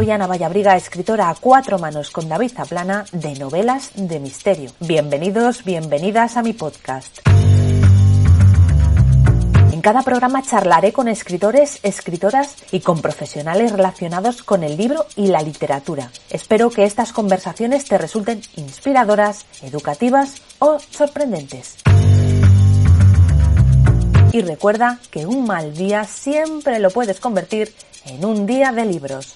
Soy 0.00 0.10
Ana 0.10 0.26
Vallabriga, 0.26 0.76
escritora 0.76 1.28
a 1.28 1.34
cuatro 1.34 1.78
manos 1.78 2.10
con 2.10 2.26
David 2.26 2.52
Zaplana 2.52 3.04
de 3.12 3.34
novelas 3.34 3.90
de 3.94 4.18
misterio. 4.18 4.70
Bienvenidos, 4.80 5.62
bienvenidas 5.62 6.38
a 6.38 6.42
mi 6.42 6.54
podcast. 6.54 7.18
En 9.70 9.82
cada 9.82 10.00
programa 10.00 10.40
charlaré 10.40 10.94
con 10.94 11.06
escritores, 11.06 11.80
escritoras 11.82 12.56
y 12.72 12.80
con 12.80 13.02
profesionales 13.02 13.72
relacionados 13.72 14.42
con 14.42 14.64
el 14.64 14.78
libro 14.78 15.04
y 15.16 15.26
la 15.26 15.42
literatura. 15.42 16.10
Espero 16.30 16.70
que 16.70 16.84
estas 16.84 17.12
conversaciones 17.12 17.84
te 17.84 17.98
resulten 17.98 18.40
inspiradoras, 18.56 19.44
educativas 19.60 20.40
o 20.60 20.78
sorprendentes. 20.78 21.76
Y 24.32 24.40
recuerda 24.40 24.98
que 25.10 25.26
un 25.26 25.44
mal 25.44 25.74
día 25.74 26.04
siempre 26.04 26.78
lo 26.78 26.88
puedes 26.88 27.20
convertir 27.20 27.74
en 28.06 28.24
un 28.24 28.46
día 28.46 28.72
de 28.72 28.86
libros. 28.86 29.34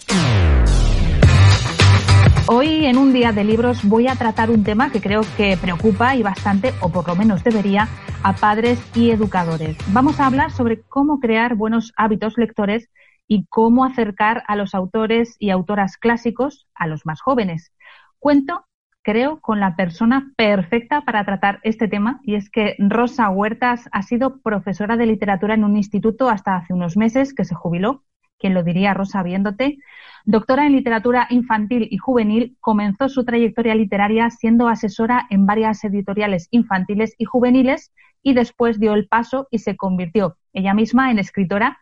Hoy 2.46 2.84
en 2.84 2.98
un 2.98 3.14
día 3.14 3.32
de 3.32 3.42
libros 3.42 3.88
voy 3.88 4.06
a 4.06 4.16
tratar 4.16 4.50
un 4.50 4.64
tema 4.64 4.92
que 4.92 5.00
creo 5.00 5.22
que 5.34 5.56
preocupa 5.56 6.14
y 6.14 6.22
bastante, 6.22 6.74
o 6.82 6.90
por 6.90 7.08
lo 7.08 7.16
menos 7.16 7.42
debería, 7.42 7.88
a 8.22 8.34
padres 8.34 8.78
y 8.94 9.10
educadores. 9.10 9.78
Vamos 9.94 10.20
a 10.20 10.26
hablar 10.26 10.50
sobre 10.50 10.82
cómo 10.82 11.20
crear 11.20 11.54
buenos 11.54 11.94
hábitos 11.96 12.36
lectores 12.36 12.90
y 13.26 13.46
cómo 13.46 13.86
acercar 13.86 14.44
a 14.46 14.56
los 14.56 14.74
autores 14.74 15.36
y 15.38 15.48
autoras 15.48 15.96
clásicos 15.96 16.66
a 16.74 16.86
los 16.86 17.06
más 17.06 17.22
jóvenes. 17.22 17.72
Cuento, 18.18 18.66
creo, 19.00 19.40
con 19.40 19.58
la 19.58 19.74
persona 19.74 20.30
perfecta 20.36 21.00
para 21.00 21.24
tratar 21.24 21.60
este 21.62 21.88
tema 21.88 22.20
y 22.24 22.34
es 22.34 22.50
que 22.50 22.76
Rosa 22.78 23.30
Huertas 23.30 23.88
ha 23.90 24.02
sido 24.02 24.42
profesora 24.42 24.98
de 24.98 25.06
literatura 25.06 25.54
en 25.54 25.64
un 25.64 25.78
instituto 25.78 26.28
hasta 26.28 26.56
hace 26.56 26.74
unos 26.74 26.98
meses 26.98 27.32
que 27.32 27.46
se 27.46 27.54
jubiló 27.54 28.04
quien 28.38 28.52
lo 28.52 28.62
diría 28.62 28.92
Rosa 28.92 29.22
viéndote. 29.22 29.78
Doctora 30.26 30.66
en 30.66 30.72
literatura 30.72 31.26
infantil 31.28 31.86
y 31.90 31.98
juvenil, 31.98 32.56
comenzó 32.60 33.10
su 33.10 33.26
trayectoria 33.26 33.74
literaria 33.74 34.30
siendo 34.30 34.68
asesora 34.68 35.26
en 35.28 35.44
varias 35.44 35.84
editoriales 35.84 36.48
infantiles 36.50 37.14
y 37.18 37.26
juveniles 37.26 37.92
y 38.22 38.32
después 38.32 38.80
dio 38.80 38.94
el 38.94 39.06
paso 39.06 39.48
y 39.50 39.58
se 39.58 39.76
convirtió 39.76 40.38
ella 40.54 40.72
misma 40.72 41.10
en 41.10 41.18
escritora 41.18 41.78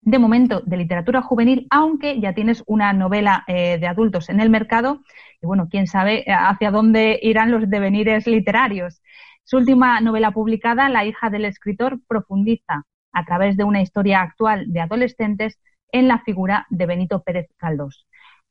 de 0.00 0.18
momento 0.18 0.62
de 0.64 0.78
literatura 0.78 1.20
juvenil, 1.20 1.66
aunque 1.70 2.18
ya 2.18 2.32
tienes 2.32 2.64
una 2.66 2.94
novela 2.94 3.44
eh, 3.46 3.76
de 3.78 3.86
adultos 3.86 4.30
en 4.30 4.40
el 4.40 4.48
mercado 4.48 5.02
y 5.42 5.46
bueno, 5.46 5.68
quién 5.70 5.86
sabe 5.86 6.20
eh, 6.20 6.32
hacia 6.32 6.70
dónde 6.70 7.20
irán 7.22 7.50
los 7.50 7.68
devenires 7.68 8.26
literarios. 8.26 9.02
Su 9.44 9.58
última 9.58 10.00
novela 10.00 10.30
publicada, 10.30 10.88
La 10.88 11.04
hija 11.04 11.28
del 11.28 11.44
escritor, 11.44 12.00
profundiza 12.08 12.84
a 13.12 13.24
través 13.26 13.58
de 13.58 13.64
una 13.64 13.82
historia 13.82 14.22
actual 14.22 14.72
de 14.72 14.80
adolescentes 14.80 15.58
en 15.92 16.08
la 16.08 16.18
figura 16.20 16.66
de 16.70 16.86
Benito 16.86 17.22
Pérez 17.22 17.48
Caldós. 17.56 18.06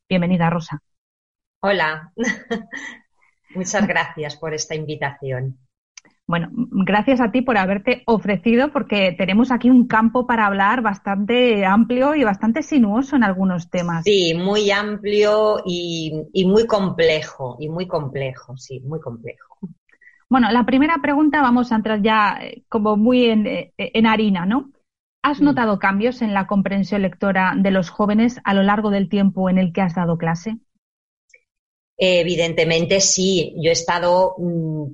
Bienvenida, 0.08 0.50
Rosa. 0.50 0.82
Hola, 1.62 2.14
muchas 3.56 3.88
gracias 3.88 4.38
por 4.38 4.54
esta 4.54 4.76
invitación. 4.76 5.58
Bueno, 6.28 6.50
gracias 6.54 7.20
a 7.20 7.32
ti 7.32 7.42
por 7.42 7.58
haberte 7.58 8.04
ofrecido, 8.06 8.72
porque 8.72 9.14
tenemos 9.18 9.52
aquí 9.52 9.70
un 9.70 9.86
campo 9.86 10.26
para 10.26 10.46
hablar 10.46 10.82
bastante 10.82 11.66
amplio 11.66 12.16
y 12.16 12.24
bastante 12.24 12.64
sinuoso 12.64 13.18
en 13.18 13.26
algunos 13.26 13.70
temas. 13.70 14.06
Sí, 14.06 14.34
muy 14.34 14.72
amplio 14.72 15.62
y, 15.66 16.46
muy 16.46 16.66
complejo, 16.68 17.58
y 17.60 17.68
muy 17.68 17.86
complejo, 17.86 18.56
sí, 18.56 18.80
muy 18.80 19.02
complejo. 19.02 19.58
Bueno, 20.30 20.50
la 20.52 20.66
primera 20.66 21.00
pregunta 21.02 21.42
vamos 21.42 21.72
a 21.74 21.76
entrar 21.76 22.02
ya 22.02 22.40
eh, 22.42 22.64
como 22.70 22.96
muy 22.96 23.26
en, 23.26 23.46
eh, 23.46 23.74
en 23.78 24.08
harina, 24.08 24.46
¿no? 24.46 24.72
¿Has 25.24 25.40
mm. 25.40 25.46
notado 25.46 25.80
cambios 25.80 26.22
en 26.22 26.34
la 26.34 26.48
comprensión 26.48 27.02
lectora 27.02 27.54
de 27.58 27.72
los 27.72 27.90
jóvenes 27.90 28.40
a 28.44 28.54
lo 28.54 28.64
largo 28.64 28.90
del 28.90 29.10
tiempo 29.10 29.50
en 29.50 29.58
el 29.58 29.74
que 29.74 29.82
has 29.82 29.96
dado 29.96 30.18
clase? 30.18 30.58
Evidentemente 32.04 33.00
sí, 33.00 33.54
yo 33.58 33.70
he 33.70 33.74
estado 33.74 34.36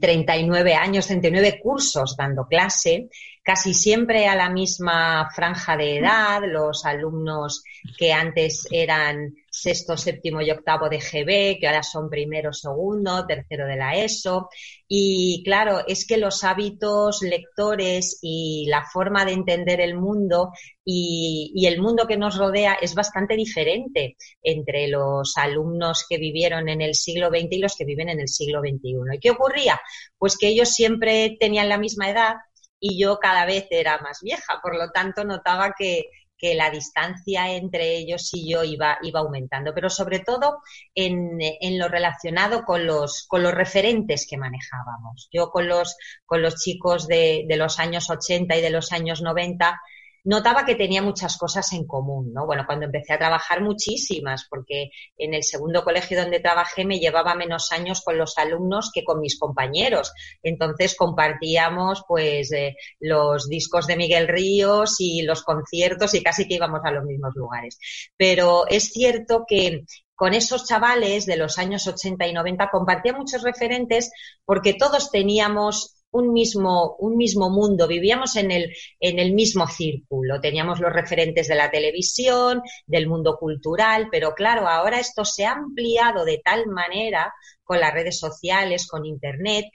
39 0.02 0.74
mm, 0.74 0.78
años, 0.78 1.07
39 1.07 1.59
cursos 1.63 2.18
dando 2.18 2.47
clase, 2.47 3.07
casi 3.44 3.74
siempre 3.74 4.28
a 4.28 4.35
la 4.35 4.50
misma 4.50 5.29
franja 5.34 5.78
de 5.78 6.00
edad, 6.00 6.41
los 6.46 6.84
alumnos 6.85 7.63
que 7.97 8.12
antes 8.12 8.68
eran 8.72 9.34
sexto, 9.62 9.97
séptimo 9.97 10.41
y 10.41 10.51
octavo 10.51 10.90
de 10.90 11.00
GB, 11.00 11.59
que 11.59 11.68
ahora 11.68 11.84
son 11.84 12.09
primero, 12.09 12.53
segundo, 12.53 13.25
tercero 13.25 13.66
de 13.66 13.75
la 13.75 13.95
ESO. 13.95 14.50
Y 14.88 15.41
claro, 15.44 15.84
es 15.88 16.06
que 16.06 16.18
los 16.18 16.44
hábitos 16.44 17.22
lectores 17.22 18.19
y 18.22 18.67
la 18.69 18.84
forma 18.85 19.25
de 19.25 19.34
entender 19.34 19.81
el 19.81 19.96
mundo 19.96 20.51
y, 20.85 21.66
el 21.67 21.81
mundo 21.81 22.07
que 22.07 22.17
nos 22.17 22.38
rodea 22.38 22.78
es 22.81 22.96
bastante 22.96 23.35
diferente 23.35 24.16
entre 24.41 24.88
los 24.88 25.34
alumnos 25.35 26.06
que 26.07 26.17
vivieron 26.17 26.69
en 26.69 26.81
el 26.81 26.96
siglo 26.96 27.29
XX 27.29 27.47
y 27.51 27.59
los 27.59 27.75
que 27.75 27.85
viven 27.85 28.09
en 28.09 28.22
el 28.22 28.29
siglo 28.29 28.62
XXI. 28.62 29.16
¿Y 29.16 29.19
qué 29.19 29.31
ocurría? 29.31 29.81
Pues 30.17 30.38
que 30.38 30.47
ellos 30.47 30.69
siempre 30.69 31.35
tenían 31.40 31.67
la 31.67 31.78
misma 31.78 32.09
edad 32.09 32.35
y 32.79 33.01
yo 33.01 33.17
cada 33.19 33.46
vez 33.46 33.67
era 33.72 33.97
más 34.00 34.19
vieja, 34.22 34.59
por 34.62 34.78
lo 34.78 34.91
tanto 34.91 35.25
notaba 35.25 35.73
que, 35.78 36.06
que 36.38 36.56
la 36.56 36.70
distancia 36.70 37.52
entre 37.56 37.98
ellos 37.98 38.30
y 38.34 38.52
yo 38.52 38.64
iba, 38.64 38.98
iba 39.02 39.20
aumentando, 39.20 39.74
pero 39.74 39.90
sobre 39.90 40.20
todo 40.20 40.59
en, 40.94 41.38
en, 41.40 41.80
lo 41.80 41.88
relacionado 41.88 42.64
con 42.64 42.86
los, 42.86 43.25
con 43.28 43.44
los 43.44 43.53
referentes 43.53 44.28
que 44.30 44.38
manejábamos. 44.38 45.30
Yo 45.31 45.50
con 45.50 45.68
los, 45.68 45.97
con 46.26 46.42
los 46.42 46.56
chicos 46.56 47.08
de, 47.08 47.46
de 47.47 47.58
los 47.58 47.80
años 47.80 48.09
80 48.09 48.56
y 48.56 48.62
de 48.62 48.70
los 48.70 48.92
años 48.92 49.22
90 49.22 49.80
notaba 50.28 50.66
que 50.66 50.76
tenía 50.76 51.02
muchas 51.02 51.38
cosas 51.38 51.72
en 51.72 51.88
común, 51.88 52.34
¿no? 52.34 52.46
Bueno, 52.46 52.66
cuando 52.66 52.86
empecé 52.86 53.14
a 53.14 53.18
trabajar 53.18 53.62
muchísimas, 53.62 54.46
porque 54.50 54.92
en 55.18 55.34
el 55.34 55.42
segundo 55.44 55.86
colegio 55.86 56.20
donde 56.20 56.42
trabajé 56.42 56.84
me 56.84 57.00
llevaba 57.00 57.34
menos 57.34 57.72
años 57.72 58.02
con 58.02 58.18
los 58.18 58.38
alumnos 58.38 58.92
que 58.94 59.06
con 59.06 59.22
mis 59.22 59.40
compañeros. 59.40 60.12
Entonces 60.44 60.98
compartíamos 60.98 62.04
pues 62.06 62.52
eh, 62.52 62.76
los 63.00 63.48
discos 63.48 63.88
de 63.88 63.96
Miguel 63.96 64.28
Ríos 64.28 64.98
y 65.00 65.22
los 65.22 65.44
conciertos 65.44 66.14
y 66.14 66.22
casi 66.22 66.46
que 66.46 66.56
íbamos 66.56 66.82
a 66.84 66.92
los 66.92 67.06
mismos 67.06 67.34
lugares. 67.36 67.80
Pero 68.18 68.68
es 68.68 68.92
cierto 68.92 69.46
que 69.48 69.86
con 70.14 70.34
esos 70.34 70.68
chavales 70.68 71.26
de 71.26 71.38
los 71.38 71.58
años 71.58 71.88
80 71.88 72.28
y 72.28 72.34
90 72.34 72.70
compartía 72.70 73.14
muchos 73.14 73.44
referentes 73.44 74.12
porque 74.44 74.74
todos 74.74 75.09
teníamos 75.09 75.97
un 76.19 76.33
mismo, 76.33 76.95
un 77.00 77.17
mismo 77.17 77.50
mundo, 77.50 77.88
vivíamos 77.88 78.35
en 78.35 78.51
el, 78.51 78.73
en 79.00 79.19
el 79.19 79.33
mismo 79.33 79.67
círculo, 79.67 80.39
teníamos 80.41 80.79
los 80.79 80.94
referentes 80.94 81.47
de 81.47 81.55
la 81.55 81.72
televisión, 81.72 82.61
del 82.85 83.07
mundo 83.07 83.38
cultural, 83.38 84.07
pero 84.11 84.33
claro, 84.33 84.67
ahora 84.67 85.00
esto 85.00 85.25
se 85.25 85.45
ha 85.45 85.53
ampliado 85.53 86.25
de 86.25 86.41
tal 86.44 86.67
manera 86.67 87.33
con 87.63 87.79
las 87.79 87.94
redes 87.94 88.19
sociales, 88.19 88.88
con 88.88 89.05
Internet, 89.05 89.66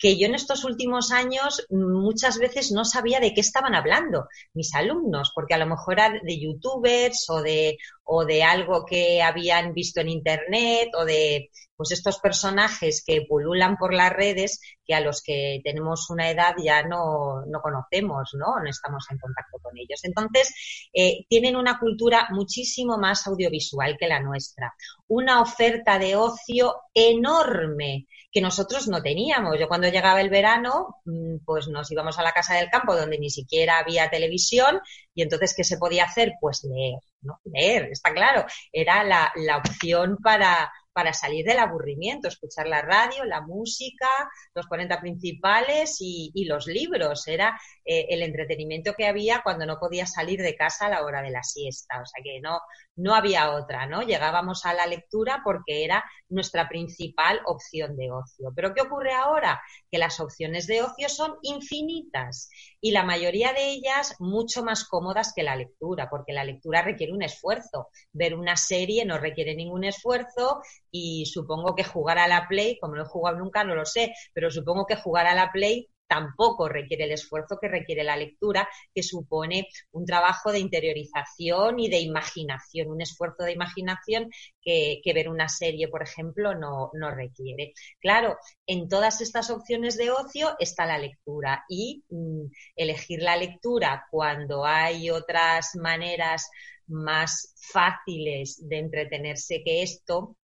que 0.00 0.16
yo 0.18 0.26
en 0.26 0.34
estos 0.34 0.64
últimos 0.64 1.12
años 1.12 1.66
muchas 1.68 2.38
veces 2.38 2.72
no 2.72 2.84
sabía 2.86 3.20
de 3.20 3.34
qué 3.34 3.42
estaban 3.42 3.74
hablando 3.74 4.26
mis 4.54 4.74
alumnos, 4.74 5.30
porque 5.34 5.54
a 5.54 5.58
lo 5.58 5.66
mejor 5.66 5.94
era 5.94 6.10
de 6.22 6.40
youtubers 6.40 7.28
o 7.28 7.42
de, 7.42 7.76
o 8.04 8.24
de 8.24 8.42
algo 8.42 8.86
que 8.86 9.22
habían 9.22 9.74
visto 9.74 10.00
en 10.00 10.08
internet 10.08 10.88
o 10.98 11.04
de 11.04 11.50
pues 11.80 11.92
estos 11.92 12.18
personajes 12.18 13.02
que 13.06 13.24
pululan 13.26 13.78
por 13.78 13.94
las 13.94 14.12
redes 14.12 14.60
que 14.84 14.94
a 14.94 15.00
los 15.00 15.22
que 15.22 15.62
tenemos 15.64 16.10
una 16.10 16.28
edad 16.28 16.52
ya 16.62 16.82
no, 16.82 17.42
no 17.46 17.62
conocemos, 17.62 18.32
¿no? 18.34 18.62
No 18.62 18.68
estamos 18.68 19.06
en 19.10 19.16
contacto 19.16 19.56
con 19.62 19.78
ellos. 19.78 19.98
Entonces, 20.02 20.54
eh, 20.92 21.24
tienen 21.30 21.56
una 21.56 21.78
cultura 21.78 22.28
muchísimo 22.32 22.98
más 22.98 23.26
audiovisual 23.26 23.96
que 23.98 24.08
la 24.08 24.20
nuestra. 24.20 24.74
Una 25.08 25.40
oferta 25.40 25.98
de 25.98 26.16
ocio 26.16 26.74
enorme 26.92 28.06
que 28.30 28.42
nosotros 28.42 28.86
no 28.86 29.00
teníamos. 29.00 29.58
Yo 29.58 29.66
cuando 29.66 29.88
llegaba 29.88 30.20
el 30.20 30.28
verano, 30.28 30.96
mm, 31.06 31.36
pues 31.46 31.66
nos 31.68 31.90
íbamos 31.90 32.18
a 32.18 32.22
la 32.22 32.32
casa 32.32 32.56
del 32.56 32.68
campo 32.68 32.94
donde 32.94 33.18
ni 33.18 33.30
siquiera 33.30 33.78
había 33.78 34.10
televisión 34.10 34.80
y 35.14 35.22
entonces, 35.22 35.54
¿qué 35.56 35.64
se 35.64 35.78
podía 35.78 36.04
hacer? 36.04 36.34
Pues 36.42 36.62
leer, 36.64 37.00
¿no? 37.22 37.40
Leer, 37.44 37.88
está 37.90 38.12
claro. 38.12 38.44
Era 38.70 39.02
la, 39.02 39.32
la 39.34 39.56
opción 39.56 40.18
para, 40.22 40.70
para 40.92 41.12
salir 41.12 41.44
del 41.44 41.58
aburrimiento, 41.58 42.28
escuchar 42.28 42.66
la 42.66 42.82
radio, 42.82 43.24
la 43.24 43.40
música, 43.40 44.08
los 44.54 44.66
40 44.66 45.00
principales 45.00 45.96
y, 46.00 46.44
los 46.44 46.66
libros. 46.66 47.28
Era 47.28 47.58
eh, 47.92 48.06
el 48.10 48.22
entretenimiento 48.22 48.94
que 48.94 49.08
había 49.08 49.40
cuando 49.42 49.66
no 49.66 49.80
podía 49.80 50.06
salir 50.06 50.40
de 50.42 50.54
casa 50.54 50.86
a 50.86 50.90
la 50.90 51.02
hora 51.02 51.22
de 51.22 51.32
la 51.32 51.42
siesta. 51.42 52.00
O 52.00 52.06
sea 52.06 52.22
que 52.22 52.40
no, 52.40 52.60
no 52.94 53.16
había 53.16 53.50
otra, 53.50 53.86
¿no? 53.86 54.02
Llegábamos 54.02 54.64
a 54.64 54.74
la 54.74 54.86
lectura 54.86 55.40
porque 55.44 55.84
era 55.84 56.04
nuestra 56.28 56.68
principal 56.68 57.40
opción 57.46 57.96
de 57.96 58.12
ocio. 58.12 58.52
Pero 58.54 58.74
¿qué 58.74 58.82
ocurre 58.82 59.12
ahora? 59.12 59.60
Que 59.90 59.98
las 59.98 60.20
opciones 60.20 60.68
de 60.68 60.82
ocio 60.82 61.08
son 61.08 61.34
infinitas 61.42 62.48
y 62.80 62.92
la 62.92 63.02
mayoría 63.02 63.52
de 63.54 63.70
ellas 63.70 64.14
mucho 64.20 64.62
más 64.62 64.84
cómodas 64.84 65.32
que 65.34 65.42
la 65.42 65.56
lectura, 65.56 66.08
porque 66.08 66.32
la 66.32 66.44
lectura 66.44 66.82
requiere 66.82 67.12
un 67.12 67.24
esfuerzo. 67.24 67.88
Ver 68.12 68.36
una 68.36 68.56
serie 68.56 69.04
no 69.04 69.18
requiere 69.18 69.56
ningún 69.56 69.82
esfuerzo 69.82 70.62
y 70.92 71.26
supongo 71.26 71.74
que 71.74 71.82
jugar 71.82 72.18
a 72.18 72.28
la 72.28 72.46
Play, 72.46 72.78
como 72.78 72.94
no 72.94 73.02
he 73.02 73.06
jugado 73.06 73.36
nunca, 73.38 73.64
no 73.64 73.74
lo 73.74 73.84
sé, 73.84 74.12
pero 74.32 74.48
supongo 74.48 74.86
que 74.86 74.94
jugar 74.94 75.26
a 75.26 75.34
la 75.34 75.50
Play 75.50 75.88
tampoco 76.10 76.68
requiere 76.68 77.04
el 77.04 77.12
esfuerzo 77.12 77.56
que 77.60 77.68
requiere 77.68 78.02
la 78.02 78.16
lectura, 78.16 78.68
que 78.92 79.04
supone 79.04 79.68
un 79.92 80.04
trabajo 80.04 80.50
de 80.50 80.58
interiorización 80.58 81.78
y 81.78 81.88
de 81.88 82.00
imaginación, 82.00 82.88
un 82.88 83.00
esfuerzo 83.00 83.44
de 83.44 83.52
imaginación 83.52 84.28
que, 84.60 85.00
ver 85.14 85.28
una 85.28 85.48
serie, 85.48 85.86
por 85.86 86.02
ejemplo, 86.02 86.56
no, 86.56 86.90
no, 86.94 87.12
requiere. 87.12 87.74
Claro, 88.00 88.36
en 88.66 88.88
todas 88.88 89.20
estas 89.20 89.50
opciones 89.50 89.96
de 89.96 90.10
ocio 90.10 90.56
está 90.58 90.84
la 90.84 90.98
lectura 90.98 91.64
y 91.68 92.02
mm, 92.08 92.46
elegir 92.74 93.22
la 93.22 93.36
lectura 93.36 94.06
cuando 94.10 94.64
hay 94.64 95.10
otras 95.10 95.76
maneras 95.76 96.50
más 96.88 97.54
fáciles 97.72 98.58
de 98.68 98.78
entretenerse 98.78 99.62
que 99.64 99.82
esto, 99.82 100.36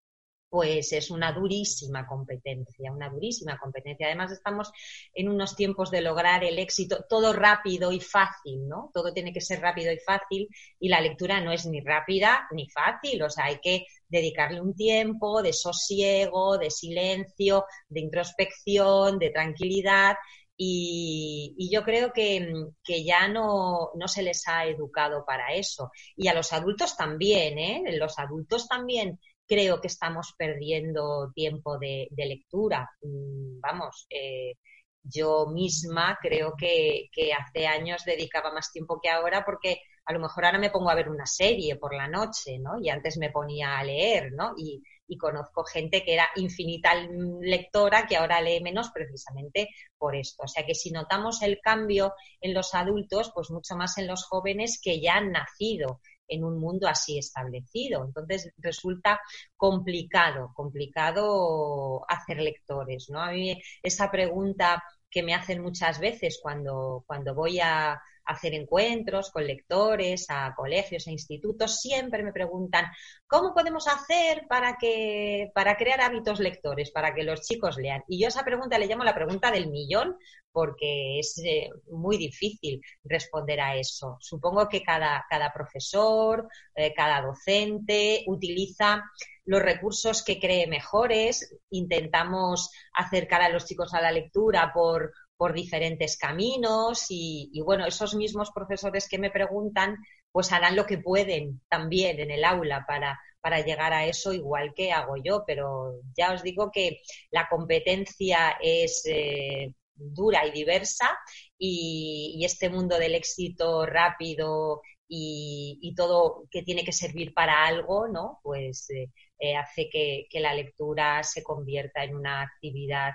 pues 0.55 0.93
es 0.93 1.11
una 1.11 1.33
durísima 1.33 2.07
competencia, 2.07 2.89
una 2.89 3.09
durísima 3.09 3.57
competencia. 3.57 4.07
Además, 4.07 4.31
estamos 4.31 4.71
en 5.13 5.27
unos 5.27 5.53
tiempos 5.53 5.91
de 5.91 5.99
lograr 5.99 6.45
el 6.45 6.59
éxito, 6.59 7.03
todo 7.09 7.33
rápido 7.33 7.91
y 7.91 7.99
fácil, 7.99 8.65
¿no? 8.65 8.89
Todo 8.93 9.11
tiene 9.11 9.33
que 9.33 9.41
ser 9.41 9.59
rápido 9.59 9.91
y 9.91 9.97
fácil 9.97 10.47
y 10.79 10.87
la 10.87 11.01
lectura 11.01 11.41
no 11.41 11.51
es 11.51 11.65
ni 11.65 11.81
rápida 11.81 12.47
ni 12.53 12.69
fácil, 12.69 13.21
o 13.23 13.29
sea, 13.29 13.47
hay 13.47 13.59
que 13.61 13.85
dedicarle 14.07 14.61
un 14.61 14.73
tiempo 14.73 15.41
de 15.41 15.51
sosiego, 15.51 16.57
de 16.57 16.71
silencio, 16.71 17.65
de 17.89 17.99
introspección, 17.99 19.19
de 19.19 19.31
tranquilidad 19.31 20.15
y, 20.55 21.69
yo 21.69 21.83
creo 21.83 22.13
que, 22.13 22.47
que 22.81 23.03
ya 23.03 23.27
no, 23.27 23.91
no, 23.95 24.07
se 24.07 24.23
les 24.23 24.47
ha 24.47 24.65
educado 24.67 25.25
para 25.25 25.53
eso. 25.53 25.91
Y 26.15 26.29
a 26.29 26.33
los 26.33 26.53
adultos 26.53 26.95
también, 26.95 27.59
¿eh? 27.59 27.83
Los 27.97 28.17
adultos 28.19 28.69
también 28.69 29.19
creo 29.47 29.81
que 29.81 29.87
estamos 29.87 30.33
perdiendo 30.37 31.31
tiempo 31.33 31.77
de, 31.77 32.09
lectura. 32.15 32.89
Mm, 33.01 33.59
vamos, 33.59 34.07
eh, 34.09 34.55
yo 35.03 35.47
misma 35.47 36.17
creo 36.21 36.53
que, 36.57 37.09
hace 37.37 37.67
años 37.67 38.03
dedicaba 38.05 38.51
más 38.51 38.71
tiempo 38.71 38.99
que 39.01 39.09
ahora 39.09 39.45
porque 39.45 39.81
a 40.05 40.13
lo 40.13 40.19
mejor 40.19 40.45
ahora 40.45 40.59
me 40.59 40.69
pongo 40.69 40.89
a 40.89 40.95
ver 40.95 41.09
una 41.09 41.25
serie 41.25 41.77
por 41.77 41.95
la 41.95 42.07
noche, 42.07 42.59
¿no? 42.59 42.79
Y 42.79 42.89
antes 42.89 43.17
me 43.17 43.31
ponía 43.31 43.79
a 43.79 43.83
leer, 43.83 44.31
¿no? 44.33 44.53
Y, 44.57 44.83
y 45.07 45.17
conozco 45.17 45.63
gente 45.63 46.03
que 46.03 46.13
era 46.13 46.27
infinita 46.35 46.93
lectora 47.41 48.05
que 48.07 48.17
ahora 48.17 48.41
lee 48.41 48.61
menos 48.61 48.91
precisamente 48.91 49.69
por 49.97 50.15
esto. 50.15 50.43
O 50.43 50.47
sea 50.47 50.65
que 50.65 50.75
si 50.75 50.91
notamos 50.91 51.41
el 51.41 51.59
cambio 51.59 52.13
en 52.41 52.53
los 52.53 52.73
adultos, 52.75 53.31
pues 53.33 53.49
mucho 53.51 53.75
más 53.75 53.97
en 53.97 54.07
los 54.07 54.25
jóvenes 54.25 54.79
que 54.81 55.01
ya 55.01 55.15
han 55.15 55.31
nacido 55.31 56.01
en 56.27 56.43
un 56.43 56.59
mundo 56.59 56.87
así 56.87 57.17
establecido. 57.17 58.03
Entonces 58.05 58.51
resulta 58.57 59.19
complicado, 59.55 60.51
complicado 60.55 62.03
hacer 62.09 62.37
lectores, 62.41 63.09
¿no? 63.09 63.21
A 63.21 63.31
mí 63.31 63.61
esa 63.83 64.11
pregunta 64.11 64.83
que 65.09 65.23
me 65.23 65.33
hacen 65.33 65.61
muchas 65.61 65.99
veces 65.99 66.39
cuando, 66.41 67.03
cuando 67.07 67.33
voy 67.35 67.59
a 67.61 67.99
hacer 68.25 68.53
encuentros 68.53 69.31
con 69.31 69.45
lectores, 69.45 70.25
a 70.29 70.53
colegios 70.55 71.07
e 71.07 71.11
institutos, 71.11 71.79
siempre 71.79 72.23
me 72.23 72.33
preguntan 72.33 72.85
¿cómo 73.27 73.53
podemos 73.53 73.87
hacer 73.87 74.45
para 74.47 74.77
que 74.77 75.51
para 75.53 75.77
crear 75.77 76.01
hábitos 76.01 76.39
lectores, 76.39 76.91
para 76.91 77.13
que 77.13 77.23
los 77.23 77.41
chicos 77.41 77.77
lean? 77.77 78.03
Y 78.07 78.21
yo 78.21 78.27
esa 78.27 78.43
pregunta 78.43 78.77
le 78.77 78.87
llamo 78.87 79.03
la 79.03 79.15
pregunta 79.15 79.51
del 79.51 79.69
millón 79.69 80.17
porque 80.51 81.19
es 81.19 81.37
eh, 81.43 81.69
muy 81.91 82.17
difícil 82.17 82.81
responder 83.03 83.59
a 83.59 83.75
eso. 83.75 84.17
Supongo 84.21 84.69
que 84.69 84.83
cada, 84.83 85.25
cada 85.29 85.51
profesor, 85.51 86.47
eh, 86.73 86.93
cada 86.93 87.21
docente 87.21 88.23
utiliza 88.27 89.03
los 89.43 89.61
recursos 89.61 90.23
que 90.23 90.39
cree 90.39 90.65
mejores, 90.67 91.55
intentamos 91.69 92.71
acercar 92.93 93.41
a 93.41 93.49
los 93.49 93.65
chicos 93.65 93.93
a 93.93 94.01
la 94.01 94.11
lectura 94.11 94.71
por, 94.73 95.11
por 95.37 95.53
diferentes 95.53 96.17
caminos 96.17 97.05
y, 97.09 97.61
bueno, 97.65 97.85
esos 97.85 98.15
mismos 98.15 98.51
profesores 98.51 99.07
que 99.09 99.19
me 99.19 99.31
preguntan 99.31 99.97
pues 100.31 100.51
harán 100.51 100.75
lo 100.75 100.85
que 100.85 100.97
pueden 100.97 101.61
también 101.69 102.19
en 102.19 102.31
el 102.31 102.43
aula 102.43 102.85
para, 102.87 103.19
para 103.39 103.61
llegar 103.61 103.93
a 103.93 104.05
eso 104.05 104.33
igual 104.33 104.73
que 104.75 104.91
hago 104.91 105.15
yo, 105.23 105.43
pero 105.47 106.01
ya 106.17 106.33
os 106.33 106.43
digo 106.43 106.71
que 106.71 107.01
la 107.31 107.47
competencia 107.49 108.57
es 108.61 109.03
eh, 109.05 109.73
dura 109.95 110.45
y 110.45 110.51
diversa 110.51 111.09
y, 111.57 112.43
este 112.45 112.69
mundo 112.69 112.97
del 112.97 113.15
éxito 113.15 113.85
rápido 113.85 114.81
y, 115.07 115.93
todo 115.95 116.43
que 116.51 116.63
tiene 116.63 116.83
que 116.83 116.91
servir 116.91 117.33
para 117.33 117.65
algo, 117.65 118.07
¿no? 118.07 118.39
Pues 118.43 118.89
eh, 118.89 119.09
eh, 119.39 119.55
hace 119.55 119.89
que, 119.89 120.27
que 120.29 120.39
la 120.39 120.53
lectura 120.53 121.23
se 121.23 121.43
convierta 121.43 122.03
en 122.03 122.15
una 122.15 122.41
actividad 122.41 123.13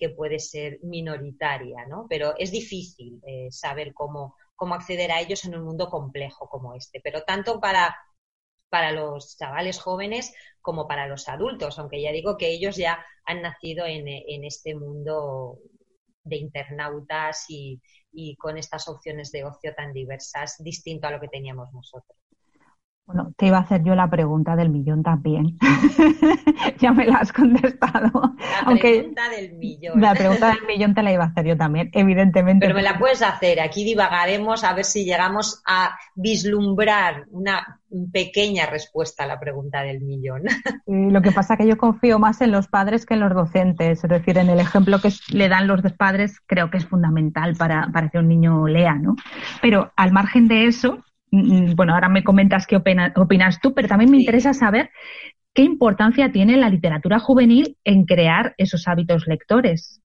que 0.00 0.08
puede 0.08 0.38
ser 0.38 0.80
minoritaria, 0.82 1.86
¿no? 1.86 2.06
Pero 2.08 2.34
es 2.38 2.50
difícil 2.50 3.20
eh, 3.26 3.48
saber 3.50 3.92
cómo, 3.94 4.34
cómo 4.56 4.74
acceder 4.74 5.12
a 5.12 5.20
ellos 5.20 5.44
en 5.44 5.54
un 5.56 5.64
mundo 5.64 5.90
complejo 5.90 6.48
como 6.48 6.74
este. 6.74 7.00
Pero 7.02 7.22
tanto 7.22 7.60
para, 7.60 7.94
para 8.70 8.92
los 8.92 9.36
chavales 9.36 9.78
jóvenes 9.78 10.32
como 10.62 10.88
para 10.88 11.06
los 11.06 11.28
adultos, 11.28 11.78
aunque 11.78 12.00
ya 12.00 12.12
digo 12.12 12.38
que 12.38 12.48
ellos 12.48 12.76
ya 12.76 13.04
han 13.26 13.42
nacido 13.42 13.84
en, 13.86 14.08
en 14.08 14.44
este 14.44 14.74
mundo 14.74 15.58
de 16.24 16.36
internautas 16.36 17.44
y, 17.48 17.80
y 18.12 18.36
con 18.36 18.56
estas 18.58 18.88
opciones 18.88 19.32
de 19.32 19.44
ocio 19.44 19.74
tan 19.74 19.92
diversas, 19.92 20.56
distinto 20.60 21.06
a 21.08 21.10
lo 21.10 21.20
que 21.20 21.28
teníamos 21.28 21.72
nosotros. 21.72 22.19
Bueno, 23.06 23.32
te 23.36 23.46
iba 23.46 23.58
a 23.58 23.62
hacer 23.62 23.82
yo 23.82 23.96
la 23.96 24.08
pregunta 24.08 24.54
del 24.54 24.70
millón 24.70 25.02
también. 25.02 25.58
ya 26.78 26.92
me 26.92 27.06
la 27.06 27.16
has 27.16 27.32
contestado. 27.32 28.34
La 28.64 28.76
pregunta 28.76 29.28
del 29.30 29.54
millón. 29.54 30.00
La 30.00 30.14
pregunta 30.14 30.48
del 30.48 30.66
millón 30.68 30.94
te 30.94 31.02
la 31.02 31.12
iba 31.12 31.24
a 31.24 31.26
hacer 31.26 31.46
yo 31.46 31.56
también, 31.56 31.90
evidentemente. 31.92 32.66
Pero 32.66 32.76
me 32.76 32.82
la 32.82 32.98
puedes 32.98 33.22
hacer. 33.22 33.60
Aquí 33.60 33.84
divagaremos 33.84 34.62
a 34.62 34.74
ver 34.74 34.84
si 34.84 35.04
llegamos 35.04 35.60
a 35.66 35.98
vislumbrar 36.14 37.24
una 37.30 37.80
pequeña 38.12 38.66
respuesta 38.66 39.24
a 39.24 39.26
la 39.26 39.40
pregunta 39.40 39.82
del 39.82 40.00
millón. 40.02 40.42
lo 40.86 41.22
que 41.22 41.32
pasa 41.32 41.54
es 41.54 41.58
que 41.58 41.66
yo 41.66 41.76
confío 41.76 42.18
más 42.20 42.40
en 42.40 42.52
los 42.52 42.68
padres 42.68 43.06
que 43.06 43.14
en 43.14 43.20
los 43.20 43.34
docentes. 43.34 44.04
Es 44.04 44.10
decir, 44.10 44.38
en 44.38 44.50
el 44.50 44.60
ejemplo 44.60 45.00
que 45.00 45.12
le 45.32 45.48
dan 45.48 45.66
los 45.66 45.80
padres 45.94 46.38
creo 46.46 46.70
que 46.70 46.78
es 46.78 46.86
fundamental 46.86 47.56
para, 47.56 47.88
para 47.92 48.08
que 48.08 48.18
un 48.18 48.28
niño 48.28 48.68
lea, 48.68 48.94
¿no? 48.94 49.16
Pero 49.60 49.92
al 49.96 50.12
margen 50.12 50.46
de 50.46 50.66
eso, 50.66 51.02
bueno, 51.30 51.94
ahora 51.94 52.08
me 52.08 52.24
comentas 52.24 52.66
qué 52.66 52.76
opinas 52.76 53.60
tú, 53.60 53.72
pero 53.74 53.88
también 53.88 54.10
me 54.10 54.18
interesa 54.18 54.52
saber 54.52 54.90
qué 55.54 55.62
importancia 55.62 56.32
tiene 56.32 56.56
la 56.56 56.68
literatura 56.68 57.18
juvenil 57.18 57.76
en 57.84 58.04
crear 58.04 58.54
esos 58.58 58.88
hábitos 58.88 59.26
lectores. 59.26 60.00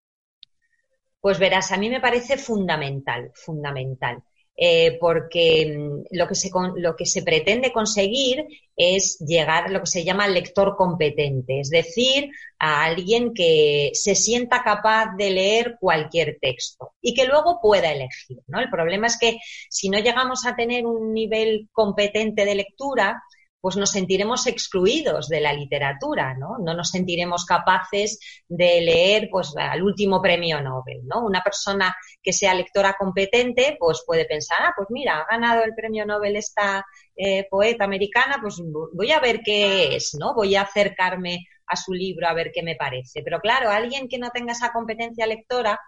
Pues 1.22 1.40
verás, 1.40 1.72
a 1.72 1.78
mí 1.78 1.90
me 1.90 2.00
parece 2.00 2.38
fundamental, 2.38 3.32
fundamental. 3.34 4.22
Eh, 4.58 4.98
porque 5.02 5.76
mm, 5.78 6.16
lo 6.18 6.28
que, 6.28 6.36
se, 6.36 6.50
lo 6.78 6.96
que 6.96 7.06
se 7.06 7.24
pretende 7.24 7.74
conseguir 7.74 8.46
es 8.76 9.20
llegar 9.20 9.66
a 9.66 9.70
lo 9.70 9.82
que 9.82 9.88
se 9.88 10.06
llama 10.06 10.28
lector 10.28 10.78
competente, 10.78 11.60
es 11.60 11.70
decir, 11.70 12.30
a 12.60 12.86
alguien 12.86 13.34
que 13.34 13.92
se 13.94 14.16
sienta 14.16 14.64
capaz 14.64 15.16
de 15.18 15.32
leer 15.32 15.76
cualquier 15.80 16.38
texto 16.42 16.94
y 17.02 17.14
que 17.14 17.26
luego 17.26 17.60
pueda 17.62 17.92
elegir. 17.92 18.40
¿no? 18.48 18.60
El 18.62 18.70
problema 18.70 19.08
es 19.08 19.18
que 19.20 19.38
si 19.70 19.90
no 19.90 20.00
llegamos 20.00 20.46
a 20.46 20.56
tener 20.56 20.86
un 20.86 21.14
nivel 21.14 21.70
competente 21.74 22.46
de 22.46 22.56
lectura, 22.56 23.22
pues 23.66 23.78
nos 23.78 23.90
sentiremos 23.90 24.46
excluidos 24.46 25.28
de 25.28 25.42
la 25.42 25.52
literatura, 25.52 26.36
¿no? 26.36 26.60
No 26.60 26.76
nos 26.76 26.92
sentiremos 26.92 27.46
capaces 27.46 28.20
de 28.48 28.80
leer, 28.80 29.28
pues, 29.32 29.56
al 29.58 29.82
último 29.82 30.22
premio 30.22 30.62
Nobel, 30.62 31.02
¿no? 31.08 31.26
Una 31.26 31.42
persona 31.42 31.96
que 32.22 32.32
sea 32.32 32.54
lectora 32.54 32.96
competente, 32.96 33.76
pues 33.80 34.04
puede 34.06 34.26
pensar, 34.26 34.60
ah, 34.62 34.74
pues 34.78 34.90
mira, 34.92 35.20
ha 35.20 35.26
ganado 35.26 35.64
el 35.64 35.74
premio 35.74 36.06
Nobel 36.06 36.36
esta 36.36 36.86
eh, 37.16 37.48
poeta 37.50 37.86
americana, 37.86 38.38
pues 38.40 38.62
voy 38.94 39.12
a 39.12 39.20
ver 39.20 39.42
qué 39.44 39.96
es, 39.96 40.16
¿no? 40.20 40.36
Voy 40.36 40.56
a 40.56 40.62
acercarme 40.62 41.48
a 41.66 41.76
su 41.76 41.92
libro 41.92 42.28
a 42.28 42.34
ver 42.34 42.52
qué 42.54 42.62
me 42.62 42.76
parece. 42.76 43.24
Pero 43.24 43.40
claro, 43.40 43.72
alguien 43.72 44.08
que 44.08 44.20
no 44.20 44.30
tenga 44.30 44.52
esa 44.52 44.72
competencia 44.74 45.26
lectora, 45.26 45.80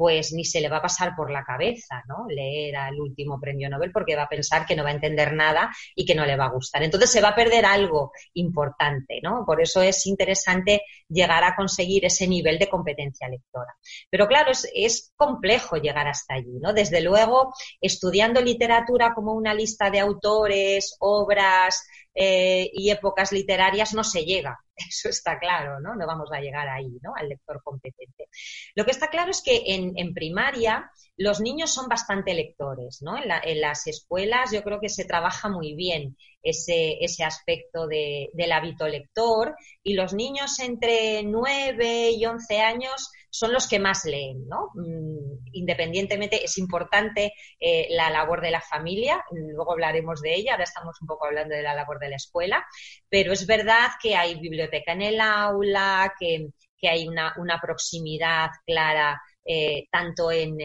pues 0.00 0.32
ni 0.32 0.46
se 0.46 0.62
le 0.62 0.70
va 0.70 0.78
a 0.78 0.82
pasar 0.82 1.14
por 1.14 1.30
la 1.30 1.44
cabeza, 1.44 2.02
¿no? 2.08 2.24
Leer 2.26 2.74
al 2.74 2.98
último 2.98 3.38
premio 3.38 3.68
Nobel 3.68 3.92
porque 3.92 4.16
va 4.16 4.22
a 4.22 4.28
pensar 4.30 4.64
que 4.64 4.74
no 4.74 4.82
va 4.82 4.88
a 4.88 4.94
entender 4.94 5.34
nada 5.34 5.70
y 5.94 6.06
que 6.06 6.14
no 6.14 6.24
le 6.24 6.38
va 6.38 6.46
a 6.46 6.52
gustar. 6.52 6.82
Entonces 6.82 7.10
se 7.10 7.20
va 7.20 7.28
a 7.28 7.34
perder 7.34 7.66
algo 7.66 8.10
importante, 8.32 9.20
¿no? 9.22 9.44
Por 9.44 9.60
eso 9.60 9.82
es 9.82 10.06
interesante 10.06 10.84
llegar 11.06 11.44
a 11.44 11.54
conseguir 11.54 12.06
ese 12.06 12.26
nivel 12.26 12.58
de 12.58 12.70
competencia 12.70 13.28
lectora. 13.28 13.76
Pero 14.08 14.26
claro, 14.26 14.52
es, 14.72 15.12
complejo 15.16 15.76
llegar 15.76 16.08
hasta 16.08 16.32
allí, 16.32 16.58
¿no? 16.62 16.72
Desde 16.72 17.02
luego, 17.02 17.52
estudiando 17.78 18.40
literatura 18.40 19.12
como 19.12 19.34
una 19.34 19.52
lista 19.52 19.90
de 19.90 20.00
autores, 20.00 20.96
obras, 21.00 21.86
eh, 22.14 22.70
y 22.72 22.88
épocas 22.88 23.32
literarias 23.32 23.92
no 23.92 24.02
se 24.02 24.24
llega. 24.24 24.58
Eso 24.88 25.08
está 25.08 25.38
claro, 25.38 25.80
¿no? 25.80 25.94
No 25.94 26.06
vamos 26.06 26.30
a 26.32 26.40
llegar 26.40 26.68
ahí, 26.68 26.98
¿no? 27.02 27.12
Al 27.16 27.28
lector 27.28 27.62
competente. 27.62 28.28
Lo 28.74 28.84
que 28.84 28.90
está 28.90 29.08
claro 29.08 29.30
es 29.30 29.42
que 29.42 29.62
en, 29.66 30.14
primaria 30.14 30.90
los 31.16 31.40
niños 31.40 31.72
son 31.72 31.88
bastante 31.88 32.34
lectores, 32.34 33.02
¿no? 33.02 33.16
En, 33.16 33.60
las 33.60 33.86
escuelas 33.86 34.52
yo 34.52 34.62
creo 34.62 34.80
que 34.80 34.88
se 34.88 35.04
trabaja 35.04 35.48
muy 35.48 35.74
bien 35.74 36.16
ese, 36.42 36.96
ese 37.00 37.24
aspecto 37.24 37.86
del 37.86 38.52
hábito 38.52 38.88
lector 38.88 39.54
y 39.82 39.94
los 39.94 40.14
niños 40.14 40.58
entre 40.60 41.22
9 41.22 42.10
y 42.12 42.24
11 42.24 42.60
años 42.60 43.10
son 43.30 43.52
los 43.52 43.68
que 43.68 43.78
más 43.78 44.04
leen, 44.04 44.46
¿no? 44.48 44.70
Mm, 44.74 45.48
independientemente, 45.52 46.44
es 46.44 46.58
importante 46.58 47.32
eh, 47.58 47.86
la 47.90 48.10
labor 48.10 48.40
de 48.40 48.50
la 48.50 48.60
familia, 48.60 49.24
luego 49.30 49.72
hablaremos 49.72 50.20
de 50.20 50.34
ella, 50.34 50.52
ahora 50.52 50.64
estamos 50.64 51.00
un 51.00 51.06
poco 51.06 51.26
hablando 51.26 51.54
de 51.54 51.62
la 51.62 51.74
labor 51.74 51.98
de 51.98 52.10
la 52.10 52.16
escuela, 52.16 52.66
pero 53.08 53.32
es 53.32 53.46
verdad 53.46 53.90
que 54.02 54.16
hay 54.16 54.34
biblioteca 54.38 54.92
en 54.92 55.02
el 55.02 55.20
aula, 55.20 56.12
que, 56.18 56.48
hay 56.82 57.06
una, 57.06 57.34
una 57.36 57.60
proximidad 57.60 58.48
clara 58.64 59.20
eh, 59.44 59.88
tanto 59.90 60.30
en, 60.30 60.56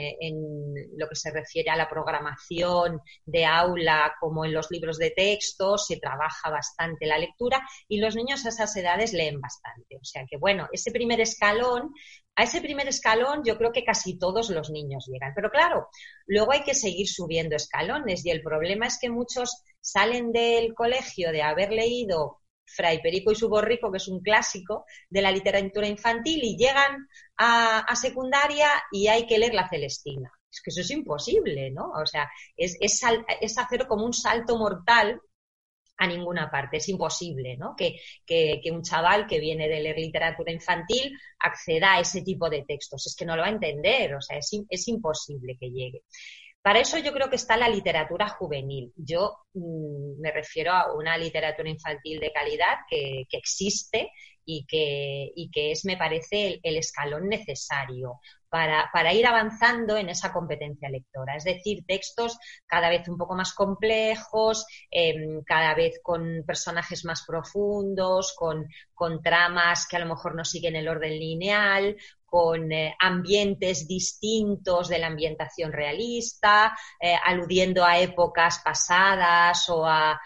lo 0.98 1.08
que 1.08 1.15
se 1.15 1.32
refiere 1.32 1.70
a 1.70 1.75
la 1.75 1.89
programación 1.89 3.00
de 3.25 3.46
aula 3.46 4.13
como 4.20 4.46
en 4.46 4.53
los 4.53 4.70
libros 4.70 4.98
de 4.98 5.12
texto, 5.12 5.77
se 5.77 5.98
trabaja 5.98 6.50
bastante 6.50 7.05
la 7.05 7.17
lectura 7.17 7.62
y 7.88 8.00
los 8.00 8.15
niños 8.15 8.46
a 8.46 8.50
esas 8.50 8.75
edades 8.75 9.13
leen 9.13 9.39
bastante. 9.39 9.96
O 9.96 10.03
sea 10.03 10.25
que, 10.29 10.38
bueno, 10.38 10.67
ese 10.72 10.91
primer 10.91 11.22
escalón, 11.22 11.94
a 12.36 12.44
ese 12.44 12.62
primer 12.62 12.88
escalón 12.88 13.44
yo 13.46 13.58
creo 13.58 13.72
que 13.72 13.86
casi 13.86 14.20
todos 14.20 14.50
los 14.50 14.70
niños 14.70 15.08
llegan. 15.08 15.34
Pero 15.34 15.50
claro, 15.50 15.88
luego 16.25 16.51
hay 16.51 16.63
que 16.63 16.74
seguir 16.74 17.08
subiendo 17.08 17.55
escalones 17.55 18.25
y 18.25 18.29
el 18.29 18.41
problema 18.41 18.88
es 18.88 19.00
que 19.00 19.10
muchos 19.10 19.63
salen 19.79 20.32
del 20.32 20.74
colegio 20.74 21.32
de 21.32 21.44
haber 21.44 21.72
leído 21.72 22.41
Fray 22.65 23.01
Perico 23.01 23.31
y 23.31 23.36
su 23.36 23.50
borrico, 23.50 23.91
que 23.91 23.98
es 23.98 24.07
un 24.07 24.22
clásico 24.22 24.86
de 25.10 25.22
la 25.22 25.31
literatura 25.31 25.88
infantil, 25.88 26.43
y 26.43 26.57
llegan 26.57 27.07
a, 27.38 27.95
secundaria 27.95 28.69
y 28.91 29.07
hay 29.07 29.25
que 29.25 29.38
leer 29.38 29.53
la 29.53 29.69
Celestina. 29.69 30.31
Es 30.51 30.62
que 30.62 30.69
eso 30.69 30.81
es 30.81 30.91
imposible, 30.91 31.72
¿no? 31.72 31.91
O 31.91 32.05
sea, 32.05 32.29
es, 32.55 32.77
es, 32.79 33.57
hacer 33.57 33.88
como 33.88 34.05
un 34.05 34.13
salto 34.13 34.57
mortal 34.57 35.19
a 35.98 36.07
ninguna 36.07 36.50
parte. 36.50 36.77
Es 36.77 36.89
imposible, 36.89 37.57
¿no? 37.57 37.75
Que, 37.75 38.00
un 38.72 38.81
chaval 38.81 39.27
que 39.27 39.39
viene 39.39 39.67
de 39.67 39.81
leer 39.81 39.98
literatura 39.98 40.51
infantil 40.51 41.17
acceda 41.39 41.95
a 41.95 42.00
ese 42.00 42.22
tipo 42.22 42.50
de 42.50 42.63
textos. 42.63 43.05
Es 43.05 43.15
que 43.15 43.25
no 43.25 43.36
lo 43.36 43.41
va 43.41 43.48
a 43.48 43.51
entender, 43.51 44.15
o 44.15 44.22
sea, 44.22 44.38
es, 44.38 44.51
es 44.69 44.88
imposible 44.88 45.57
que 45.60 45.69
llegue. 45.69 46.03
Para 46.65 46.79
eso 46.79 46.98
yo 46.98 47.13
creo 47.13 47.29
que 47.29 47.36
está 47.36 47.57
la 47.57 47.69
literatura 47.69 48.27
juvenil. 48.27 48.91
Yo 48.95 49.38
mm, 49.53 50.19
me 50.19 50.31
refiero 50.31 50.72
a 50.72 50.95
una 50.95 51.15
literatura 51.15 51.69
infantil 51.69 52.19
de 52.19 52.31
calidad 52.31 52.77
que, 52.89 53.27
existe 53.29 54.10
y 54.43 54.65
que, 54.65 55.72
es, 55.72 55.86
me 55.86 55.95
parece, 55.95 56.60
el 56.63 56.77
escalón 56.77 57.29
necesario 57.29 58.19
para, 58.50 59.13
ir 59.13 59.27
avanzando 59.27 59.95
en 59.95 60.10
esa 60.10 60.34
competencia 60.34 60.89
lectora. 60.89 61.36
Es 61.36 61.43
decir, 61.43 61.86
textos 61.86 62.36
cada 62.65 62.89
vez 62.89 63.07
un 63.10 63.17
poco 63.19 63.36
más 63.36 63.53
complejos, 63.53 64.65
em, 64.89 65.43
cada 65.43 65.75
vez 65.75 66.00
con 66.01 66.43
personajes 66.48 67.05
más 67.05 67.24
profundos, 67.27 68.36
con 68.36 69.22
tramas 69.22 69.88
que 69.88 69.98
a 69.98 70.00
lo 70.00 70.07
mejor 70.07 70.34
no 70.34 70.43
siguen 70.43 70.75
el 70.75 70.88
orden 70.88 71.12
lineal, 71.12 71.95
con 72.36 72.70
eh, 72.70 72.94
ambientes 73.00 73.88
distintos 73.88 74.89
de 74.89 75.00
la 75.00 75.08
ambientación 75.08 75.72
realista, 75.72 76.77
eh, 77.00 77.15
aludiendo 77.24 77.86
a 77.86 77.98
épocas 77.98 78.60
pasadas 78.62 79.70
o 79.70 79.86
a, 79.88 80.20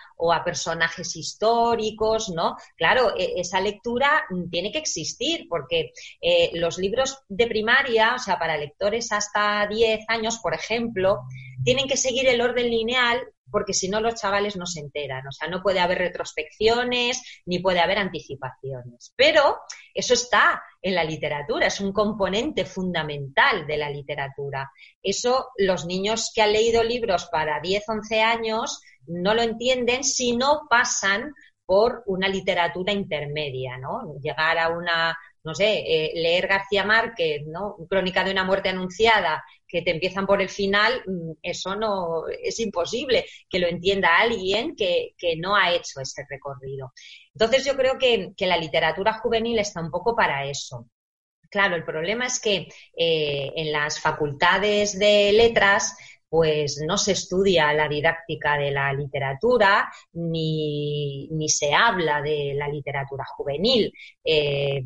personajes 0.44 1.16
históricos, 1.16 2.30
¿no? 2.30 2.56
Claro, 2.76 3.16
e, 3.16 3.40
esa 3.40 3.62
lectura 3.62 4.24
tiene 4.50 4.72
que 4.72 4.80
existir 4.80 5.46
porque 5.48 5.92
eh, 6.20 6.50
los 6.56 6.80
libros 6.80 7.20
de 7.28 7.46
primaria, 7.46 8.16
o 8.16 8.20
sea, 8.20 8.40
para 8.40 8.58
lectores 8.58 9.12
hasta 9.12 9.68
10 9.68 10.06
años, 10.08 10.40
por 10.40 10.56
ejemplo, 10.56 11.20
tienen 11.64 11.88
que 11.88 11.96
seguir 11.96 12.28
el 12.28 12.42
orden 12.42 12.72
lineal 12.72 13.22
porque 13.52 13.74
si 13.74 13.90
no 13.90 14.02
los 14.02 14.16
chavales 14.16 14.56
no 14.56 14.66
se 14.66 14.80
enteran. 14.80 15.28
O 15.28 15.32
sea, 15.32 15.48
no 15.48 15.62
puede 15.62 15.80
haber 15.80 15.98
retrospecciones 15.98 17.42
ni 17.46 17.60
puede 17.60 17.80
haber 17.80 17.98
anticipaciones. 17.98 19.14
Pero 19.16 19.58
eso 19.94 20.14
está 20.14 20.62
en 20.82 20.96
la 20.96 21.04
literatura, 21.04 21.68
es 21.68 21.80
un 21.82 21.92
componente 21.92 22.66
fundamental 22.66 23.68
de 23.68 23.78
la 23.78 23.90
literatura. 23.90 24.72
Eso 25.02 25.50
los 25.58 25.86
niños 25.86 26.32
que 26.34 26.42
han 26.42 26.54
leído 26.54 26.84
libros 26.84 27.28
para 27.32 27.60
10, 27.60 27.84
11 27.88 28.22
años 28.22 28.82
no 29.08 29.34
lo 29.34 29.42
entienden 29.42 30.04
si 30.04 30.36
no 30.36 30.62
pasan 30.70 31.34
por 31.70 32.02
una 32.08 32.28
literatura 32.28 32.92
intermedia, 32.92 33.78
¿no? 33.78 34.16
Llegar 34.24 34.58
a 34.58 34.70
una, 34.70 35.16
no 35.44 35.54
sé, 35.54 35.84
eh, 35.86 36.12
leer 36.16 36.48
García 36.48 36.84
Márquez, 36.84 37.44
¿no? 37.46 37.76
Crónica 37.88 38.24
de 38.24 38.32
una 38.32 38.44
muerte 38.44 38.70
anunciada 38.70 39.44
que 39.68 39.84
te 39.84 39.92
empiezan 39.92 40.26
por 40.26 40.42
el 40.42 40.50
final, 40.50 41.04
mm, 41.06 41.34
eso 41.44 41.76
no 41.76 42.24
es 42.28 42.60
imposible 42.60 43.28
que 43.48 43.60
lo 43.60 43.68
entienda 43.68 44.18
alguien 44.18 44.76
que, 44.76 45.14
no 45.38 45.56
ha 45.56 45.72
hecho 45.72 46.02
ese 46.02 46.26
recorrido. 46.28 46.92
Entonces 47.36 47.64
yo 47.64 47.76
creo 47.76 48.00
que, 48.00 48.34
la 48.48 48.58
literatura 48.58 49.20
juvenil 49.20 49.60
está 49.60 49.80
un 49.80 49.92
poco 49.92 50.16
para 50.16 50.46
eso. 50.46 50.88
Claro, 51.52 51.76
el 51.76 51.84
problema 51.86 52.26
es 52.26 52.40
que 52.40 52.68
eh, 52.98 53.52
en 53.56 53.72
las 53.72 54.00
facultades 54.00 54.98
de 54.98 55.32
letras 55.34 55.96
pues 56.30 56.82
no 56.86 56.98
se 56.98 57.14
estudia 57.14 57.74
la 57.74 57.88
didáctica 57.88 58.58
de 58.58 58.72
la 58.72 58.94
literatura 58.94 59.92
ni, 60.14 61.28
se 61.48 61.74
habla 61.74 62.22
de 62.22 62.54
la 62.56 62.68
literatura 62.68 63.26
juvenil. 63.26 63.92
Eh, 64.24 64.84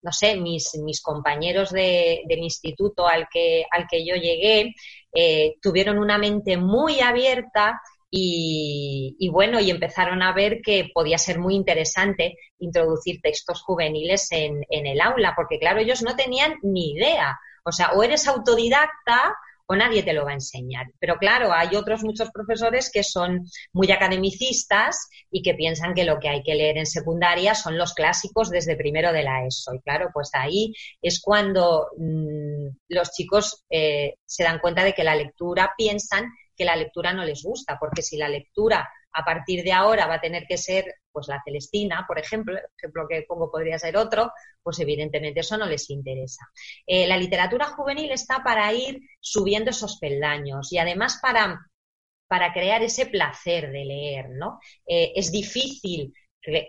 no 0.00 0.12
sé, 0.12 0.36
mis, 0.36 0.78
mis 0.84 1.02
compañeros 1.02 1.70
de, 1.70 2.22
del 2.26 2.38
instituto 2.38 3.08
al 3.08 3.26
que, 3.28 3.64
al 3.70 3.86
que 3.90 4.06
yo 4.06 4.14
llegué 4.14 4.74
eh, 5.12 5.56
tuvieron 5.60 5.98
una 5.98 6.18
mente 6.18 6.56
muy 6.56 7.00
abierta 7.00 7.80
y, 8.10 9.28
bueno, 9.30 9.60
y 9.60 9.70
empezaron 9.70 10.22
a 10.22 10.32
ver 10.32 10.60
que 10.62 10.88
podía 10.94 11.18
ser 11.18 11.38
muy 11.38 11.54
interesante 11.54 12.36
introducir 12.58 13.20
textos 13.20 13.60
juveniles 13.62 14.28
en, 14.32 14.62
en 14.70 14.86
el 14.86 15.00
aula, 15.02 15.34
porque 15.36 15.58
claro, 15.58 15.80
ellos 15.80 16.02
no 16.02 16.16
tenían 16.16 16.54
ni 16.62 16.92
idea. 16.92 17.38
O 17.64 17.72
sea, 17.72 17.90
o 17.92 18.02
eres 18.02 18.26
autodidacta 18.26 19.34
o 19.70 19.76
nadie 19.76 20.02
te 20.02 20.14
lo 20.14 20.24
va 20.24 20.30
a 20.30 20.34
enseñar. 20.34 20.86
Pero 20.98 21.16
claro, 21.16 21.52
hay 21.52 21.76
otros 21.76 22.02
muchos 22.02 22.30
profesores 22.30 22.90
que 22.90 23.04
son 23.04 23.44
muy 23.72 23.92
academicistas 23.92 25.08
y 25.30 25.42
que 25.42 25.54
piensan 25.54 25.94
que 25.94 26.04
lo 26.04 26.18
que 26.18 26.30
hay 26.30 26.42
que 26.42 26.54
leer 26.54 26.78
en 26.78 26.86
secundaria 26.86 27.54
son 27.54 27.76
los 27.76 27.92
clásicos 27.92 28.50
desde 28.50 28.76
primero 28.76 29.12
de 29.12 29.22
la 29.22 29.46
ESO. 29.46 29.74
Y 29.74 29.80
claro, 29.80 30.08
pues 30.12 30.30
ahí 30.32 30.72
es 31.02 31.20
cuando 31.20 31.88
mm, 31.98 32.68
los 32.88 33.12
chicos 33.12 33.64
eh, 33.68 34.14
se 34.24 34.42
dan 34.42 34.58
cuenta 34.58 34.84
de 34.84 34.94
que 34.94 35.04
la 35.04 35.14
lectura 35.14 35.72
piensan 35.76 36.30
que 36.56 36.64
la 36.64 36.74
lectura 36.74 37.12
no 37.12 37.24
les 37.24 37.42
gusta, 37.42 37.76
porque 37.78 38.02
si 38.02 38.16
la 38.16 38.28
lectura 38.28 38.88
a 39.12 39.24
partir 39.24 39.64
de 39.64 39.72
ahora 39.72 40.06
va 40.06 40.14
a 40.14 40.20
tener 40.20 40.44
que 40.46 40.56
ser 40.56 40.94
pues 41.18 41.26
la 41.26 41.42
Celestina, 41.44 42.04
por 42.06 42.16
ejemplo, 42.20 42.56
ejemplo 42.76 43.06
que 43.08 43.24
pongo 43.26 43.50
podría 43.50 43.76
ser 43.76 43.96
otro, 43.96 44.30
pues 44.62 44.78
evidentemente 44.78 45.40
eso 45.40 45.56
no 45.58 45.66
les 45.66 45.90
interesa. 45.90 46.46
Eh, 46.86 47.08
la 47.08 47.16
literatura 47.16 47.66
juvenil 47.66 48.12
está 48.12 48.44
para 48.44 48.72
ir 48.72 49.00
subiendo 49.18 49.70
esos 49.70 49.98
peldaños 49.98 50.72
y 50.72 50.78
además 50.78 51.18
para, 51.20 51.66
para 52.28 52.52
crear 52.52 52.82
ese 52.84 53.06
placer 53.06 53.72
de 53.72 53.84
leer, 53.84 54.30
¿no? 54.30 54.60
Eh, 54.86 55.12
es 55.16 55.32
difícil 55.32 56.14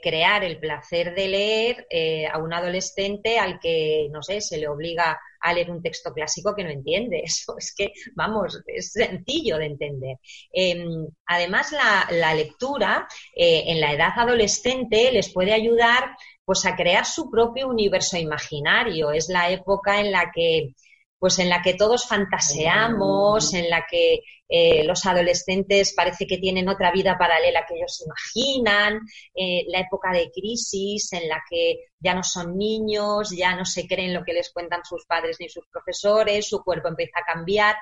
crear 0.01 0.43
el 0.43 0.59
placer 0.59 1.15
de 1.15 1.27
leer 1.27 1.87
eh, 1.89 2.27
a 2.27 2.37
un 2.37 2.53
adolescente 2.53 3.39
al 3.39 3.59
que, 3.59 4.07
no 4.11 4.21
sé, 4.21 4.41
se 4.41 4.57
le 4.57 4.67
obliga 4.67 5.19
a 5.41 5.53
leer 5.53 5.71
un 5.71 5.81
texto 5.81 6.13
clásico 6.13 6.55
que 6.55 6.63
no 6.63 6.69
entiende. 6.69 7.21
Eso 7.23 7.55
es 7.57 7.73
que, 7.75 7.91
vamos, 8.15 8.61
es 8.67 8.91
sencillo 8.91 9.57
de 9.57 9.65
entender. 9.65 10.17
Em, 10.51 11.07
además, 11.25 11.71
la, 11.71 12.33
lectura 12.33 13.07
eh, 13.35 13.63
en 13.67 13.81
la 13.81 13.93
edad 13.93 14.11
adolescente 14.15 15.11
les 15.11 15.33
puede 15.33 15.53
ayudar 15.53 16.15
pues 16.45 16.65
a 16.65 16.75
crear 16.75 17.05
su 17.05 17.29
propio 17.29 17.67
universo 17.67 18.17
imaginario. 18.17 19.11
Es 19.11 19.29
la 19.29 19.51
época 19.51 19.99
en 19.99 20.11
la 20.11 20.31
que 20.33 20.73
pues 21.19 21.37
en 21.39 21.49
la 21.49 21.61
que 21.61 21.73
todos 21.73 22.07
fantaseamos, 22.07 23.53
en 23.53 23.69
la 23.69 23.85
que 23.85 24.21
eh, 24.47 24.83
los 24.85 25.05
adolescentes 25.05 25.93
parece 25.93 26.25
que 26.25 26.37
tienen 26.37 26.69
otra 26.69 26.91
vida 26.91 27.17
paralela 27.17 27.65
que 27.67 27.75
ellos 27.75 28.03
imaginan, 28.03 29.01
eh, 29.35 29.65
la 29.67 29.81
época 29.81 30.11
de 30.11 30.31
crisis 30.31 31.11
en 31.13 31.27
la 31.27 31.43
que 31.49 31.89
ya 31.99 32.15
no 32.15 32.23
son 32.23 32.57
niños, 32.57 33.29
ya 33.35 33.55
no 33.55 33.65
se 33.65 33.85
creen 33.85 34.13
lo 34.13 34.23
que 34.23 34.33
les 34.33 34.51
cuentan 34.51 34.85
sus 34.85 35.05
padres 35.05 35.37
ni 35.39 35.49
sus 35.49 35.67
profesores, 35.67 36.47
su 36.47 36.63
cuerpo 36.63 36.87
empieza 36.87 37.19
a 37.19 37.33
cambiar. 37.33 37.75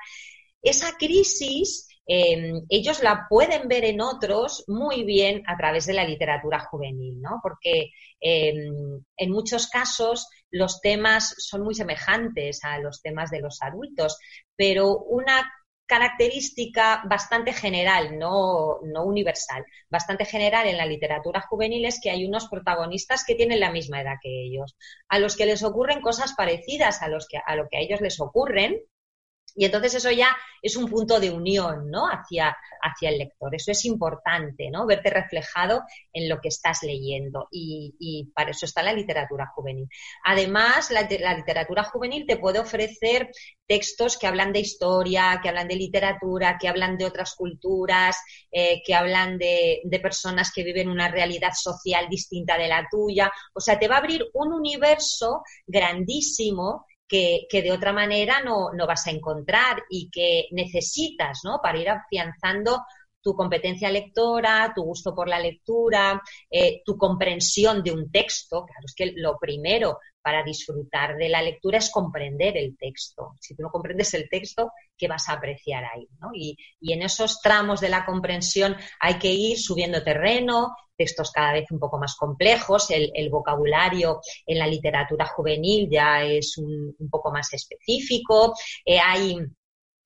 Esa 0.60 0.96
crisis 0.98 1.88
Em, 2.10 2.64
ellos 2.70 3.02
la 3.02 3.26
pueden 3.28 3.68
ver 3.68 3.84
en 3.84 4.00
otros 4.00 4.64
muy 4.66 5.04
bien 5.04 5.42
a 5.46 5.58
través 5.58 5.84
de 5.84 5.92
la 5.92 6.04
literatura 6.04 6.58
juvenil, 6.58 7.20
¿no? 7.20 7.38
Porque 7.42 7.90
em, 8.18 9.04
en 9.18 9.30
muchos 9.30 9.66
casos 9.66 10.26
los 10.50 10.80
temas 10.80 11.34
son 11.38 11.62
muy 11.62 11.74
semejantes 11.74 12.64
a 12.64 12.78
los 12.78 13.02
temas 13.02 13.30
de 13.30 13.40
los 13.40 13.62
adultos, 13.62 14.18
pero 14.56 14.98
una 14.98 15.52
característica 15.88 17.02
bastante 17.08 17.52
general, 17.54 18.18
no, 18.18 18.78
no, 18.82 19.04
universal, 19.04 19.64
bastante 19.88 20.26
general 20.26 20.66
en 20.68 20.76
la 20.76 20.84
literatura 20.84 21.40
juvenil 21.40 21.86
es 21.86 21.98
que 22.00 22.10
hay 22.10 22.26
unos 22.26 22.48
protagonistas 22.48 23.24
que 23.24 23.34
tienen 23.34 23.60
la 23.60 23.72
misma 23.72 24.02
edad 24.02 24.16
que 24.22 24.44
ellos, 24.44 24.76
a 25.08 25.18
los 25.18 25.34
que 25.34 25.46
les 25.46 25.62
ocurren 25.62 26.02
cosas 26.02 26.34
parecidas 26.34 27.00
a, 27.00 27.08
los 27.08 27.26
que, 27.26 27.38
a 27.44 27.56
lo 27.56 27.68
que 27.68 27.78
a 27.78 27.80
ellos 27.80 28.02
les 28.02 28.20
ocurren, 28.20 28.78
Y 29.58 29.64
entonces 29.64 29.96
eso 29.96 30.12
ya 30.12 30.36
es 30.62 30.76
un 30.76 30.88
punto 30.88 31.18
de 31.18 31.32
unión, 31.32 31.90
¿no? 31.90 32.06
Hacia, 32.06 32.56
hacia 32.80 33.08
el 33.08 33.18
lector. 33.18 33.52
Eso 33.56 33.72
es 33.72 33.84
importante, 33.86 34.70
¿no? 34.70 34.86
Verte 34.86 35.10
reflejado 35.10 35.82
en 36.12 36.28
lo 36.28 36.40
que 36.40 36.46
estás 36.46 36.84
leyendo. 36.84 37.48
Y, 37.50 38.30
para 38.36 38.52
eso 38.52 38.66
está 38.66 38.84
la 38.84 38.92
literatura 38.92 39.48
juvenil. 39.52 39.88
Además, 40.24 40.92
la, 40.92 41.02
literatura 41.34 41.82
juvenil 41.82 42.24
te 42.24 42.36
puede 42.36 42.60
ofrecer 42.60 43.32
textos 43.66 44.16
que 44.16 44.28
hablan 44.28 44.52
de 44.52 44.60
historia, 44.60 45.40
que 45.42 45.48
hablan 45.48 45.66
de 45.66 45.74
literatura, 45.74 46.56
que 46.56 46.68
hablan 46.68 46.96
de 46.96 47.06
otras 47.06 47.34
culturas, 47.34 48.16
eh, 48.52 48.80
que 48.86 48.94
hablan 48.94 49.38
de, 49.38 49.80
de 49.82 49.98
personas 49.98 50.52
que 50.52 50.62
viven 50.62 50.88
una 50.88 51.08
realidad 51.08 51.52
social 51.52 52.06
distinta 52.08 52.56
de 52.56 52.68
la 52.68 52.86
tuya. 52.88 53.32
O 53.54 53.60
sea, 53.60 53.76
te 53.76 53.88
va 53.88 53.96
a 53.96 53.98
abrir 53.98 54.24
un 54.34 54.52
universo 54.52 55.42
grandísimo 55.66 56.86
que, 57.08 57.48
de 57.50 57.72
otra 57.72 57.92
manera 57.92 58.40
no, 58.44 58.72
no, 58.72 58.86
vas 58.86 59.06
a 59.06 59.10
encontrar 59.10 59.82
y 59.88 60.10
que 60.10 60.48
necesitas 60.52 61.40
¿no? 61.42 61.60
para 61.62 61.78
ir 61.78 61.88
afianzando 61.88 62.84
tu 63.20 63.34
competencia 63.34 63.90
lectora, 63.90 64.72
tu 64.74 64.82
gusto 64.82 65.14
por 65.14 65.28
la 65.28 65.40
lectura, 65.40 66.22
eh, 66.50 66.82
tu 66.84 66.96
comprensión 66.96 67.82
de 67.82 67.92
un 67.92 68.10
texto. 68.10 68.64
Claro, 68.64 68.84
es 68.84 68.94
que 68.94 69.12
lo 69.16 69.36
primero 69.38 69.98
para 70.22 70.42
disfrutar 70.42 71.16
de 71.16 71.28
la 71.28 71.40
lectura 71.40 71.78
es 71.78 71.90
comprender 71.90 72.56
el 72.56 72.76
texto. 72.76 73.34
Si 73.40 73.54
tú 73.54 73.62
no 73.62 73.70
comprendes 73.70 74.12
el 74.14 74.28
texto, 74.28 74.72
¿qué 74.96 75.08
vas 75.08 75.28
a 75.28 75.32
apreciar 75.32 75.84
ahí? 75.84 76.06
Y, 76.34 76.56
en 76.92 77.02
esos 77.02 77.40
tramos 77.40 77.80
de 77.80 77.88
la 77.88 78.04
comprensión 78.04 78.76
hay 79.00 79.18
que 79.18 79.32
ir 79.32 79.58
subiendo 79.58 80.02
terreno, 80.02 80.74
textos 80.96 81.30
cada 81.30 81.52
vez 81.52 81.70
un 81.70 81.78
poco 81.78 81.98
más 81.98 82.14
complejos, 82.16 82.90
el, 82.90 83.30
vocabulario 83.30 84.20
en 84.46 84.58
la 84.58 84.66
literatura 84.66 85.26
juvenil 85.26 85.88
ya 85.90 86.22
es 86.24 86.58
un, 86.58 86.94
poco 87.10 87.30
más 87.30 87.52
específico, 87.54 88.54
eh, 88.84 88.98
hay 88.98 89.38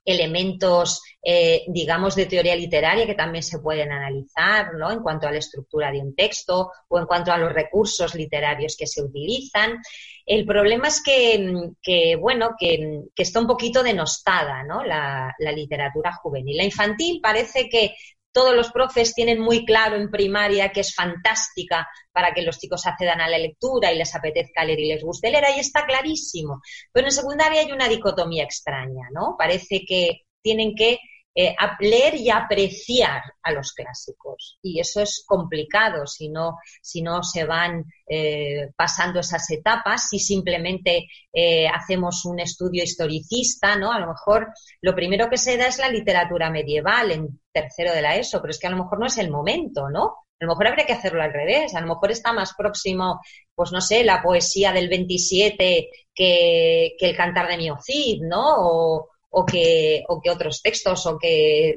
elementos, 0.04 1.02
eh, 1.22 1.64
digamos, 1.68 2.16
de 2.16 2.26
teoría 2.26 2.56
literaria 2.56 3.06
que 3.06 3.14
también 3.14 3.42
se 3.42 3.60
pueden 3.60 3.92
analizar, 3.92 4.74
¿no? 4.74 4.90
En 4.90 5.00
cuanto 5.00 5.26
a 5.26 5.32
la 5.32 5.38
estructura 5.38 5.92
de 5.92 6.00
un 6.00 6.14
texto 6.14 6.70
o 6.88 6.98
en 6.98 7.06
cuanto 7.06 7.32
a 7.32 7.38
los 7.38 7.52
recursos 7.52 8.14
literarios 8.14 8.76
que 8.76 8.86
se 8.86 9.02
utilizan. 9.02 9.80
El 10.26 10.44
problema 10.46 10.88
es 10.88 11.02
que, 11.02 12.16
bueno, 12.20 12.50
que, 12.58 13.02
está 13.16 13.40
un 13.40 13.46
poquito 13.46 13.82
denostada, 13.82 14.64
¿no? 14.64 14.84
La, 14.84 15.32
la 15.38 15.52
literatura 15.52 16.12
juvenil. 16.14 16.56
La 16.56 16.64
infantil 16.64 17.20
parece 17.22 17.68
que 17.68 17.94
todos 18.32 18.54
los 18.54 18.72
profes 18.72 19.14
tienen 19.14 19.40
muy 19.40 19.64
claro 19.64 19.96
en 19.96 20.10
primaria 20.10 20.72
que 20.72 20.80
es 20.80 20.94
fantástica 20.94 21.88
para 22.12 22.32
que 22.32 22.42
los 22.42 22.58
chicos 22.58 22.86
accedan 22.86 23.20
a 23.20 23.28
la 23.28 23.38
lectura 23.38 23.92
y 23.92 23.98
les 23.98 24.14
apetezca 24.14 24.64
leer 24.64 24.80
y 24.80 24.88
les 24.88 25.02
guste 25.02 25.30
leer, 25.30 25.44
ahí 25.44 25.60
está 25.60 25.84
clarísimo. 25.86 26.60
Pero 26.92 27.06
en 27.06 27.12
secundaria 27.12 27.60
hay 27.60 27.72
una 27.72 27.88
dicotomía 27.88 28.44
extraña, 28.44 29.08
¿no? 29.12 29.36
Parece 29.38 29.82
que 29.86 30.22
tienen 30.42 30.74
que 30.74 30.98
eh, 31.34 31.54
leer 31.80 32.14
y 32.16 32.30
apreciar 32.30 33.22
a 33.42 33.52
los 33.52 33.72
clásicos. 33.72 34.58
Y 34.62 34.80
eso 34.80 35.00
es 35.00 35.24
complicado 35.26 36.06
si 36.06 36.28
no, 36.28 36.58
si 36.82 37.02
no 37.02 37.22
se 37.22 37.44
van 37.44 37.84
eh, 38.06 38.70
pasando 38.76 39.20
esas 39.20 39.50
etapas, 39.50 40.08
si 40.10 40.18
simplemente 40.18 41.06
eh, 41.32 41.66
hacemos 41.68 42.24
un 42.26 42.40
estudio 42.40 42.82
historicista, 42.82 43.76
¿no? 43.76 43.92
A 43.92 43.98
lo 43.98 44.08
mejor 44.08 44.52
lo 44.82 44.94
primero 44.94 45.30
que 45.30 45.38
se 45.38 45.56
da 45.56 45.68
es 45.68 45.78
la 45.78 45.88
literatura 45.88 46.50
medieval 46.50 47.10
en 47.12 47.40
tercero 47.50 47.92
de 47.92 48.02
la 48.02 48.16
ESO, 48.16 48.40
pero 48.40 48.50
es 48.50 48.58
que 48.58 48.66
a 48.66 48.70
lo 48.70 48.82
mejor 48.82 49.00
no 49.00 49.06
es 49.06 49.16
el 49.18 49.30
momento, 49.30 49.88
¿no? 49.88 50.16
A 50.40 50.44
lo 50.44 50.48
mejor 50.48 50.66
habría 50.66 50.86
que 50.86 50.92
hacerlo 50.92 51.22
al 51.22 51.32
revés, 51.32 51.74
a 51.74 51.80
lo 51.80 51.86
mejor 51.86 52.10
está 52.10 52.32
más 52.32 52.52
próximo, 52.54 53.20
pues 53.54 53.70
no 53.72 53.80
sé, 53.80 54.02
la 54.04 54.22
poesía 54.22 54.72
del 54.72 54.88
27 54.88 55.88
que, 56.14 56.92
que 56.98 57.08
el 57.08 57.16
cantar 57.16 57.48
de 57.48 57.56
Miocid, 57.58 58.22
¿no? 58.22 58.54
O, 58.58 59.08
o 59.32 59.44
que, 59.44 60.04
o 60.08 60.20
que 60.20 60.30
otros 60.30 60.62
textos 60.62 61.06
o 61.06 61.18
que 61.18 61.76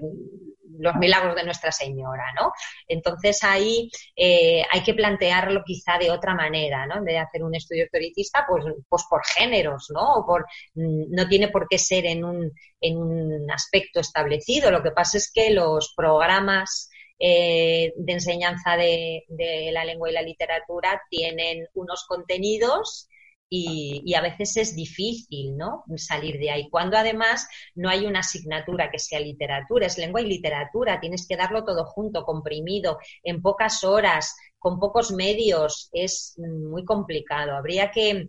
los 0.79 0.95
milagros 0.95 1.35
de 1.35 1.43
Nuestra 1.43 1.71
Señora, 1.71 2.33
¿no? 2.39 2.51
Entonces 2.87 3.43
ahí 3.43 3.89
eh, 4.15 4.63
hay 4.71 4.83
que 4.83 4.93
plantearlo 4.93 5.63
quizá 5.65 5.97
de 5.97 6.11
otra 6.11 6.35
manera, 6.35 6.85
¿no? 6.85 6.97
En 6.97 7.05
vez 7.05 7.15
de 7.15 7.19
hacer 7.19 7.43
un 7.43 7.55
estudio 7.55 7.85
historicista, 7.85 8.45
pues, 8.47 8.65
pues 8.87 9.03
por 9.09 9.21
géneros, 9.25 9.87
¿no? 9.93 10.25
Por, 10.27 10.45
no 10.73 11.27
tiene 11.27 11.47
por 11.47 11.67
qué 11.69 11.77
ser 11.77 12.05
en 12.05 12.25
un, 12.25 12.51
en 12.81 12.97
un 12.97 13.49
aspecto 13.51 13.99
establecido. 13.99 14.71
Lo 14.71 14.83
que 14.83 14.91
pasa 14.91 15.17
es 15.17 15.31
que 15.33 15.49
los 15.51 15.93
programas 15.95 16.89
eh, 17.19 17.93
de 17.95 18.13
enseñanza 18.13 18.75
de, 18.75 19.23
de 19.29 19.69
la 19.71 19.85
lengua 19.85 20.09
y 20.09 20.13
la 20.13 20.21
literatura 20.21 21.01
tienen 21.09 21.67
unos 21.73 22.05
contenidos 22.05 23.07
y, 23.49 24.13
a 24.15 24.21
veces 24.21 24.57
es 24.57 24.75
difícil 24.75 25.55
¿no? 25.57 25.83
salir 25.95 26.39
de 26.39 26.51
ahí. 26.51 26.69
Cuando 26.69 26.97
además 26.97 27.47
no 27.75 27.89
hay 27.89 28.05
una 28.05 28.19
asignatura 28.19 28.89
que 28.89 28.99
sea 28.99 29.19
literatura, 29.19 29.87
es 29.87 29.97
lengua 29.97 30.21
y 30.21 30.27
literatura, 30.27 30.99
tienes 30.99 31.27
que 31.27 31.37
darlo 31.37 31.63
todo 31.63 31.85
junto, 31.85 32.23
comprimido, 32.23 32.97
en 33.23 33.41
pocas 33.41 33.83
horas, 33.83 34.35
con 34.57 34.79
pocos 34.79 35.11
medios, 35.11 35.89
es 35.93 36.35
muy 36.37 36.83
complicado. 36.85 37.55
Habría 37.55 37.91
que, 37.91 38.27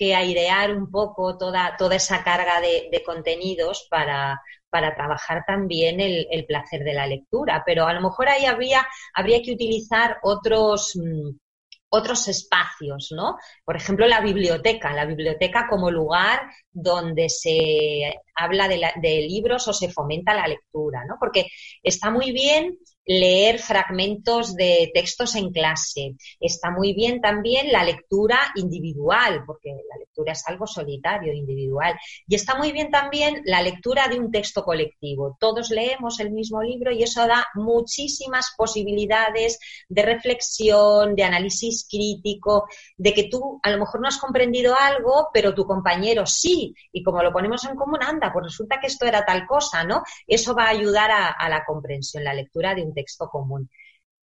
airear 0.00 0.74
un 0.74 0.90
poco 0.90 1.38
toda, 1.38 1.76
toda 1.76 1.96
esa 1.96 2.24
carga 2.24 2.60
de, 2.60 3.02
contenidos 3.04 3.86
para, 3.88 4.40
para 4.68 4.94
trabajar 4.96 5.44
también 5.46 6.00
el, 6.00 6.26
el, 6.30 6.44
placer 6.44 6.82
de 6.82 6.94
la 6.94 7.06
lectura. 7.06 7.62
Pero 7.64 7.86
a 7.86 7.92
lo 7.92 8.00
mejor 8.00 8.28
ahí 8.28 8.44
habría, 8.46 8.86
habría 9.14 9.42
que 9.42 9.52
utilizar 9.52 10.18
otros, 10.22 10.92
mm, 10.96 11.30
otros 11.94 12.26
espacios, 12.28 13.12
¿no? 13.14 13.36
Por 13.64 13.76
ejemplo, 13.76 14.06
la 14.06 14.22
biblioteca, 14.22 14.94
la 14.94 15.04
biblioteca 15.04 15.66
como 15.68 15.90
lugar 15.90 16.40
donde 16.70 17.28
se 17.28 18.14
habla 18.34 18.66
de, 18.66 18.80
de, 18.96 19.20
libros 19.20 19.68
o 19.68 19.74
se 19.74 19.90
fomenta 19.90 20.32
la 20.32 20.48
lectura, 20.48 21.04
¿no? 21.06 21.16
Porque 21.20 21.48
está 21.82 22.10
muy 22.10 22.32
bien 22.32 22.78
leer 23.04 23.58
fragmentos 23.58 24.54
de 24.54 24.90
textos 24.94 25.34
en 25.34 25.50
clase. 25.50 26.14
Está 26.40 26.70
muy 26.70 26.94
bien 26.94 27.20
también 27.20 27.72
la 27.72 27.84
lectura 27.84 28.38
individual, 28.54 29.42
porque 29.46 29.70
la 29.70 29.98
lectura 29.98 30.32
es 30.32 30.46
algo 30.46 30.66
solitario, 30.66 31.32
individual. 31.32 31.98
Y 32.26 32.34
está 32.34 32.54
muy 32.54 32.72
bien 32.72 32.90
también 32.90 33.42
la 33.44 33.62
lectura 33.62 34.08
de 34.08 34.18
un 34.18 34.30
texto 34.30 34.62
colectivo. 34.62 35.36
Todos 35.40 35.70
leemos 35.70 36.20
el 36.20 36.30
mismo 36.30 36.62
libro 36.62 36.92
y 36.92 37.02
eso 37.02 37.26
da 37.26 37.46
muchísimas 37.54 38.54
posibilidades 38.56 39.58
de 39.88 40.02
reflexión, 40.02 41.16
de 41.16 41.24
análisis 41.24 41.86
crítico, 41.90 42.66
de 42.96 43.14
que 43.14 43.24
tú 43.24 43.60
a 43.62 43.70
lo 43.70 43.78
mejor 43.78 44.00
no 44.00 44.08
has 44.08 44.18
comprendido 44.18 44.74
algo, 44.78 45.28
pero 45.32 45.54
tu 45.54 45.64
compañero 45.64 46.26
sí. 46.26 46.74
Y 46.92 47.02
como 47.02 47.22
lo 47.22 47.32
ponemos 47.32 47.64
en 47.64 47.76
común, 47.76 48.02
anda, 48.02 48.32
pues 48.32 48.44
resulta 48.44 48.78
que 48.80 48.86
esto 48.86 49.06
era 49.06 49.24
tal 49.24 49.46
cosa, 49.46 49.84
¿no? 49.84 50.02
Eso 50.26 50.54
va 50.54 50.66
a 50.66 50.70
ayudar 50.70 51.10
a, 51.10 51.30
a 51.30 51.48
la 51.48 51.64
comprensión, 51.64 52.24
la 52.24 52.34
lectura 52.34 52.74
de 52.74 52.82
un 52.82 52.91
texto 52.94 53.28
común. 53.28 53.68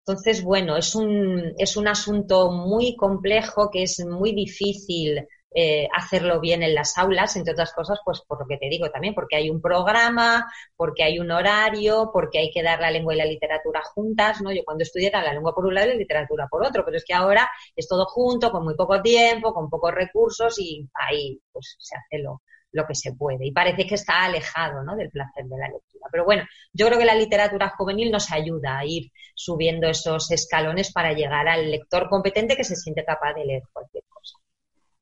Entonces, 0.06 0.44
bueno, 0.44 0.78
es 0.78 0.96
un, 0.96 1.54
es 1.58 1.78
un 1.78 1.88
asunto 1.88 2.52
muy 2.52 2.96
complejo 2.96 3.70
que 3.72 3.84
es 3.84 4.04
muy 4.06 4.34
difícil 4.34 5.28
eh, 5.56 5.88
hacerlo 5.96 6.40
bien 6.40 6.62
en 6.64 6.76
las 6.76 6.98
aulas, 6.98 7.36
entre 7.36 7.54
otras 7.54 7.74
cosas, 7.74 8.00
pues 8.06 8.22
por 8.22 8.40
lo 8.40 8.48
que 8.48 8.58
te 8.58 8.70
digo 8.70 8.90
también, 8.92 9.16
porque 9.16 9.36
hay 9.36 9.50
un 9.50 9.62
programa, 9.62 10.52
porque 10.76 11.04
hay 11.04 11.20
un 11.20 11.32
horario, 11.32 12.12
porque 12.14 12.40
hay 12.40 12.52
que 12.52 12.62
dar 12.64 12.80
la 12.80 12.92
lengua 12.92 13.14
y 13.16 13.18
la 13.18 13.26
literatura 13.26 13.82
juntas, 13.84 14.42
¿no? 14.42 14.52
Yo 14.52 14.64
cuando 14.64 14.84
estudié 14.84 15.08
era 15.08 15.24
la 15.24 15.34
lengua 15.34 15.56
por 15.56 15.66
un 15.66 15.74
lado 15.74 15.88
y 15.88 15.92
la 15.92 15.98
literatura 15.98 16.48
por 16.50 16.64
otro, 16.66 16.84
pero 16.86 16.98
es 16.98 17.06
que 17.06 17.14
ahora 17.14 17.50
es 17.76 17.88
todo 17.88 18.06
junto, 18.06 18.52
con 18.52 18.64
muy 18.64 18.76
poco 18.76 19.02
tiempo, 19.02 19.54
con 19.54 19.70
pocos 19.70 19.94
recursos 19.94 20.60
y 20.60 20.88
ahí 20.94 21.40
pues 21.52 21.76
se 21.80 21.96
hace 21.96 22.24
lo, 22.24 22.42
lo 22.72 22.86
que 22.86 22.96
se 22.96 23.14
puede. 23.14 23.46
Y 23.46 23.52
parece 23.52 23.86
que 23.88 23.96
está 23.96 24.24
alejado 24.24 24.84
¿no? 24.84 24.96
del 24.96 25.10
placer 25.10 25.46
de 25.46 25.58
la 25.58 25.68
lectura. 25.68 26.08
Pero 26.12 26.26
bueno, 26.26 26.44
yo 26.74 26.88
creo 26.88 27.00
que 27.00 27.06
la 27.06 27.16
literatura 27.16 27.74
juvenil 27.78 28.12
nos 28.12 28.32
ayuda 28.32 28.80
a 28.80 28.86
ir 28.86 29.12
subiendo 29.36 29.88
esos 29.88 30.32
escalones 30.32 30.92
para 30.92 31.14
llegar 31.14 31.48
al 31.48 31.70
lector 31.72 32.10
competente 32.10 32.56
que 32.56 32.64
se 32.64 32.76
siente 32.76 33.04
capaz 33.06 33.34
de 33.34 33.46
leer 33.46 33.64
cualquier 33.72 34.04
cosa. 34.10 34.38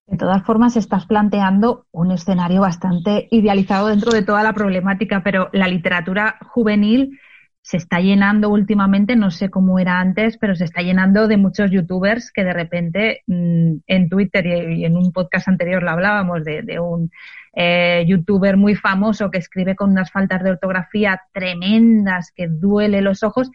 De 0.07 0.17
todas 0.17 0.43
formas, 0.43 0.77
estás 0.77 1.05
planteando 1.05 1.85
un 1.91 2.11
escenario 2.11 2.61
bastante 2.61 3.27
idealizado 3.29 3.87
dentro 3.87 4.11
de 4.11 4.23
toda 4.23 4.41
la 4.41 4.53
problemática, 4.53 5.21
pero 5.21 5.49
la 5.51 5.67
literatura 5.67 6.37
juvenil 6.49 7.19
se 7.67 7.75
está 7.75 7.99
llenando 7.99 8.49
últimamente, 8.49 9.17
no 9.17 9.29
sé 9.29 9.49
cómo 9.49 9.77
era 9.77 9.99
antes, 9.99 10.37
pero 10.37 10.55
se 10.55 10.63
está 10.63 10.81
llenando 10.81 11.27
de 11.27 11.35
muchos 11.35 11.69
youtubers 11.69 12.31
que 12.31 12.45
de 12.45 12.53
repente 12.53 13.23
mm, 13.27 13.79
en 13.85 14.07
Twitter 14.07 14.71
y, 14.71 14.85
en 14.85 14.95
un 14.95 15.11
podcast 15.11 15.49
anterior 15.49 15.83
lo 15.83 15.89
hablábamos 15.89 16.45
de, 16.45 16.79
un 16.79 17.11
eh, 17.59 18.05
youtuber 18.07 18.55
muy 18.55 18.75
famoso 18.75 19.31
que 19.31 19.39
escribe 19.39 19.75
con 19.75 19.89
unas 19.89 20.11
faltas 20.11 20.43
de 20.43 20.51
ortografía 20.51 21.19
tremendas 21.33 22.31
que 22.35 22.47
duele 22.47 23.01
los 23.01 23.23
ojos 23.23 23.49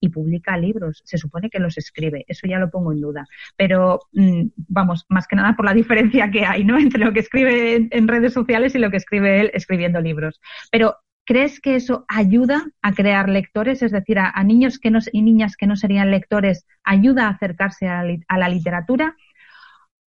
y 0.00 0.08
publica 0.08 0.56
libros. 0.56 1.02
Se 1.04 1.18
supone 1.18 1.48
que 1.50 1.60
los 1.60 1.78
escribe, 1.78 2.24
eso 2.26 2.48
ya 2.48 2.58
lo 2.58 2.68
pongo 2.68 2.92
en 2.92 3.00
duda. 3.00 3.26
Pero 3.56 4.00
mm, 4.12 4.46
vamos, 4.68 5.06
más 5.08 5.28
que 5.28 5.36
nada 5.36 5.54
por 5.54 5.66
la 5.66 5.72
diferencia 5.72 6.30
que 6.32 6.44
hay, 6.44 6.64
¿no? 6.64 6.76
Entre 6.78 6.98
lo 6.98 7.12
que 7.12 7.20
escribe 7.20 7.88
en 7.90 8.08
redes 8.08 8.32
sociales 8.32 8.74
y 8.74 8.78
lo 8.80 8.90
que 8.90 8.96
escribe 8.96 9.40
él 9.40 9.50
escribiendo 9.54 10.00
libros. 10.00 10.40
Pero 10.72 10.96
¿Crees 11.26 11.58
que 11.58 11.76
eso 11.76 12.04
ayuda 12.06 12.66
a 12.82 12.92
crear 12.92 13.30
lectores? 13.30 13.82
Es 13.82 13.92
decir, 13.92 14.18
a, 14.18 14.44
niños 14.44 14.78
que 14.78 14.90
no, 14.90 14.98
y 15.10 15.22
niñas 15.22 15.56
que 15.56 15.66
no 15.66 15.74
serían 15.74 16.10
lectores, 16.10 16.66
¿ayuda 16.82 17.26
a 17.26 17.30
acercarse 17.30 17.88
a, 17.88 18.04
la 18.04 18.48
literatura? 18.50 19.16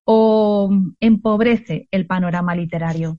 ¿O 0.04 0.70
empobrece 1.00 1.88
el 1.90 2.06
panorama 2.06 2.56
literario? 2.56 3.18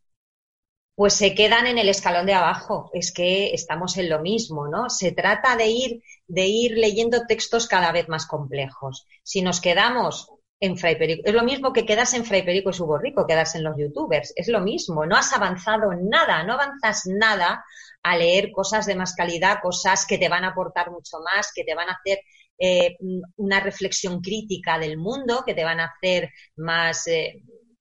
Pues 0.99 1.15
se 1.15 1.33
quedan 1.33 1.69
en 1.69 1.79
el 1.79 1.89
escalón 1.89 2.27
de 2.27 2.35
abajo. 2.35 2.91
Es 2.93 3.13
que 3.13 3.55
estamos 3.55 3.97
en 3.99 4.09
lo 4.09 4.19
mismo, 4.19 4.67
¿no? 4.67 4.91
Se 4.91 5.13
trata 5.13 5.55
de 5.55 5.69
ir, 5.69 6.03
de 6.27 6.47
ir 6.47 6.73
leyendo 6.77 7.25
textos 7.25 7.69
cada 7.69 7.93
vez 7.93 8.09
más 8.09 8.27
complejos. 8.27 9.07
Si 9.23 9.41
nos 9.41 9.61
quedamos 9.61 10.29
en 10.59 10.77
Fray 10.77 10.99
Perico, 10.99 11.23
es 11.25 11.33
lo 11.33 11.45
mismo 11.45 11.73
que 11.73 11.87
quedarse 11.87 12.17
en 12.17 12.25
Fray 12.25 12.43
Perico 12.43 12.71
y 12.71 12.73
su 12.73 12.85
borrico, 12.85 13.29
quedarse 13.29 13.59
en 13.59 13.65
los 13.65 13.77
youtubers, 13.79 14.33
es 14.35 14.49
lo 14.49 14.61
mismo, 14.61 15.07
no 15.07 15.15
has 15.15 15.33
avanzado 15.33 15.93
nada, 15.95 16.43
no 16.43 16.55
avanzas 16.55 17.05
nada 17.07 17.65
a 18.03 18.17
leer 18.17 18.51
cosas 18.51 18.85
de 18.85 18.97
más 18.97 19.15
calidad, 19.15 19.61
cosas 19.63 20.05
que 20.05 20.19
te 20.19 20.29
van 20.29 20.43
a 20.43 20.49
aportar 20.49 20.91
mucho 20.91 21.19
más, 21.21 21.53
que 21.55 21.63
te 21.63 21.77
van 21.77 21.91
a 21.91 21.93
hacer 21.93 22.23
eh, 22.59 22.97
una 23.37 23.61
reflexión 23.61 24.21
crítica 24.21 24.81
del 24.81 24.99
mundo, 24.99 25.45
que 25.47 25.55
te 25.55 25.63
van 25.63 25.79
a 25.79 25.93
hacer 25.95 26.31
más, 26.57 27.07
eh, 27.07 27.41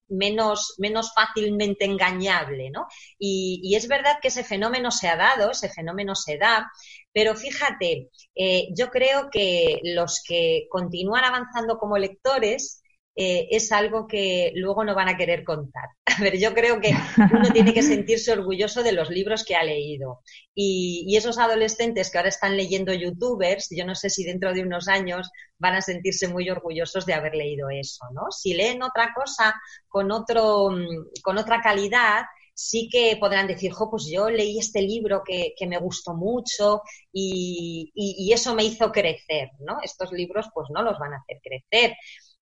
menos, 0.10 0.76
menos 0.78 1.14
fácilmente 1.14 1.86
engañable, 1.86 2.70
¿no? 2.70 2.88
Y, 3.20 3.76
es 3.76 3.88
verdad 3.88 4.18
que 4.22 4.30
ese 4.30 4.44
fenómeno 4.44 4.92
se 4.92 5.08
ha 5.08 5.16
dado, 5.16 5.52
ese 5.52 5.70
fenómeno 5.70 6.16
se 6.16 6.38
da, 6.38 6.72
pero 7.14 7.36
fíjate, 7.36 8.10
eh, 8.36 8.68
yo 8.76 8.90
creo 8.90 9.30
que 9.30 9.80
los 9.84 10.24
que 10.28 10.68
continúan 10.70 11.24
avanzando 11.24 11.78
como 11.78 11.98
lectores 11.98 12.82
eh, 13.20 13.48
es 13.50 13.72
algo 13.72 14.06
que 14.06 14.52
luego 14.54 14.84
no 14.84 14.94
van 14.94 15.10
a 15.10 15.18
querer 15.18 15.44
contar. 15.44 15.90
A 16.06 16.22
ver, 16.22 16.38
yo 16.38 16.54
creo 16.54 16.80
que 16.80 16.94
uno 17.34 17.52
tiene 17.52 17.74
que 17.74 17.82
sentirse 17.82 18.32
orgulloso 18.32 18.84
de 18.84 18.92
los 18.92 19.10
libros 19.10 19.44
que 19.44 19.56
ha 19.56 19.64
leído. 19.64 20.22
Y, 20.54 21.16
esos 21.18 21.40
adolescentes 21.40 22.12
que 22.12 22.20
ahora 22.20 22.30
están 22.30 22.56
leyendo 22.56 22.94
youtubers, 22.94 23.70
yo 23.72 23.86
no 23.86 23.96
sé 23.96 24.12
si 24.12 24.24
dentro 24.24 24.54
de 24.54 24.62
unos 24.62 24.88
años 24.88 25.32
van 25.58 25.74
a 25.74 25.82
sentirse 25.82 26.28
muy 26.28 26.48
orgullosos 26.48 27.08
de 27.08 27.16
haber 27.16 27.34
leído 27.34 27.72
eso, 27.72 28.06
¿no? 28.14 28.30
Si 28.30 28.54
leen 28.54 28.84
otra 28.84 29.12
cosa 29.16 29.56
con, 29.88 30.12
otro, 30.12 30.70
con 31.24 31.40
otra 31.40 31.60
calidad, 31.60 32.22
sí 32.54 32.88
que 32.92 33.18
podrán 33.20 33.48
decir, 33.48 33.72
jo, 33.72 33.90
pues 33.90 34.08
yo 34.12 34.30
leí 34.30 34.60
este 34.60 34.84
libro 34.84 35.24
que, 35.26 35.56
me 35.68 35.80
gustó 35.80 36.14
mucho 36.14 36.84
y, 37.12 37.92
y, 37.96 38.32
eso 38.32 38.54
me 38.54 38.64
hizo 38.64 38.92
crecer, 38.92 39.50
¿no? 39.60 39.78
Estos 39.82 40.12
libros 40.12 40.48
pues 40.54 40.68
no 40.70 40.84
los 40.84 41.00
van 41.00 41.14
a 41.14 41.18
hacer 41.18 41.40
crecer 41.42 41.96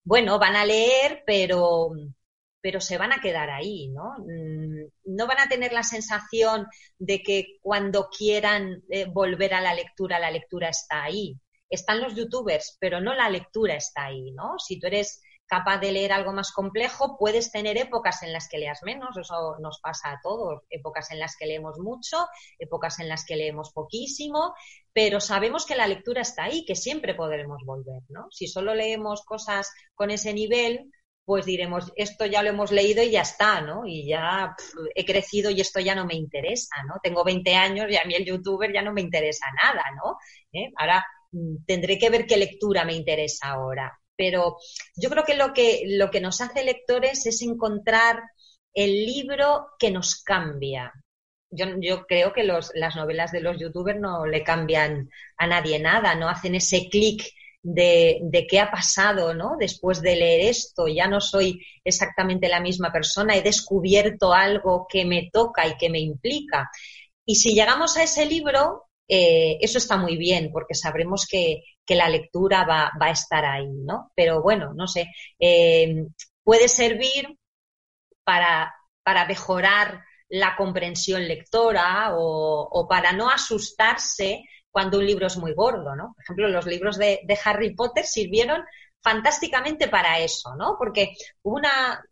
bueno, 0.06 0.38
van 0.38 0.54
a 0.56 0.64
leer, 0.64 1.24
pero, 1.26 1.90
pero 2.60 2.80
se 2.80 2.96
van 2.96 3.12
a 3.12 3.20
quedar 3.20 3.50
ahí, 3.50 3.88
¿no? 3.88 4.14
Mm, 4.20 4.86
no 5.16 5.26
van 5.26 5.40
a 5.40 5.48
tener 5.48 5.72
la 5.72 5.82
sensación 5.82 6.66
de 6.98 7.22
que 7.24 7.58
cuando 7.60 8.08
quieran 8.08 8.82
eh, 8.88 9.06
volver 9.06 9.52
a 9.54 9.60
la 9.60 9.74
lectura, 9.74 10.20
la 10.20 10.30
lectura 10.30 10.68
está 10.68 11.02
ahí. 11.04 11.36
Están 11.68 12.00
los 12.00 12.14
youtubers, 12.14 12.76
pero 12.80 13.00
no 13.00 13.14
la 13.14 13.28
lectura 13.30 13.74
está 13.74 14.06
ahí, 14.06 14.30
¿no? 14.32 14.58
Si 14.60 14.78
tú 14.78 14.86
eres 14.86 15.20
capaz 15.46 15.78
de 15.78 15.92
leer 15.92 16.12
algo 16.12 16.32
más 16.32 16.52
complejo, 16.52 17.16
puedes 17.18 17.52
tener 17.52 17.78
épocas 17.78 18.22
en 18.22 18.32
las 18.32 18.48
que 18.48 18.58
leas 18.58 18.80
menos, 18.82 19.16
eso 19.16 19.56
nos 19.60 19.80
pasa 19.80 20.10
a 20.10 20.20
todos, 20.22 20.62
épocas 20.70 21.10
en 21.10 21.20
las 21.20 21.36
que 21.36 21.46
leemos 21.46 21.78
mucho, 21.78 22.26
épocas 22.58 22.98
en 22.98 23.08
las 23.08 23.24
que 23.24 23.36
leemos 23.36 23.72
poquísimo, 23.72 24.54
pero 24.92 25.20
sabemos 25.20 25.66
que 25.66 25.76
la 25.76 25.86
lectura 25.86 26.22
está 26.22 26.44
ahí, 26.44 26.64
que 26.64 26.74
siempre 26.74 27.14
podremos 27.14 27.62
volver, 27.64 28.02
¿no? 28.08 28.26
Si 28.30 28.48
solo 28.48 28.74
leemos 28.74 29.24
cosas 29.24 29.72
con 29.94 30.10
ese 30.10 30.32
nivel, 30.32 30.90
pues 31.24 31.44
diremos, 31.44 31.92
esto 31.96 32.24
ya 32.24 32.42
lo 32.42 32.50
hemos 32.50 32.70
leído 32.70 33.02
y 33.02 33.10
ya 33.10 33.22
está, 33.22 33.60
¿no? 33.60 33.84
Y 33.84 34.06
ya 34.06 34.54
he 34.94 35.04
crecido 35.04 35.50
y 35.50 35.60
esto 35.60 35.80
ya 35.80 35.94
no 35.94 36.06
me 36.06 36.14
interesa, 36.14 36.76
¿no? 36.88 36.94
Tengo 37.02 37.24
20 37.24 37.54
años 37.54 37.86
y 37.90 37.96
a 37.96 38.04
mí 38.04 38.14
el 38.14 38.24
youtuber 38.24 38.72
ya 38.72 38.82
no 38.82 38.92
me 38.92 39.00
interesa 39.00 39.46
nada, 39.62 39.82
¿no? 39.96 40.18
¿Eh? 40.52 40.72
Ahora 40.76 41.04
mm, 41.32 41.64
tendré 41.66 41.98
que 41.98 42.10
ver 42.10 42.26
qué 42.26 42.36
lectura 42.36 42.84
me 42.84 42.94
interesa 42.94 43.48
ahora 43.48 43.98
pero 44.16 44.56
yo 44.96 45.10
creo 45.10 45.24
que 45.24 45.34
lo 45.36 45.52
que, 45.52 45.84
lo 45.86 46.10
que 46.10 46.20
nos 46.20 46.40
hace 46.40 46.64
lectores 46.64 47.26
es 47.26 47.42
encontrar 47.42 48.22
el 48.74 49.06
libro 49.06 49.68
que 49.78 49.90
nos 49.90 50.22
cambia. 50.22 50.92
Yo, 51.50 51.66
yo 51.80 52.06
creo 52.06 52.32
que 52.32 52.44
los, 52.44 52.72
las 52.74 52.96
novelas 52.96 53.32
de 53.32 53.40
los 53.40 53.58
youtubers 53.58 54.00
no 54.00 54.26
le 54.26 54.42
cambian 54.42 55.08
a 55.36 55.46
nadie 55.46 55.78
nada, 55.78 56.14
no 56.14 56.28
hacen 56.28 56.54
ese 56.54 56.88
clic 56.90 57.22
de, 57.62 58.18
de, 58.22 58.46
qué 58.46 58.60
ha 58.60 58.70
pasado, 58.70 59.34
¿no? 59.34 59.56
Después 59.58 60.00
de 60.02 60.16
leer 60.16 60.50
esto, 60.50 60.86
ya 60.86 61.08
no 61.08 61.20
soy 61.20 61.60
exactamente 61.84 62.48
la 62.48 62.60
misma 62.60 62.92
persona, 62.92 63.36
he 63.36 63.42
descubierto 63.42 64.32
algo 64.32 64.86
que 64.88 65.04
me 65.04 65.30
toca 65.32 65.66
y 65.66 65.76
que 65.76 65.90
me 65.90 65.98
implica. 65.98 66.70
Y 67.24 67.36
si 67.36 67.54
llegamos 67.54 67.96
a 67.96 68.04
ese 68.04 68.24
libro, 68.26 68.85
eh, 69.08 69.58
eso 69.60 69.78
está 69.78 69.96
muy 69.96 70.16
bien, 70.16 70.50
porque 70.52 70.74
sabremos 70.74 71.26
que, 71.26 71.62
que 71.84 71.94
la 71.94 72.08
lectura 72.08 72.64
va, 72.64 72.92
va, 73.00 73.06
a 73.06 73.10
estar 73.10 73.44
ahí, 73.44 73.68
¿no? 73.68 74.10
Pero 74.14 74.42
bueno, 74.42 74.72
no 74.74 74.86
sé, 74.86 75.12
eh, 75.38 76.06
puede 76.42 76.68
servir 76.68 77.38
para, 78.24 78.74
para, 79.02 79.26
mejorar 79.26 80.02
la 80.28 80.56
comprensión 80.56 81.26
lectora 81.28 82.14
o, 82.16 82.86
para 82.88 83.12
no 83.12 83.30
asustarse 83.30 84.42
cuando 84.70 84.98
un 84.98 85.06
libro 85.06 85.26
es 85.28 85.36
muy 85.36 85.54
gordo, 85.54 85.94
¿no? 85.96 86.12
Por 86.14 86.24
ejemplo, 86.24 86.48
los 86.48 86.66
libros 86.66 86.98
de, 86.98 87.20
de 87.24 87.38
Harry 87.44 87.74
Potter 87.74 88.04
sirvieron 88.04 88.64
fantásticamente 89.02 89.88
para 89.88 90.18
eso, 90.18 90.56
¿no? 90.56 90.76
Porque 90.78 91.12
una, 91.42 92.02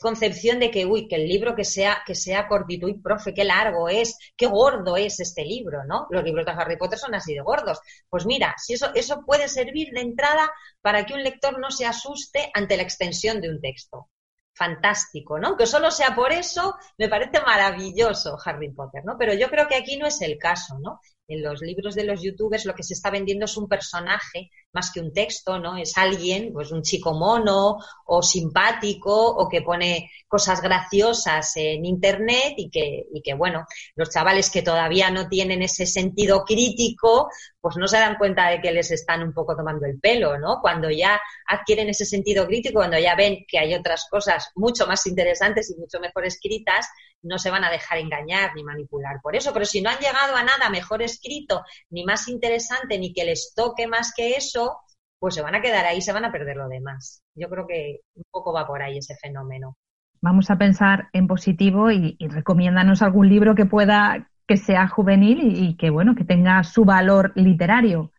concepción 0.00 0.58
de 0.60 0.70
que, 0.70 0.86
uy, 0.86 1.08
que 1.08 1.16
el 1.16 1.26
libro 1.28 1.54
que 1.54 1.64
sea, 1.64 2.02
que 2.06 2.14
sea 2.14 2.48
cortito, 2.48 2.88
y 2.88 2.98
profe, 2.98 3.32
qué 3.34 3.44
largo 3.44 3.88
es, 3.88 4.18
qué 4.36 4.46
gordo 4.46 4.96
es 4.96 5.20
este 5.20 5.44
libro, 5.44 5.84
¿no? 5.86 6.06
Los 6.10 6.24
libros 6.24 6.44
de 6.46 6.52
Harry 6.52 6.76
Potter 6.76 6.98
son 6.98 7.14
así 7.14 7.34
de 7.34 7.40
gordos. 7.40 7.80
Pues 8.08 8.26
mira, 8.26 8.54
si 8.58 8.74
eso, 8.74 8.90
eso 8.94 9.22
puede 9.24 9.48
servir 9.48 9.90
de 9.92 10.00
entrada 10.00 10.50
para 10.80 11.04
que 11.06 11.14
un 11.14 11.22
lector 11.22 11.58
no 11.58 11.70
se 11.70 11.86
asuste 11.86 12.50
ante 12.54 12.76
la 12.76 12.82
extensión 12.82 13.40
de 13.40 13.50
un 13.50 13.60
texto. 13.60 14.10
Fantástico, 14.52 15.38
¿no? 15.38 15.56
Que 15.56 15.66
solo 15.66 15.90
sea 15.90 16.14
por 16.14 16.32
eso, 16.32 16.76
me 16.96 17.08
parece 17.08 17.40
maravilloso 17.40 18.36
Harry 18.44 18.70
Potter, 18.72 19.02
¿no? 19.04 19.16
Pero 19.18 19.34
yo 19.34 19.50
creo 19.50 19.66
que 19.66 19.74
aquí 19.74 19.96
no 19.96 20.06
es 20.06 20.20
el 20.22 20.38
caso, 20.38 20.78
¿no? 20.80 21.00
En 21.26 21.42
los 21.42 21.62
libros 21.62 21.94
de 21.94 22.04
los 22.04 22.22
youtubers 22.22 22.66
lo 22.66 22.74
que 22.74 22.82
se 22.82 22.92
está 22.92 23.10
vendiendo 23.10 23.46
es 23.46 23.56
un 23.56 23.66
personaje 23.66 24.50
más 24.74 24.90
que 24.92 25.00
un 25.00 25.10
texto, 25.12 25.58
¿no? 25.58 25.78
Es 25.78 25.96
alguien, 25.96 26.52
pues 26.52 26.70
un 26.70 26.82
chico 26.82 27.14
mono 27.14 27.78
o 28.06 28.22
simpático 28.22 29.28
o 29.28 29.48
que 29.48 29.62
pone 29.62 30.10
cosas 30.28 30.60
graciosas 30.60 31.52
en 31.56 31.86
internet 31.86 32.54
y 32.58 32.68
que, 32.68 33.04
y 33.10 33.22
que, 33.22 33.32
bueno, 33.32 33.64
los 33.94 34.10
chavales 34.10 34.50
que 34.50 34.60
todavía 34.60 35.10
no 35.10 35.28
tienen 35.28 35.62
ese 35.62 35.86
sentido 35.86 36.44
crítico, 36.44 37.30
pues 37.58 37.76
no 37.78 37.88
se 37.88 37.96
dan 37.96 38.16
cuenta 38.18 38.50
de 38.50 38.60
que 38.60 38.72
les 38.72 38.90
están 38.90 39.22
un 39.22 39.32
poco 39.32 39.56
tomando 39.56 39.86
el 39.86 39.98
pelo, 40.00 40.38
¿no? 40.38 40.58
Cuando 40.60 40.90
ya 40.90 41.18
adquieren 41.46 41.88
ese 41.88 42.04
sentido 42.04 42.46
crítico, 42.46 42.80
cuando 42.80 42.98
ya 42.98 43.14
ven 43.14 43.46
que 43.48 43.58
hay 43.58 43.74
otras 43.74 44.06
cosas 44.10 44.50
mucho 44.56 44.86
más 44.86 45.06
interesantes 45.06 45.70
y 45.70 45.80
mucho 45.80 46.00
mejor 46.00 46.26
escritas, 46.26 46.86
no 47.24 47.38
se 47.38 47.50
van 47.50 47.64
a 47.64 47.70
dejar 47.70 47.98
engañar 47.98 48.54
ni 48.54 48.62
manipular 48.62 49.20
por 49.22 49.34
eso. 49.34 49.52
Pero 49.52 49.64
si 49.64 49.80
no 49.80 49.90
han 49.90 49.98
llegado 49.98 50.36
a 50.36 50.44
nada 50.44 50.70
mejor 50.70 51.02
escrito, 51.02 51.64
ni 51.90 52.04
más 52.04 52.28
interesante, 52.28 52.98
ni 52.98 53.12
que 53.12 53.24
les 53.24 53.52
toque 53.54 53.86
más 53.86 54.12
que 54.14 54.36
eso, 54.36 54.78
pues 55.18 55.34
se 55.34 55.42
van 55.42 55.54
a 55.54 55.62
quedar 55.62 55.86
ahí, 55.86 56.00
se 56.00 56.12
van 56.12 56.24
a 56.24 56.32
perder 56.32 56.56
lo 56.56 56.68
demás. 56.68 57.22
Yo 57.34 57.48
creo 57.48 57.66
que 57.66 58.00
un 58.14 58.24
poco 58.30 58.52
va 58.52 58.66
por 58.66 58.82
ahí 58.82 58.98
ese 58.98 59.16
fenómeno. 59.16 59.76
Vamos 60.20 60.50
a 60.50 60.56
pensar 60.56 61.08
en 61.12 61.26
positivo 61.26 61.90
y, 61.90 62.16
recomiéndanos 62.20 63.02
algún 63.02 63.28
libro 63.28 63.54
que 63.54 63.66
pueda, 63.66 64.30
que 64.46 64.56
sea 64.56 64.88
juvenil 64.88 65.38
y, 65.42 65.76
que 65.76 65.90
bueno, 65.90 66.14
que 66.14 66.24
tenga 66.24 66.62
su 66.64 66.84
valor 66.84 67.32
literario. 67.34 68.12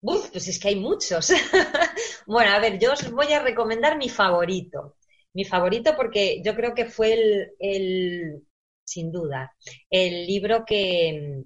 Uf, 0.00 0.30
pues 0.30 0.48
es 0.48 0.58
que 0.58 0.68
hay 0.68 0.76
muchos. 0.76 1.32
bueno, 2.26 2.52
a 2.52 2.58
ver, 2.58 2.78
yo 2.78 2.92
os 2.92 3.10
voy 3.10 3.32
a 3.32 3.42
recomendar 3.42 3.96
mi 3.96 4.08
favorito. 4.08 4.96
Mi 5.36 5.44
favorito 5.44 5.94
porque 5.96 6.42
yo 6.44 6.54
creo 6.56 6.74
que 6.74 6.86
fue 6.86 7.12
el, 7.14 7.50
el 7.60 8.42
sin 8.84 9.12
duda, 9.12 9.54
el 9.90 10.26
libro 10.26 10.64
que, 10.66 11.44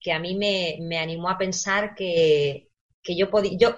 que 0.00 0.12
a 0.12 0.18
mí 0.20 0.36
me, 0.36 0.78
me 0.82 0.98
animó 0.98 1.30
a 1.30 1.38
pensar 1.38 1.94
que, 1.94 2.68
que 3.02 3.16
yo 3.16 3.30
podía, 3.30 3.52
yo, 3.58 3.76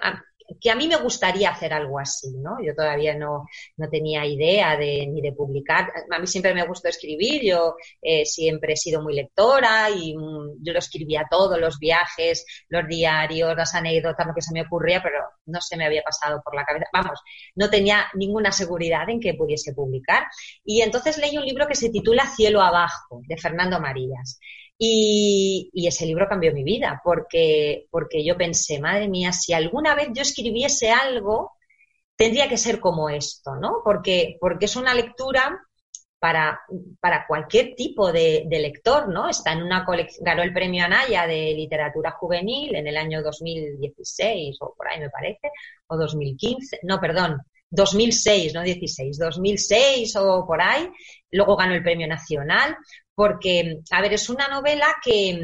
que 0.59 0.71
a 0.71 0.75
mí 0.75 0.87
me 0.87 0.97
gustaría 0.97 1.49
hacer 1.49 1.73
algo 1.73 1.99
así, 1.99 2.31
¿no? 2.37 2.57
Yo 2.63 2.75
todavía 2.75 3.15
no, 3.15 3.45
no 3.77 3.89
tenía 3.89 4.25
idea 4.25 4.77
de, 4.77 5.07
ni 5.07 5.21
de 5.21 5.33
publicar. 5.33 5.91
A 6.11 6.19
mí 6.19 6.27
siempre 6.27 6.53
me 6.53 6.65
gustó 6.65 6.89
escribir, 6.89 7.43
yo 7.43 7.75
eh, 8.01 8.25
siempre 8.25 8.73
he 8.73 8.77
sido 8.77 9.01
muy 9.01 9.13
lectora 9.13 9.89
y 9.89 10.15
mm, 10.15 10.63
yo 10.63 10.73
lo 10.73 10.79
escribía 10.79 11.27
todo, 11.29 11.57
los 11.57 11.79
viajes, 11.79 12.45
los 12.69 12.87
diarios, 12.87 13.55
las 13.55 13.73
anécdotas, 13.75 14.27
lo 14.27 14.33
que 14.33 14.41
se 14.41 14.53
me 14.53 14.61
ocurría, 14.61 15.01
pero 15.01 15.19
no 15.45 15.61
se 15.61 15.77
me 15.77 15.85
había 15.85 16.03
pasado 16.03 16.41
por 16.43 16.55
la 16.55 16.65
cabeza. 16.65 16.85
Vamos, 16.93 17.19
no 17.55 17.69
tenía 17.69 18.07
ninguna 18.13 18.51
seguridad 18.51 19.09
en 19.09 19.19
que 19.19 19.33
pudiese 19.33 19.73
publicar. 19.73 20.23
Y 20.63 20.81
entonces 20.81 21.17
leí 21.17 21.37
un 21.37 21.45
libro 21.45 21.67
que 21.67 21.75
se 21.75 21.89
titula 21.89 22.25
Cielo 22.27 22.61
Abajo, 22.61 23.21
de 23.27 23.37
Fernando 23.37 23.79
Marías. 23.79 24.39
Y, 24.85 25.87
ese 25.87 26.05
libro 26.05 26.27
cambió 26.27 26.53
mi 26.53 26.63
vida, 26.63 27.01
porque, 27.03 27.87
porque 27.89 28.23
yo 28.23 28.37
pensé, 28.37 28.79
madre 28.79 29.07
mía, 29.07 29.31
si 29.31 29.53
alguna 29.53 29.95
vez 29.95 30.09
yo 30.13 30.21
escribiese 30.21 30.91
algo, 30.91 31.53
tendría 32.15 32.49
que 32.49 32.57
ser 32.57 32.79
como 32.79 33.09
esto, 33.09 33.55
¿no? 33.55 33.81
Porque, 33.83 34.37
porque 34.41 34.65
es 34.65 34.75
una 34.75 34.93
lectura 34.93 35.61
para, 36.19 36.59
para 36.99 37.25
cualquier 37.27 37.75
tipo 37.75 38.11
de, 38.11 38.45
lector, 38.49 39.07
¿no? 39.09 39.29
Está 39.29 39.53
en 39.53 39.63
una 39.63 39.85
colección, 39.85 40.25
ganó 40.25 40.43
el 40.43 40.53
premio 40.53 40.83
Anaya 40.85 41.27
de 41.27 41.53
literatura 41.53 42.11
juvenil 42.11 42.75
en 42.75 42.87
el 42.87 42.97
año 42.97 43.21
2016 43.23 44.57
o 44.61 44.73
por 44.75 44.89
ahí 44.89 44.99
me 44.99 45.09
parece, 45.09 45.49
o 45.87 45.97
2015, 45.97 46.79
no, 46.83 46.99
perdón, 46.99 47.41
2006, 47.69 48.53
no 48.53 48.63
16, 48.63 49.17
2006 49.17 50.15
o 50.17 50.45
por 50.45 50.61
ahí. 50.61 50.89
Luego 51.31 51.55
ganó 51.55 51.73
el 51.73 51.83
Premio 51.83 52.07
Nacional 52.07 52.77
porque, 53.15 53.79
a 53.91 54.01
ver, 54.01 54.13
es 54.13 54.29
una 54.29 54.47
novela 54.47 54.95
que, 55.03 55.39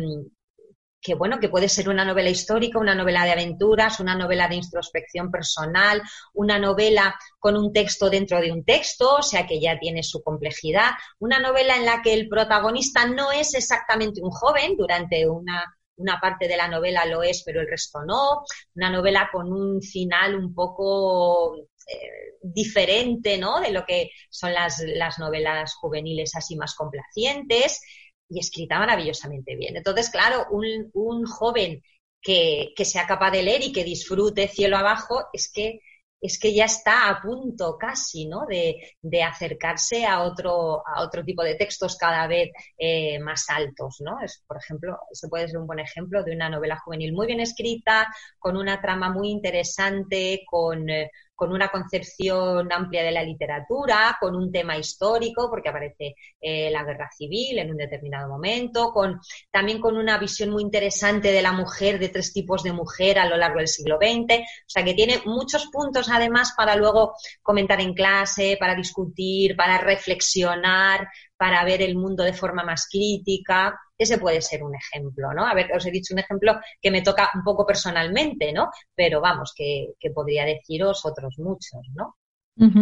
que 1.02 1.16
bueno, 1.16 1.40
que 1.40 1.50
puede 1.50 1.70
ser 1.70 1.90
una 1.90 2.04
novela 2.04 2.30
histórica, 2.30 2.80
una 2.80 2.96
novela 2.96 3.24
de 3.24 3.32
aventuras, 3.32 4.00
una 4.00 4.16
novela 4.16 4.48
de 4.48 4.56
introspección 4.56 5.32
personal, 5.32 6.02
una 6.34 6.60
novela 6.60 7.16
con 7.40 7.56
un 7.58 7.72
texto 7.72 8.10
dentro 8.10 8.42
de 8.42 8.52
un 8.52 8.66
texto, 8.66 9.16
o 9.18 9.24
sea 9.24 9.48
que 9.48 9.62
ya 9.62 9.80
tiene 9.80 10.04
su 10.04 10.22
complejidad, 10.22 10.92
una 11.20 11.40
novela 11.40 11.78
en 11.78 11.86
la 11.86 12.02
que 12.02 12.14
el 12.14 12.28
protagonista 12.28 13.06
no 13.06 13.32
es 13.32 13.54
exactamente 13.54 14.22
un 14.22 14.32
joven, 14.32 14.76
durante 14.76 15.28
una, 15.28 15.64
una 16.00 16.20
parte 16.20 16.48
de 16.48 16.58
la 16.58 16.68
novela 16.68 17.06
lo 17.06 17.22
es, 17.24 17.44
pero 17.46 17.62
el 17.62 17.70
resto 17.70 18.04
no, 18.04 18.44
una 18.76 18.90
novela 18.90 19.30
con 19.32 19.52
un 19.52 19.82
final 19.82 20.36
un 20.36 20.54
poco 20.54 21.56
eh, 21.58 22.36
diferente, 22.42 23.38
¿no? 23.38 23.60
De 23.60 23.72
lo 23.72 23.86
que 23.86 24.12
son 24.30 24.54
las, 24.54 24.82
las 24.86 25.20
novelas 25.20 25.76
juveniles 25.76 26.36
así 26.36 26.56
más 26.56 26.76
complacientes 26.76 27.82
y 28.30 28.40
escrita 28.40 28.80
maravillosamente 28.80 29.56
bien. 29.56 29.76
Entonces, 29.76 30.10
claro, 30.10 30.46
un, 30.52 30.90
un 30.94 31.26
joven 31.26 31.82
que, 32.22 32.74
que, 32.76 32.86
sea 32.86 33.08
capaz 33.08 33.32
de 33.32 33.44
leer 33.44 33.64
y 33.64 33.72
que 33.72 33.84
disfrute 33.84 34.48
cielo 34.48 34.78
abajo, 34.78 35.26
es 35.34 35.52
que, 35.52 35.80
es 36.22 36.40
que 36.40 36.54
ya 36.54 36.66
está 36.66 37.10
a 37.10 37.22
punto 37.22 37.78
casi, 37.78 38.28
¿no? 38.28 38.46
De, 38.48 38.76
de 39.02 39.24
acercarse 39.24 40.06
a 40.06 40.22
otro, 40.24 40.84
a 40.88 41.02
otro 41.02 41.24
tipo 41.24 41.44
de 41.44 41.56
textos 41.56 41.98
cada 41.98 42.28
vez 42.28 42.50
eh, 42.78 43.20
más 43.20 43.50
altos, 43.50 43.98
¿no? 44.02 44.22
Es, 44.24 44.44
por 44.48 44.58
ejemplo, 44.58 44.98
eso 45.12 45.30
puede 45.30 45.48
ser 45.48 45.60
un 45.60 45.68
buen 45.68 45.80
ejemplo 45.80 46.24
de 46.24 46.34
una 46.34 46.50
novela 46.50 46.80
juvenil 46.84 47.14
muy 47.14 47.28
bien 47.28 47.40
escrita, 47.40 48.08
con 48.38 48.58
una 48.58 48.82
trama 48.82 49.10
muy 49.12 49.30
interesante, 49.30 50.42
con, 50.50 50.90
eh, 50.90 51.10
con 51.40 51.54
una 51.54 51.70
concepción 51.70 52.70
amplia 52.70 53.02
de 53.02 53.14
la 53.14 53.24
literatura, 53.24 54.18
con 54.20 54.36
un 54.36 54.52
tema 54.52 54.78
histórico, 54.78 55.50
porque 55.50 55.70
aparece 55.70 56.16
eh, 56.42 56.70
la 56.70 56.84
guerra 56.84 57.10
civil 57.16 57.60
en 57.60 57.72
un 57.72 57.78
determinado 57.78 58.28
momento, 58.28 58.92
con, 58.92 59.22
también 59.50 59.80
con 59.80 59.96
una 59.96 60.18
visión 60.18 60.50
muy 60.50 60.64
interesante 60.64 61.32
de 61.32 61.42
la 61.42 61.54
mujer, 61.54 61.98
de 61.98 62.10
tres 62.10 62.34
tipos 62.34 62.62
de 62.64 62.74
mujer 62.74 63.20
a 63.20 63.30
lo 63.30 63.38
largo 63.38 63.60
del 63.60 63.70
siglo 63.70 63.98
XX. 64.02 64.40
O 64.42 64.68
sea, 64.68 64.84
que 64.84 64.94
tiene 64.94 65.22
muchos 65.24 65.68
puntos 65.72 66.10
además 66.10 66.54
para 66.58 66.76
luego 66.76 67.14
comentar 67.42 67.80
en 67.80 67.94
clase, 67.94 68.58
para 68.60 68.76
discutir, 68.76 69.56
para 69.56 69.78
reflexionar, 69.78 71.08
para 71.38 71.64
ver 71.64 71.82
el 71.82 71.96
mundo 71.96 72.26
de 72.26 72.34
forma 72.34 72.66
más 72.66 72.90
crítica. 72.92 73.80
Ese 74.00 74.18
puede 74.18 74.42
ser 74.42 74.64
un 74.64 74.74
ejemplo, 74.74 75.34
¿no? 75.34 75.46
A 75.46 75.54
ver, 75.54 75.72
os 75.76 75.86
he 75.86 75.92
dicho 75.92 76.14
un 76.16 76.20
ejemplo 76.20 76.60
que 76.82 76.90
me 76.90 77.04
toca 77.04 77.30
un 77.36 77.44
poco 77.44 77.66
personalmente, 77.66 78.52
¿no? 78.54 78.70
Pero 78.96 79.22
vamos, 79.22 79.54
que, 79.56 79.90
que 80.00 80.10
podría 80.10 80.46
deciros 80.46 81.06
otros 81.06 81.38
muchos, 81.38 81.82
¿no? 81.94 82.16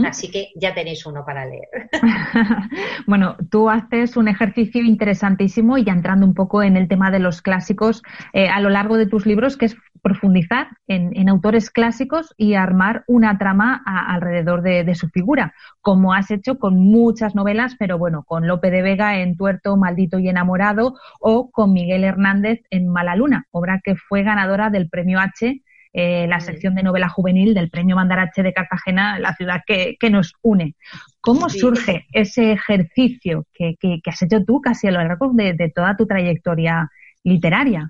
Así 0.05 0.31
que 0.31 0.49
ya 0.55 0.73
tenéis 0.73 1.05
uno 1.05 1.23
para 1.23 1.45
leer. 1.45 1.67
bueno, 3.07 3.37
tú 3.51 3.69
haces 3.69 4.17
un 4.17 4.27
ejercicio 4.27 4.81
interesantísimo 4.81 5.77
y 5.77 5.83
ya 5.83 5.93
entrando 5.93 6.25
un 6.25 6.33
poco 6.33 6.63
en 6.63 6.77
el 6.77 6.87
tema 6.87 7.11
de 7.11 7.19
los 7.19 7.43
clásicos 7.43 8.01
eh, 8.33 8.47
a 8.47 8.59
lo 8.59 8.69
largo 8.69 8.97
de 8.97 9.05
tus 9.05 9.27
libros, 9.27 9.55
que 9.55 9.65
es 9.65 9.77
profundizar 10.01 10.69
en, 10.87 11.29
autores 11.29 11.69
clásicos 11.69 12.33
y 12.37 12.53
armar 12.53 13.03
una 13.07 13.37
trama 13.37 13.81
alrededor 13.85 14.61
de, 14.61 14.95
su 14.95 15.09
figura, 15.09 15.53
como 15.81 16.13
has 16.13 16.31
hecho 16.31 16.57
con 16.57 16.77
muchas 16.77 17.35
novelas, 17.35 17.75
pero 17.77 17.97
bueno, 17.97 18.23
con 18.23 18.47
Lope 18.47 18.71
de 18.71 18.81
Vega 18.81 19.19
en 19.19 19.35
Tuerto, 19.35 19.77
Maldito 19.77 20.19
y 20.19 20.29
Enamorado 20.29 20.95
o 21.19 21.51
con 21.51 21.73
Miguel 21.73 22.03
Hernández 22.03 22.61
en 22.69 22.87
Mala 22.87 23.15
Luna, 23.15 23.45
obra 23.51 23.81
que 23.83 23.95
fue 23.95 24.23
ganadora 24.23 24.69
del 24.69 24.89
premio 24.89 25.19
H 25.19 25.61
eh, 25.99 26.27
la 26.27 26.39
sección 26.39 26.75
de 26.75 26.83
novela 26.83 27.09
juvenil 27.09 27.55
del 27.55 27.71
Premio 27.71 27.95
Mandarache 27.95 28.43
de 28.43 28.53
Cartagena, 28.53 29.17
la 29.17 29.33
ciudad 29.33 29.61
que, 29.65 29.97
nos 30.11 30.33
une. 30.43 30.75
¿Cómo 31.21 31.49
surge 31.49 32.05
ese 32.11 32.51
ejercicio 32.51 33.47
que, 33.51 33.75
has 34.05 34.21
hecho 34.21 34.43
tú 34.45 34.61
casi 34.61 34.85
a 34.85 34.91
lo 34.91 34.99
largo 34.99 35.31
de, 35.33 35.71
toda 35.73 35.97
tu 35.97 36.05
trayectoria 36.05 36.91
literaria? 37.23 37.89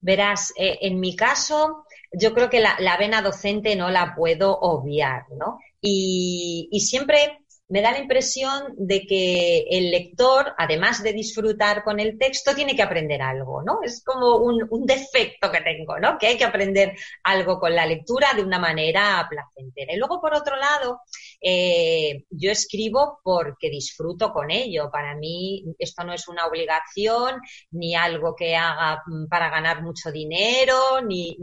Verás, 0.00 0.52
eh, 0.56 0.78
en 0.82 1.00
mi 1.00 1.14
caso, 1.14 1.84
yo 2.12 2.32
creo 2.34 2.48
que 2.48 2.60
la, 2.60 2.96
vena 2.98 3.22
docente 3.22 3.76
no 3.76 3.90
la 3.90 4.14
puedo 4.14 4.58
obviar, 4.58 5.26
¿no? 5.30 5.58
Y, 5.80 6.68
y 6.72 6.80
siempre 6.80 7.39
me 7.70 7.82
da 7.82 7.92
la 7.92 8.00
impresión 8.00 8.74
de 8.76 9.06
que 9.06 9.60
el 9.70 9.92
lector, 9.92 10.54
además 10.58 11.02
de 11.04 11.12
disfrutar 11.12 11.84
con 11.84 12.00
el 12.00 12.18
texto, 12.18 12.52
tiene 12.52 12.74
que 12.74 12.82
aprender 12.82 13.22
algo, 13.22 13.62
¿no? 13.62 13.80
Es 13.84 14.02
como 14.04 14.36
un, 14.36 14.86
defecto 14.86 15.52
que 15.52 15.60
tengo, 15.60 15.98
¿no? 16.00 16.18
Que 16.18 16.26
hay 16.26 16.36
que 16.36 16.44
aprender 16.44 16.96
algo 17.22 17.60
con 17.60 17.74
la 17.74 17.86
lectura 17.86 18.34
de 18.34 18.42
una 18.42 18.58
manera 18.58 19.24
placentera. 19.30 19.92
Y 19.94 19.98
luego, 19.98 20.20
por 20.20 20.34
otro 20.34 20.56
lado, 20.56 21.00
eh, 21.40 22.24
yo 22.30 22.50
escribo 22.50 23.20
porque 23.22 23.70
disfruto 23.70 24.32
con 24.32 24.50
ello. 24.50 24.90
Para 24.90 25.14
mí 25.14 25.64
esto 25.78 26.02
no 26.02 26.12
es 26.12 26.26
una 26.26 26.46
obligación, 26.46 27.40
ni 27.70 27.94
algo 27.94 28.34
que 28.34 28.56
haga 28.56 29.00
para 29.28 29.48
ganar 29.48 29.82
mucho 29.82 30.10
dinero, 30.10 31.00
ni, 31.06 31.36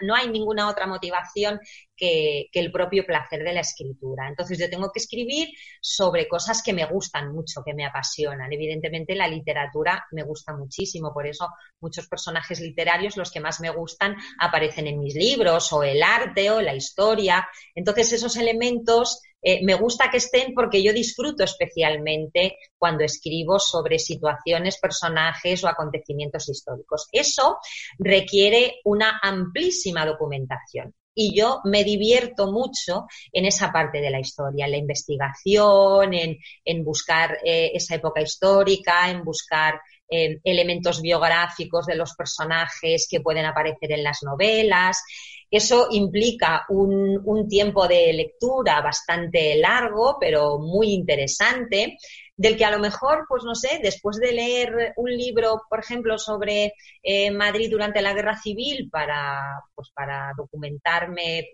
no 0.00 0.14
hay 0.14 0.28
ninguna 0.28 0.68
otra 0.68 0.88
motivación 0.88 1.60
que, 1.96 2.48
el 2.52 2.72
propio 2.72 3.04
placer 3.04 3.42
de 3.42 3.52
la 3.52 3.60
escritura. 3.60 4.28
Entonces 4.28 4.58
yo 4.58 4.68
tengo 4.70 4.90
que 4.92 4.98
escribir 5.00 5.48
sobre 5.80 6.28
cosas 6.28 6.62
que 6.62 6.72
me 6.72 6.84
gustan 6.86 7.32
mucho, 7.32 7.62
que 7.64 7.74
me 7.74 7.84
apasionan. 7.84 8.52
Evidentemente 8.52 9.14
la 9.14 9.28
literatura 9.28 10.04
me 10.12 10.22
gusta 10.22 10.54
muchísimo, 10.54 11.12
por 11.12 11.26
eso 11.26 11.48
muchos 11.80 12.06
personajes 12.08 12.60
literarios, 12.60 13.16
los 13.16 13.30
que 13.30 13.40
más 13.40 13.60
me 13.60 13.70
gustan, 13.70 14.16
aparecen 14.38 14.86
en 14.86 14.98
mis 14.98 15.14
libros, 15.14 15.72
o 15.72 15.82
el 15.82 16.02
arte, 16.02 16.50
o 16.50 16.60
la 16.60 16.74
historia. 16.74 17.46
Entonces 17.74 18.12
esos 18.12 18.36
elementos 18.36 19.20
eh, 19.42 19.64
me 19.64 19.74
gusta 19.74 20.08
que 20.10 20.18
estén 20.18 20.54
porque 20.54 20.82
yo 20.82 20.92
disfruto 20.92 21.42
especialmente 21.42 22.58
cuando 22.78 23.04
escribo 23.04 23.58
sobre 23.58 23.98
situaciones, 23.98 24.78
personajes 24.78 25.64
o 25.64 25.68
acontecimientos 25.68 26.48
históricos. 26.48 27.08
Eso 27.10 27.58
requiere 27.98 28.80
una 28.84 29.18
amplísima 29.20 30.06
documentación 30.06 30.94
y 31.14 31.34
yo 31.36 31.60
me 31.64 31.84
divierto 31.84 32.50
mucho 32.50 33.06
en 33.32 33.44
esa 33.44 33.70
parte 33.72 34.00
de 34.00 34.10
la 34.10 34.20
historia, 34.20 34.64
en 34.64 34.72
la 34.72 34.76
investigación, 34.78 36.14
en, 36.14 36.84
buscar 36.84 37.38
eh, 37.44 37.70
esa 37.74 37.94
época 37.96 38.20
histórica, 38.20 39.10
en 39.10 39.24
buscar 39.24 39.80
eh, 40.08 40.40
elementos 40.44 41.00
biográficos 41.00 41.86
de 41.86 41.96
los 41.96 42.14
personajes 42.14 43.06
que 43.10 43.20
pueden 43.20 43.46
aparecer 43.46 43.92
en 43.92 44.04
las 44.04 44.22
novelas. 44.22 45.02
Eso 45.50 45.88
implica 45.90 46.64
un, 46.70 47.20
un 47.24 47.46
tiempo 47.46 47.86
de 47.86 48.12
lectura 48.12 48.80
bastante 48.80 49.56
largo, 49.56 50.16
pero 50.18 50.58
muy 50.58 50.92
interesante 50.92 51.98
del 52.36 52.56
que 52.56 52.64
a 52.64 52.70
lo 52.70 52.78
mejor, 52.78 53.26
pues 53.28 53.44
no 53.44 53.54
sé, 53.54 53.80
después 53.82 54.16
de 54.18 54.32
leer 54.32 54.92
un 54.96 55.10
libro, 55.10 55.62
por 55.68 55.80
ejemplo, 55.80 56.18
sobre 56.18 56.74
eh, 57.02 57.30
Madrid 57.30 57.70
durante 57.70 58.02
la 58.02 58.14
Guerra 58.14 58.36
Civil 58.36 58.88
para, 58.90 59.40
pues 59.74 59.90
para 59.94 60.32
documentarme 60.36 61.48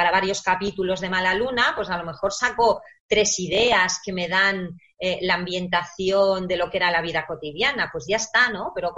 para 0.00 0.12
varios 0.12 0.40
capítulos 0.40 1.02
de 1.02 1.10
Mala 1.10 1.34
Luna, 1.34 1.74
pues 1.76 1.90
a 1.90 1.98
lo 1.98 2.04
mejor 2.04 2.32
saco 2.32 2.80
tres 3.06 3.38
ideas 3.38 4.00
que 4.02 4.14
me 4.14 4.28
dan 4.28 4.80
eh, 4.98 5.18
la 5.20 5.34
ambientación 5.34 6.48
de 6.48 6.56
lo 6.56 6.70
que 6.70 6.78
era 6.78 6.90
la 6.90 7.02
vida 7.02 7.26
cotidiana, 7.26 7.90
pues 7.92 8.06
ya 8.08 8.16
está, 8.16 8.48
¿no? 8.48 8.72
Pero, 8.74 8.94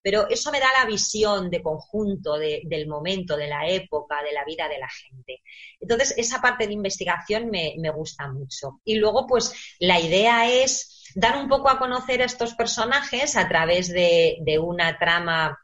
pero 0.00 0.26
eso 0.30 0.50
me 0.50 0.58
da 0.58 0.68
la 0.78 0.86
visión 0.86 1.50
de 1.50 1.62
conjunto 1.62 2.38
del 2.38 2.88
momento, 2.88 3.36
de 3.36 3.48
la 3.48 3.68
época, 3.68 4.22
de 4.22 4.32
la 4.32 4.42
vida 4.46 4.66
de 4.68 4.78
la 4.78 4.88
gente. 4.88 5.42
Entonces, 5.78 6.14
esa 6.16 6.40
parte 6.40 6.66
de 6.66 6.72
investigación 6.72 7.50
me, 7.50 7.90
gusta 7.90 8.26
mucho. 8.32 8.80
Y 8.86 8.94
luego, 8.94 9.26
pues, 9.26 9.52
la 9.80 10.00
idea 10.00 10.50
es 10.50 11.12
dar 11.14 11.36
un 11.36 11.50
poco 11.50 11.68
a 11.68 11.78
conocer 11.78 12.22
a 12.22 12.24
estos 12.24 12.54
personajes 12.54 13.36
a 13.36 13.46
través 13.46 13.92
de 13.92 14.58
una 14.58 14.98
trama 14.98 15.58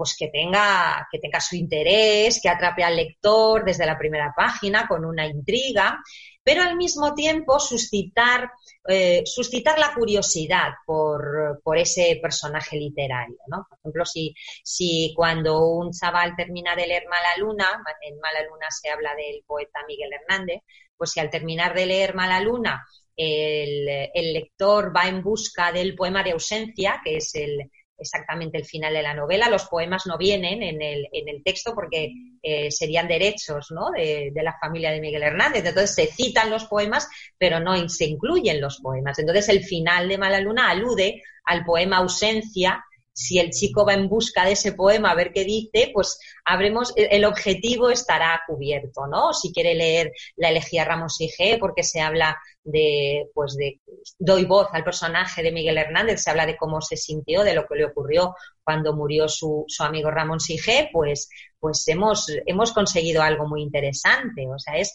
pues 0.00 0.16
que 0.18 0.28
tenga, 0.28 1.06
que 1.12 1.18
tenga 1.18 1.42
su 1.42 1.56
interés, 1.56 2.40
que 2.42 2.48
atrape 2.48 2.82
al 2.82 2.96
lector 2.96 3.66
desde 3.66 3.84
la 3.84 3.98
primera 3.98 4.32
página 4.34 4.86
con 4.88 5.04
una 5.04 5.26
intriga 5.26 6.00
pero 6.42 6.62
al 6.62 6.76
mismo 6.76 7.14
tiempo 7.14 7.60
suscitar, 7.60 8.50
eh, 8.88 9.22
suscitar 9.26 9.78
la 9.78 9.92
curiosidad 9.94 10.70
por, 10.86 11.60
por, 11.62 11.76
ese 11.76 12.18
personaje 12.22 12.76
literario. 12.76 13.36
¿no? 13.46 13.66
Por 13.68 13.78
ejemplo, 13.78 14.04
si, 14.06 14.34
si 14.64 15.12
cuando 15.14 15.68
un 15.68 15.92
chaval 15.92 16.34
termina 16.36 16.74
de 16.74 16.86
leer 16.86 17.04
Mala 17.08 17.36
Luna, 17.36 17.68
en 18.00 18.18
Mala 18.20 18.42
Luna 18.48 18.66
se 18.70 18.88
habla 18.88 19.14
del 19.14 19.44
poeta 19.46 19.80
Miguel 19.86 20.10
Hernández, 20.12 20.62
pues 20.96 21.10
si 21.10 21.20
al 21.20 21.30
terminar 21.30 21.74
de 21.74 21.86
leer 21.86 22.14
Mala 22.14 22.40
Luna 22.40 22.86
el, 23.16 23.86
el 24.14 24.32
lector 24.32 24.96
va 24.96 25.08
en 25.08 25.22
busca 25.22 25.72
del 25.72 25.94
poema 25.94 26.22
de 26.22 26.32
ausencia, 26.32 27.02
que 27.04 27.18
es 27.18 27.34
el, 27.34 27.70
exactamente 28.00 28.58
el 28.58 28.64
final 28.64 28.94
de 28.94 29.02
la 29.02 29.14
novela. 29.14 29.48
Los 29.48 29.66
poemas 29.66 30.06
no 30.06 30.18
vienen 30.18 30.62
en 30.62 30.82
el, 30.82 31.08
en 31.12 31.28
el 31.28 31.42
texto 31.42 31.74
porque 31.74 32.12
eh, 32.42 32.70
serían 32.70 33.06
derechos 33.06 33.70
¿no? 33.70 33.90
de, 33.90 34.32
la 34.34 34.56
familia 34.58 34.90
de 34.90 35.00
Miguel 35.00 35.22
Hernández. 35.22 35.64
Entonces 35.64 35.94
se 35.94 36.06
citan 36.06 36.50
los 36.50 36.64
poemas, 36.64 37.08
pero 37.38 37.60
no 37.60 37.88
se 37.88 38.06
incluyen 38.06 38.60
los 38.60 38.80
poemas. 38.80 39.18
Entonces 39.18 39.48
el 39.48 39.62
final 39.62 40.08
de 40.08 40.18
Mala 40.18 40.40
Luna 40.40 40.70
alude 40.70 41.22
al 41.44 41.64
poema 41.64 41.98
Ausencia 41.98 42.84
si 43.20 43.38
el 43.38 43.50
chico 43.50 43.84
va 43.84 43.92
en 43.92 44.08
busca 44.08 44.46
de 44.46 44.52
ese 44.52 44.72
poema 44.72 45.10
a 45.10 45.14
ver 45.14 45.30
qué 45.34 45.44
dice, 45.44 45.90
pues 45.92 46.18
habremos, 46.46 46.94
el 46.96 47.26
objetivo 47.26 47.90
estará 47.90 48.40
cubierto, 48.46 49.06
¿no? 49.06 49.34
Si 49.34 49.52
quiere 49.52 49.74
leer 49.74 50.10
la 50.36 50.48
elegía 50.48 50.86
Ramos 50.86 51.20
y 51.20 51.28
G, 51.28 51.58
porque 51.58 51.82
se 51.82 52.00
habla 52.00 52.38
de, 52.64 53.28
pues 53.34 53.56
de, 53.56 53.78
doy 54.18 54.46
voz 54.46 54.68
al 54.72 54.84
personaje 54.84 55.42
de 55.42 55.52
Miguel 55.52 55.76
Hernández, 55.76 56.22
se 56.22 56.30
habla 56.30 56.46
de 56.46 56.56
cómo 56.56 56.80
se 56.80 56.96
sintió, 56.96 57.42
de 57.42 57.52
lo 57.52 57.66
que 57.66 57.76
le 57.76 57.84
ocurrió 57.84 58.34
cuando 58.64 58.94
murió 58.94 59.28
su, 59.28 59.64
su 59.68 59.82
amigo 59.82 60.10
Ramón 60.10 60.40
Sige, 60.40 60.88
pues, 60.90 61.28
pues 61.58 61.86
hemos, 61.88 62.26
hemos 62.46 62.72
conseguido 62.72 63.22
algo 63.22 63.46
muy 63.46 63.60
interesante. 63.60 64.48
O 64.48 64.58
sea, 64.58 64.78
es 64.78 64.94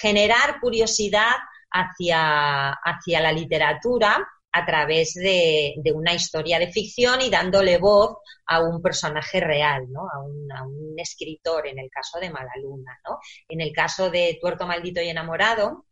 generar 0.00 0.60
curiosidad 0.62 1.32
hacia, 1.70 2.70
hacia 2.70 3.20
la 3.20 3.32
literatura 3.32 4.26
a 4.52 4.66
través 4.66 5.14
de, 5.14 5.74
una 5.94 6.14
historia 6.14 6.58
de 6.58 6.72
ficción 6.72 7.20
y 7.20 7.30
dándole 7.30 7.78
voz 7.78 8.16
a 8.46 8.62
un 8.62 8.82
personaje 8.82 9.40
real, 9.40 9.90
¿no? 9.90 10.08
A 10.10 10.20
un, 10.22 10.52
a 10.52 10.66
un 10.66 10.98
escritor, 10.98 11.66
en 11.66 11.78
el 11.78 11.88
caso 11.90 12.18
de 12.18 12.30
Malaluna, 12.30 12.98
¿no? 13.08 13.18
En 13.48 13.60
el 13.60 13.72
caso 13.72 14.10
de 14.10 14.38
Tuerto 14.40 14.66
Maldito 14.66 15.00
y 15.00 15.08
Enamorado, 15.08 15.86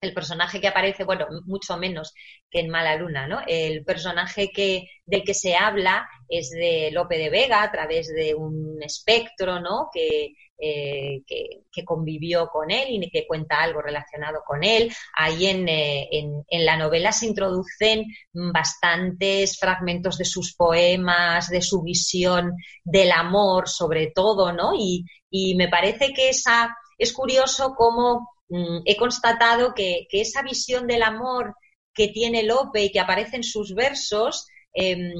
el 0.00 0.14
personaje 0.14 0.60
que 0.60 0.68
aparece, 0.68 1.04
bueno, 1.04 1.26
mucho 1.44 1.76
menos 1.76 2.14
que 2.50 2.60
en 2.60 2.70
Mala 2.70 2.96
Luna, 2.96 3.26
¿no? 3.26 3.40
El 3.46 3.84
personaje 3.84 4.50
que, 4.50 4.88
del 5.04 5.24
que 5.24 5.34
se 5.34 5.56
habla 5.56 6.08
es 6.28 6.50
de 6.50 6.90
Lope 6.90 7.18
de 7.18 7.28
Vega 7.28 7.62
a 7.62 7.70
través 7.70 8.08
de 8.08 8.34
un 8.34 8.82
espectro, 8.82 9.60
¿no? 9.60 9.88
Que, 9.92 10.32
eh, 10.58 11.22
que, 11.26 11.84
convivió 11.84 12.48
con 12.48 12.70
él 12.70 12.88
y 12.90 13.10
que 13.10 13.26
cuenta 13.26 13.60
algo 13.60 13.82
relacionado 13.82 14.42
con 14.46 14.62
él. 14.62 14.92
Ahí 15.16 15.46
en, 15.46 15.68
eh, 15.68 16.08
en, 16.10 16.44
en, 16.48 16.66
la 16.66 16.76
novela 16.76 17.12
se 17.12 17.26
introducen 17.26 18.04
bastantes 18.32 19.58
fragmentos 19.58 20.18
de 20.18 20.24
sus 20.24 20.54
poemas, 20.54 21.48
de 21.48 21.62
su 21.62 21.82
visión 21.82 22.52
del 22.84 23.12
amor, 23.12 23.68
sobre 23.68 24.12
todo, 24.14 24.52
¿no? 24.52 24.72
Y, 24.74 25.04
y 25.30 25.54
me 25.56 25.68
parece 25.68 26.12
que 26.12 26.28
esa, 26.30 26.74
es 26.98 27.12
curioso 27.12 27.74
cómo 27.76 28.28
Mm, 28.50 28.82
he 28.84 28.96
constatado 28.96 29.74
que, 29.74 30.06
esa 30.10 30.42
visión 30.42 30.86
del 30.86 31.02
amor 31.02 31.54
que 31.94 32.08
tiene 32.08 32.42
Lope 32.42 32.84
y 32.84 32.92
que 32.92 33.00
aparece 33.00 33.36
en 33.36 33.44
sus 33.44 33.74
versos, 33.74 34.46
em, 34.74 35.14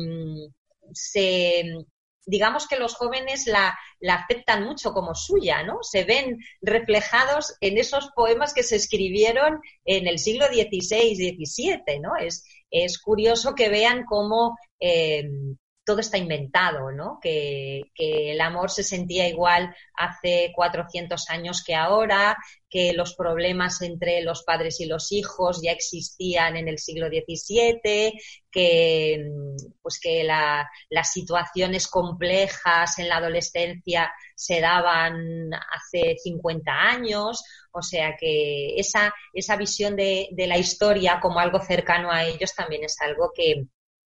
digamos 2.27 2.67
que 2.69 2.77
los 2.77 2.95
jóvenes 2.95 3.47
la, 3.47 3.77
aceptan 4.09 4.65
mucho 4.65 4.93
como 4.93 5.15
suya, 5.15 5.63
¿no? 5.63 5.79
Se 5.83 6.05
ven 6.05 6.39
reflejados 6.61 7.55
en 7.61 7.79
esos 7.79 8.11
poemas 8.15 8.55
que 8.55 8.63
se 8.63 8.77
escribieron 8.77 9.61
en 9.85 10.07
el 10.07 10.19
siglo 10.19 10.47
XVI, 10.47 11.15
XVII, 11.17 12.01
¿no? 12.01 12.17
Es, 12.17 12.45
es 12.71 12.99
curioso 12.99 13.55
que 13.55 13.69
vean 13.69 14.05
cómo 14.05 14.57
em, 14.79 15.57
todo 15.85 16.01
está 16.01 16.19
inventado, 16.19 16.93
¿no? 16.93 17.19
Que, 17.21 17.83
el 17.97 18.41
amor 18.41 18.71
se 18.71 18.83
sentía 18.83 19.29
igual 19.29 19.75
hace 19.95 20.53
400 20.55 21.29
años 21.31 21.63
que 21.65 21.75
ahora, 21.75 22.37
que 22.69 22.93
los 22.93 23.15
problemas 23.15 23.83
entre 23.83 24.23
los 24.23 24.43
padres 24.45 24.81
y 24.81 24.87
los 24.87 25.13
hijos 25.13 25.61
ya 25.63 25.73
existían 25.73 26.57
en 26.57 26.69
el 26.69 26.79
siglo 26.79 27.09
XVII, 27.09 28.13
que, 28.51 29.27
pues 29.83 29.99
que 30.01 30.25
las 30.25 31.13
situaciones 31.13 31.89
complejas 31.89 32.99
en 32.99 33.09
la 33.09 33.17
adolescencia 33.17 34.13
se 34.35 34.61
daban 34.61 35.51
hace 35.53 36.17
50 36.23 36.73
años, 36.73 37.43
o 37.73 37.83
sea 37.83 38.17
que 38.19 38.77
esa, 38.77 39.13
esa 39.35 39.57
visión 39.57 39.97
de 39.97 40.29
la 40.47 40.59
historia 40.59 41.21
como 41.21 41.41
algo 41.41 41.61
cercano 41.61 42.11
a 42.11 42.25
ellos 42.25 42.55
también 42.55 42.85
es 42.85 43.01
algo 43.01 43.33
que, 43.35 43.67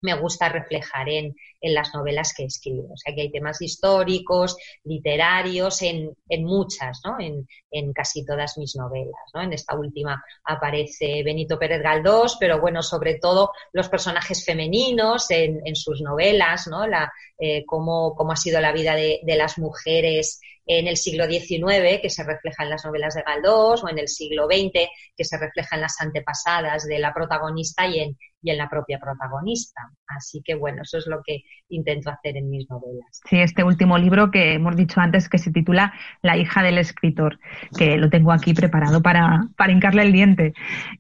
me 0.03 0.15
gusta 0.15 0.49
reflejar 0.49 1.09
en, 1.09 1.35
en, 1.61 1.75
las 1.75 1.95
novelas 1.95 2.35
que 2.37 2.45
escribo. 2.45 2.93
O 2.93 2.97
sea, 2.97 3.15
que 3.15 3.23
hay 3.23 3.31
temas 3.31 3.61
históricos, 3.63 4.57
literarios, 4.85 5.83
en, 5.83 6.15
en 6.29 6.45
muchas, 6.45 7.01
¿no? 7.05 7.19
En, 7.19 7.49
en, 7.71 7.93
casi 7.93 8.25
todas 8.25 8.59
mis 8.59 8.77
novelas, 8.77 9.21
¿no? 9.35 9.43
En 9.43 9.53
esta 9.53 9.75
última 9.75 10.23
aparece 10.45 11.23
Benito 11.25 11.59
Pérez 11.59 11.83
Galdós, 11.83 12.37
pero 12.39 12.61
bueno, 12.61 12.83
sobre 12.83 13.19
todo 13.19 13.53
los 13.73 13.89
personajes 13.89 14.45
femeninos 14.45 15.31
en, 15.31 15.75
sus 15.75 16.01
novelas, 16.01 16.67
¿no? 16.69 16.87
La, 16.87 17.13
eh, 17.39 17.65
cómo, 17.67 18.15
cómo, 18.15 18.33
ha 18.33 18.37
sido 18.37 18.61
la 18.61 18.73
vida 18.73 18.95
de, 18.95 19.21
de 19.23 19.37
las 19.37 19.59
mujeres 19.59 20.41
en 20.67 20.89
el 20.89 20.97
siglo 20.97 21.27
XIX, 21.27 22.01
que 22.03 22.11
se 22.11 22.25
refleja 22.25 22.65
en 22.65 22.71
las 22.71 22.85
novelas 22.85 23.15
de 23.15 23.23
Galdós, 23.23 23.85
o 23.85 23.89
en 23.89 23.99
el 23.99 24.09
siglo 24.09 24.47
XX, 24.47 24.89
que 25.17 25.25
se 25.25 25.39
refleja 25.39 25.77
en 25.77 25.83
las 25.83 26.01
antepasadas 26.01 26.87
de 26.87 26.99
la 26.99 27.15
protagonista 27.15 27.87
y 27.87 28.01
en, 28.01 28.17
y 28.43 28.51
en 28.51 28.59
la 28.59 28.69
propia 28.69 28.99
protagonista. 28.99 29.83
Así 30.09 30.43
que 30.45 30.57
bueno, 30.57 30.83
eso 30.83 30.99
es 30.99 31.07
lo 31.07 31.23
que 31.25 31.43
intento 31.69 32.11
hacer 32.11 32.37
en 32.37 32.51
mis 32.51 32.69
novelas. 32.69 33.21
Sí, 33.29 33.39
este 33.39 33.63
último 33.63 33.97
libro 33.97 34.31
que 34.31 34.55
hemos 34.55 34.77
dicho 34.77 35.01
antes 35.01 35.29
que 35.29 35.39
se 35.39 35.53
titula 35.53 35.93
La 36.21 36.37
hija 36.37 36.63
del 36.63 36.79
escritor, 36.79 37.39
que 37.79 37.97
lo 37.97 38.11
tengo 38.11 38.33
aquí 38.33 38.53
preparado 38.53 39.01
para, 39.03 39.49
para 39.57 39.73
hincarle 39.73 40.03
el 40.03 40.13
diente. 40.13 40.53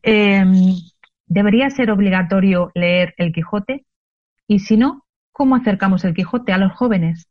Em, 0.02 0.76
¿Debería 1.26 1.70
ser 1.70 1.90
obligatorio 1.90 2.70
leer 2.74 3.14
El 3.16 3.32
Quijote? 3.32 3.84
Y 4.46 4.60
si 4.60 4.76
no, 4.76 5.04
¿cómo 5.32 5.56
acercamos 5.56 6.04
el 6.04 6.14
Quijote 6.14 6.52
a 6.52 6.58
los 6.58 6.72
jóvenes? 6.72 7.28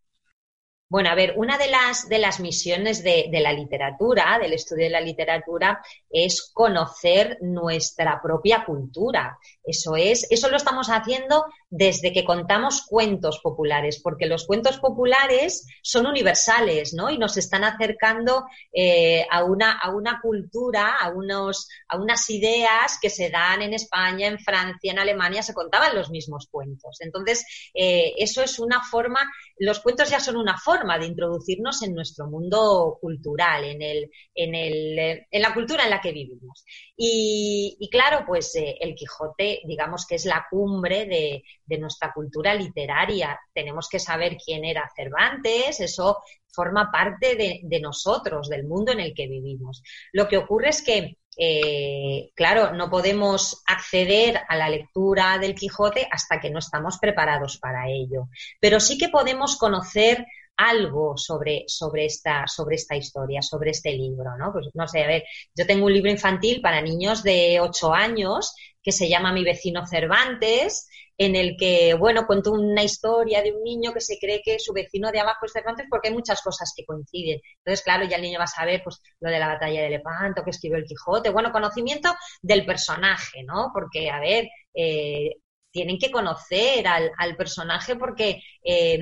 Bueno, 0.88 1.10
a 1.10 1.16
ver, 1.16 1.34
una 1.36 1.58
de 1.58 1.68
las, 1.68 2.08
de 2.10 2.20
las 2.20 2.40
misiones 2.40 3.04
de, 3.04 3.28
de, 3.32 3.40
la 3.40 3.52
literatura, 3.52 4.38
del 4.40 4.54
estudio 4.54 4.84
de 4.84 4.92
la 4.92 5.02
literatura, 5.02 5.82
es 6.12 6.52
conocer 6.54 7.40
nuestra 7.42 8.22
propia 8.22 8.64
cultura. 8.66 9.40
Eso 9.64 9.96
es, 9.96 10.28
eso 10.30 10.48
lo 10.48 10.58
estamos 10.58 10.90
haciendo 10.90 11.44
desde 11.72 12.14
que 12.14 12.24
contamos 12.24 12.86
cuentos 12.88 13.40
populares, 13.40 14.00
porque 14.00 14.28
los 14.28 14.46
cuentos 14.46 14.78
populares 14.78 15.66
son 15.82 16.06
universales, 16.06 16.94
¿no? 16.94 17.10
Y 17.10 17.18
nos 17.18 17.36
están 17.38 17.64
acercando 17.64 18.46
eh, 18.72 19.26
a, 19.32 19.44
una, 19.44 19.72
a 19.80 19.90
una 19.90 20.22
cultura, 20.22 20.98
a, 21.02 21.10
unos, 21.10 21.68
a 21.88 21.98
unas 21.98 22.30
ideas 22.30 23.00
que 23.02 23.10
se 23.10 23.32
dan 23.32 23.64
en 23.64 23.74
España, 23.74 24.28
en 24.28 24.38
Francia, 24.38 24.92
en 24.92 25.00
Alemania, 25.00 25.42
se 25.42 25.56
contaban 25.56 25.96
los 25.96 26.12
mismos 26.12 26.48
cuentos. 26.52 26.98
Entonces, 27.00 27.44
eh, 27.74 28.14
eso 28.18 28.44
es 28.44 28.60
una 28.60 28.84
forma, 28.84 29.20
los 29.58 29.80
cuentos 29.80 30.12
ya 30.12 30.20
son 30.20 30.38
una 30.38 30.58
forma 30.60 30.85
de 31.00 31.08
introducirnos 31.08 31.82
en 31.84 31.94
nuestro 31.94 32.28
mundo 32.28 32.98
cultural, 33.02 33.66
en, 33.66 33.82
el, 33.82 34.12
en, 34.34 34.56
el, 34.56 35.26
en 35.30 35.42
la 35.42 35.54
cultura 35.54 35.84
en 35.84 35.90
la 35.90 36.02
que 36.02 36.12
vivimos. 36.12 36.64
Y, 36.96 37.90
claro, 37.92 38.24
pues 38.26 38.56
eh, 38.56 38.78
el 38.80 38.96
Quijote 38.96 39.62
digamos 39.66 40.06
que 40.06 40.16
es 40.16 40.26
la 40.26 40.46
cumbre 40.50 41.06
de, 41.06 41.44
nuestra 41.78 42.14
cultura 42.14 42.54
literaria. 42.54 43.38
Tenemos 43.54 43.90
que 43.90 44.00
saber 44.00 44.38
quién 44.38 44.64
era 44.64 44.90
Cervantes, 44.96 45.80
eso 45.82 46.20
forma 46.48 46.90
parte 46.90 47.36
de, 47.36 47.80
nosotros, 47.82 48.48
del 48.48 48.66
mundo 48.66 48.94
en 48.94 49.02
el 49.02 49.14
que 49.14 49.28
vivimos. 49.28 49.84
Lo 50.14 50.28
que 50.28 50.38
ocurre 50.38 50.70
es 50.70 50.82
que 50.82 51.18
eh, 51.38 52.32
claro, 52.34 52.74
no 52.74 52.90
podemos 52.90 53.62
acceder 53.68 54.40
a 54.48 54.56
la 54.56 54.70
lectura 54.70 55.38
del 55.38 55.54
Quijote 55.54 56.08
hasta 56.10 56.40
que 56.40 56.50
no 56.50 56.60
estamos 56.60 56.98
preparados 56.98 57.58
para 57.58 57.90
ello. 57.90 58.30
Pero 58.62 58.80
sí 58.80 58.98
que 58.98 59.10
podemos 59.10 59.58
conocer 59.58 60.26
algo 60.58 61.18
sobre, 61.18 61.66
sobre, 61.68 62.06
esta, 62.06 62.48
sobre 62.48 62.76
esta 62.76 62.96
historia, 62.96 63.42
sobre 63.42 63.72
este 63.72 63.92
libro, 63.92 64.38
¿no? 64.38 64.52
Pues 64.52 64.68
no 64.74 64.88
sé, 64.88 65.04
a 65.04 65.08
ver, 65.08 65.24
yo 65.56 65.66
tengo 65.66 65.86
un 65.86 65.94
libro 65.94 66.10
infantil 66.10 66.62
para 66.62 66.82
niños 66.82 67.24
de 67.24 67.60
8 67.60 67.94
años 67.94 68.54
que 68.82 68.92
se 68.92 69.10
llama 69.10 69.34
Mi 69.34 69.44
vecino 69.44 69.86
Cervantes, 69.86 70.88
en 71.18 71.36
el 71.36 71.56
que, 71.58 71.94
bueno, 71.94 72.28
cuento 72.28 72.52
una 72.52 72.84
historia 72.84 73.42
de 73.42 73.54
un 73.54 73.64
niño 73.64 73.94
que 73.94 74.02
se 74.02 74.18
cree 74.20 74.42
que 74.44 74.60
su 74.60 74.74
vecino 74.74 75.12
de 75.12 75.20
abajo 75.20 75.46
es 75.46 75.54
Cervantes 75.54 75.88
porque 75.90 76.10
hay 76.10 76.14
muchas 76.14 76.42
cosas 76.42 76.74
que 76.76 76.86
coinciden. 76.86 77.40
Entonces, 77.58 77.84
claro, 77.84 78.06
ya 78.06 78.18
el 78.18 78.22
niño 78.22 78.38
va 78.40 78.46
a 78.46 78.48
saber, 78.48 78.82
pues, 78.84 79.02
lo 79.20 79.30
de 79.30 79.40
la 79.40 79.48
batalla 79.48 79.82
de 79.84 79.90
Lepanto, 79.90 80.44
que 80.44 80.50
escribió 80.50 80.78
el 80.78 80.86
Quijote, 80.86 81.30
bueno, 81.30 81.52
conocimiento 81.52 82.14
del 82.42 82.66
personaje, 82.66 83.44
¿no? 83.44 83.72
Porque, 83.74 84.10
a 84.10 84.20
ver, 84.20 84.50
eh, 84.74 85.32
tienen 85.76 86.00
que 86.00 86.10
conocer 86.10 86.88
al, 86.88 87.36
personaje 87.36 87.98
porque 87.98 88.42
eh, 88.64 88.98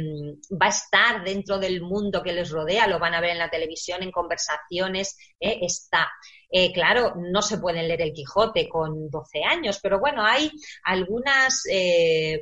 va 0.59 0.65
a 0.65 0.69
estar 0.69 1.23
dentro 1.23 1.59
del 1.59 1.81
mundo 1.83 2.23
que 2.23 2.33
les 2.33 2.49
rodea, 2.49 2.87
lo 2.87 2.97
van 2.97 3.13
a 3.13 3.21
ver 3.21 3.29
en 3.29 3.37
la 3.37 3.51
televisión, 3.51 4.01
en 4.01 4.09
conversaciones, 4.09 5.15
eh, 5.39 5.59
está. 5.61 6.11
Eh, 6.49 6.73
claro, 6.73 7.13
no 7.15 7.43
se 7.43 7.59
pueden 7.59 7.87
leer 7.87 8.01
el 8.01 8.11
Quijote 8.11 8.67
con 8.67 9.07
12 9.11 9.43
años, 9.43 9.79
pero 9.83 9.99
bueno, 9.99 10.25
hay 10.25 10.49
algunas, 10.83 11.61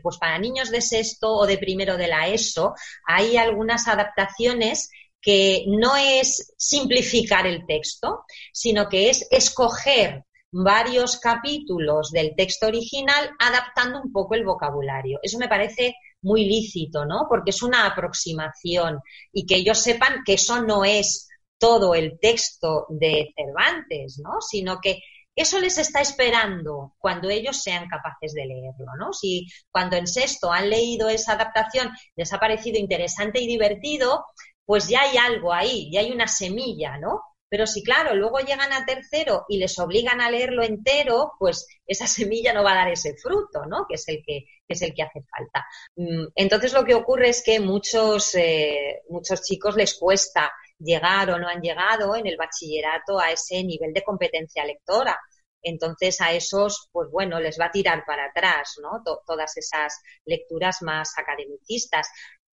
pues 0.02 0.18
para 0.18 0.40
niños 0.40 0.72
de 0.72 0.80
sexto 0.80 1.34
o 1.34 1.46
de 1.46 1.58
primero 1.58 1.98
de 1.98 2.08
la 2.08 2.30
ESO, 2.30 2.74
hay 3.06 3.36
algunas 3.36 3.90
adaptaciones 3.90 4.90
que 5.22 5.66
no 5.68 5.98
es 5.98 6.54
simplificar 6.58 7.48
el 7.48 7.66
texto, 7.66 8.24
sino 8.54 8.88
que 8.88 9.10
es 9.10 9.28
escoger 9.30 10.24
varios 10.52 11.20
capítulos 11.20 12.12
del 12.12 12.36
texto 12.36 12.68
original 12.68 13.32
adaptando 13.40 14.02
un 14.02 14.12
poco 14.12 14.36
el 14.36 14.46
vocabulario. 14.46 15.20
Eso 15.24 15.38
me 15.38 15.48
parece 15.48 15.96
muy 16.22 16.46
lícito, 16.46 17.06
¿no? 17.06 17.26
Porque 17.30 17.52
es 17.52 17.64
una 17.64 17.86
aproximación 17.86 19.00
y 19.32 19.46
que 19.46 19.56
ellos 19.56 19.80
sepan 19.80 20.24
que 20.26 20.34
eso 20.34 20.62
no 20.62 20.84
es 20.86 21.30
todo 21.58 21.96
el 21.96 22.20
texto 22.20 22.88
de 22.90 23.34
Cervantes, 23.36 24.20
¿no? 24.24 24.42
Sino 24.42 24.80
que 24.82 25.00
eso 25.36 25.60
les 25.60 25.78
está 25.78 26.02
esperando 26.02 26.96
cuando 26.98 27.30
ellos 27.30 27.62
sean 27.62 27.88
capaces 27.88 28.34
de 28.34 28.46
leerlo, 28.46 28.88
¿no? 29.00 29.14
Si 29.14 29.48
cuando 29.72 29.96
en 29.96 30.08
sexto 30.08 30.52
han 30.52 30.70
leído 30.70 31.08
esa 31.10 31.34
adaptación 31.34 31.92
les 32.16 32.34
ha 32.34 32.40
parecido 32.40 32.78
interesante 32.78 33.40
y 33.40 33.48
divertido, 33.48 34.26
pues 34.66 34.88
ya 34.90 35.02
hay 35.02 35.18
algo 35.18 35.54
ahí, 35.54 35.90
ya 35.92 36.02
hay 36.02 36.12
una 36.12 36.28
semilla, 36.28 36.98
¿no? 36.98 37.22
Pero 37.52 37.68
si, 37.68 37.84
claro, 37.84 38.16
luego 38.16 38.40
llegan 38.40 38.72
a 38.72 38.86
tercero 38.86 39.44
y 39.50 39.58
les 39.58 39.78
obligan 39.78 40.22
a 40.22 40.32
leerlo 40.32 40.64
entero, 40.64 41.34
pues 41.38 41.68
esa 41.86 42.08
semilla 42.08 42.54
no 42.54 42.64
va 42.64 42.72
a 42.72 42.76
dar 42.76 42.90
ese 42.90 43.14
fruto, 43.18 43.66
¿no? 43.66 43.86
Que 43.90 43.96
es 43.96 44.08
el 44.08 44.24
que, 44.26 44.46
es 44.66 44.82
el 44.82 44.94
que 44.94 45.04
hace 45.04 45.22
falta. 45.24 45.66
Mm, 45.98 46.28
entonces 46.34 46.72
lo 46.72 46.86
que 46.86 46.96
ocurre 46.96 47.28
es 47.28 47.44
que 47.44 47.60
muchos, 47.60 48.36
eh, 48.36 49.02
muchos 49.10 49.42
chicos 49.42 49.76
les 49.76 49.96
cuesta 49.96 50.50
llegar 50.80 51.30
o 51.30 51.40
no 51.40 51.50
han 51.50 51.62
llegado 51.62 52.16
en 52.16 52.26
el 52.26 52.38
bachillerato 52.38 53.20
a 53.20 53.32
ese 53.32 53.62
nivel 53.66 53.92
de 53.92 54.04
competencia 54.04 54.64
lectora. 54.64 55.20
Entonces 55.62 56.22
a 56.22 56.32
esos, 56.32 56.88
pues 56.94 57.10
bueno, 57.12 57.42
les 57.42 57.60
va 57.60 57.66
a 57.66 57.72
tirar 57.72 58.06
para 58.06 58.28
atrás, 58.28 58.76
¿no? 58.82 59.04
todas 59.28 59.58
esas 59.58 60.00
lecturas 60.24 60.82
más 60.84 61.18
academicistas. 61.18 62.08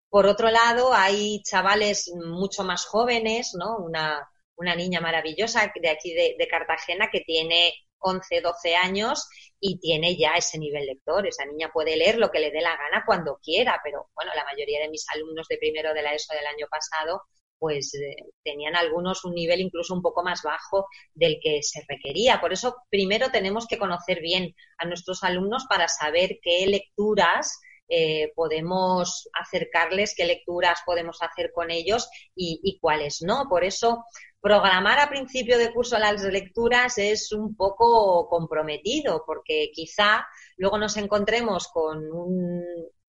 Por 0.10 0.26
otro 0.26 0.50
lado, 0.50 0.94
hay 0.94 1.44
chavales 1.44 2.10
mucho 2.16 2.64
más 2.64 2.86
jóvenes, 2.86 3.52
¿no? 3.56 3.78
Una, 3.80 4.26
una 4.58 4.76
niña 4.76 5.02
maravillosa 5.02 5.72
de 5.76 5.90
aquí 5.90 6.14
de, 6.14 6.48
Cartagena 6.50 7.10
que 7.12 7.22
tiene 7.22 7.74
11, 8.00 8.42
12 8.42 8.76
años 8.76 9.28
y 9.60 9.80
tiene 9.80 10.16
ya 10.16 10.34
ese 10.36 10.58
nivel 10.58 10.86
lector. 10.86 11.28
Esa 11.28 11.46
niña 11.46 11.72
puede 11.74 11.98
leer 11.98 12.18
lo 12.18 12.30
que 12.30 12.40
le 12.40 12.52
dé 12.52 12.62
la 12.62 12.78
gana 12.78 13.04
cuando 13.06 13.40
quiera, 13.42 13.80
pero 13.84 14.10
bueno, 14.16 14.32
la 14.36 14.46
mayoría 14.46 14.80
de 14.82 14.90
mis 14.90 15.06
alumnos 15.14 15.48
de 15.48 15.58
primero 15.58 15.94
de 15.94 16.02
la 16.02 16.14
ESO 16.14 16.34
del 16.34 16.48
año 16.48 16.68
pasado 16.70 17.24
pues 17.58 17.94
eh, 17.96 18.16
tenían 18.44 18.76
algunos 18.76 19.24
un 19.26 19.34
nivel 19.34 19.62
incluso 19.62 19.94
un 19.94 20.02
poco 20.02 20.24
más 20.24 20.42
bajo 20.44 20.88
del 21.14 21.40
que 21.42 21.64
se 21.64 21.84
requería. 21.88 22.42
Por 22.42 22.54
eso 22.54 22.76
primero 22.90 23.32
tenemos 23.32 23.66
que 23.68 23.78
conocer 23.78 24.20
bien 24.22 24.54
a 24.78 24.86
nuestros 24.86 25.24
alumnos 25.24 25.66
para 25.68 25.88
saber 25.88 26.40
qué 26.42 26.66
lecturas 26.68 27.60
eh, 27.88 28.32
podemos 28.36 29.30
acercarles, 29.34 30.16
qué 30.16 30.26
lecturas 30.26 30.80
podemos 30.86 31.22
hacer 31.22 31.52
con 31.54 31.72
ellos 31.72 32.10
y, 32.36 32.78
cuáles 32.82 33.22
no. 33.22 33.48
Por 33.50 33.64
eso, 33.64 34.06
programar 34.42 35.00
a 35.00 35.10
principio 35.10 35.58
de 35.58 35.72
curso 35.72 35.98
las 36.00 36.22
lecturas 36.24 36.98
es 36.98 37.32
un 37.32 37.56
poco 37.56 38.28
comprometido, 38.28 39.24
porque 39.26 39.72
quizá 39.74 40.26
luego 40.58 40.78
nos 40.78 40.98
encontremos 40.98 41.68
con 41.68 42.12
un, 42.12 42.64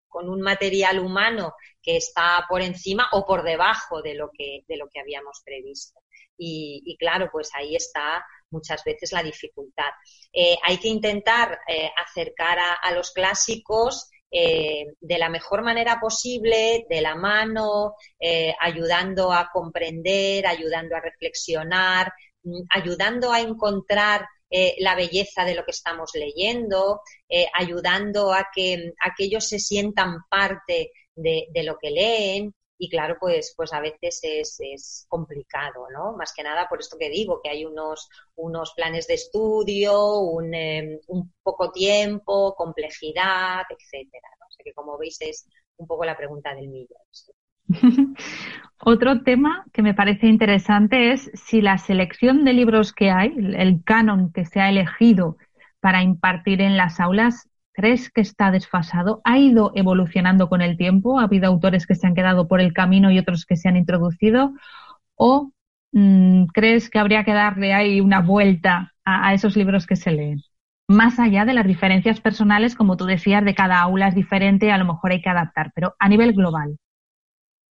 con 0.08 0.28
un 0.28 0.40
material 0.40 0.98
humano 0.98 1.54
que 1.82 1.96
está 1.96 2.44
por 2.48 2.62
encima 2.62 3.08
o 3.12 3.24
por 3.24 3.42
debajo 3.42 4.02
de 4.02 4.14
lo 4.14 4.30
que, 4.30 4.64
de 4.66 4.76
lo 4.76 4.88
que 4.88 5.00
habíamos 5.00 5.40
previsto. 5.44 6.00
Y, 6.38 6.96
claro, 6.98 7.28
pues 7.32 7.50
ahí 7.54 7.76
está 7.76 8.24
muchas 8.50 8.84
veces 8.84 9.12
la 9.12 9.22
dificultad. 9.22 9.90
Eh, 10.32 10.56
hay 10.62 10.78
que 10.78 10.88
intentar 10.88 11.58
eh, 11.66 11.90
acercar 11.96 12.58
a, 12.58 12.92
los 12.92 13.12
clásicos 13.12 14.10
eh, 14.30 14.94
de 15.00 15.18
la 15.18 15.28
mejor 15.28 15.62
manera 15.62 15.98
posible, 16.00 16.86
de 16.88 17.00
la 17.00 17.14
mano, 17.14 17.94
eh, 18.18 18.54
ayudando 18.60 19.32
a 19.32 19.50
comprender, 19.52 20.46
ayudando 20.46 20.96
a 20.96 21.00
reflexionar, 21.00 22.12
mm, 22.42 22.62
ayudando 22.70 23.32
a 23.32 23.40
encontrar 23.40 24.26
eh, 24.50 24.76
la 24.78 24.94
belleza 24.94 25.44
de 25.44 25.54
lo 25.54 25.64
que 25.64 25.72
estamos 25.72 26.10
leyendo, 26.14 27.00
ayudando 27.52 28.32
a 28.32 28.48
que 28.54 28.92
aquellos 29.00 29.48
se 29.48 29.58
sientan 29.58 30.18
parte 30.30 30.92
de, 31.16 31.48
lo 31.64 31.78
que 31.78 31.90
leen. 31.90 32.54
Y 32.78 32.90
claro, 32.90 33.16
pues, 33.18 33.54
pues 33.56 33.72
a 33.72 33.80
veces 33.80 34.20
es, 34.60 35.06
complicado, 35.08 35.86
¿no? 35.92 36.16
Más 36.16 36.32
que 36.34 36.42
nada 36.42 36.66
por 36.68 36.80
esto 36.80 36.96
que 36.98 37.08
digo, 37.08 37.40
que 37.42 37.50
hay 37.50 37.64
unos, 37.64 38.08
unos 38.34 38.72
planes 38.74 39.06
de 39.06 39.14
estudio, 39.14 40.20
un, 40.20 40.52
un 41.06 41.32
poco 41.42 41.72
tiempo, 41.72 42.54
complejidad, 42.54 43.62
etcétera 43.70 44.28
que 44.66 44.72
como 44.72 44.98
veis 44.98 45.18
es 45.20 45.48
un 45.76 45.86
poco 45.86 46.04
la 46.04 46.16
pregunta 46.16 46.54
del 46.54 46.68
millón. 46.68 46.98
Otro 48.80 49.22
tema 49.22 49.64
que 49.72 49.82
me 49.82 49.94
parece 49.94 50.26
interesante 50.26 51.12
es 51.12 51.30
si 51.34 51.60
la 51.60 51.78
selección 51.78 52.44
de 52.44 52.52
libros 52.52 52.92
que 52.92 53.10
hay, 53.10 53.34
el 53.36 53.82
canon 53.84 54.32
que 54.32 54.44
se 54.44 54.60
ha 54.60 54.68
elegido 54.68 55.36
para 55.80 56.02
impartir 56.02 56.60
en 56.60 56.76
las 56.76 57.00
aulas, 57.00 57.48
¿crees 57.76 58.10
que 58.10 58.22
está 58.22 58.50
desfasado? 58.50 59.20
¿Ha 59.24 59.38
ido 59.38 59.72
evolucionando 59.74 60.48
con 60.48 60.62
el 60.62 60.76
tiempo? 60.76 61.20
¿Ha 61.20 61.24
habido 61.24 61.46
autores 61.46 61.86
que 61.86 61.94
se 61.94 62.06
han 62.06 62.14
quedado 62.14 62.48
por 62.48 62.60
el 62.60 62.72
camino 62.72 63.10
y 63.10 63.18
otros 63.18 63.46
que 63.46 63.56
se 63.56 63.68
han 63.68 63.76
introducido? 63.76 64.52
¿O 65.14 65.52
mm, 65.92 66.46
crees 66.46 66.90
que 66.90 66.98
habría 66.98 67.24
que 67.24 67.32
darle 67.32 67.74
ahí 67.74 68.00
una 68.00 68.20
vuelta 68.20 68.92
a 69.04 69.34
esos 69.34 69.56
libros 69.56 69.86
que 69.86 69.96
se 69.96 70.10
leen? 70.10 70.42
más 70.88 71.18
allá 71.18 71.44
de 71.44 71.54
las 71.54 71.66
diferencias 71.66 72.20
personales, 72.20 72.74
como 72.74 72.96
tú 72.96 73.06
decías, 73.06 73.44
de 73.44 73.54
cada 73.54 73.80
aula 73.80 74.08
es 74.08 74.14
diferente, 74.14 74.70
a 74.70 74.78
lo 74.78 74.84
mejor 74.84 75.12
hay 75.12 75.20
que 75.20 75.28
adaptar, 75.28 75.72
pero 75.74 75.96
a 75.98 76.08
nivel 76.08 76.32
global. 76.32 76.78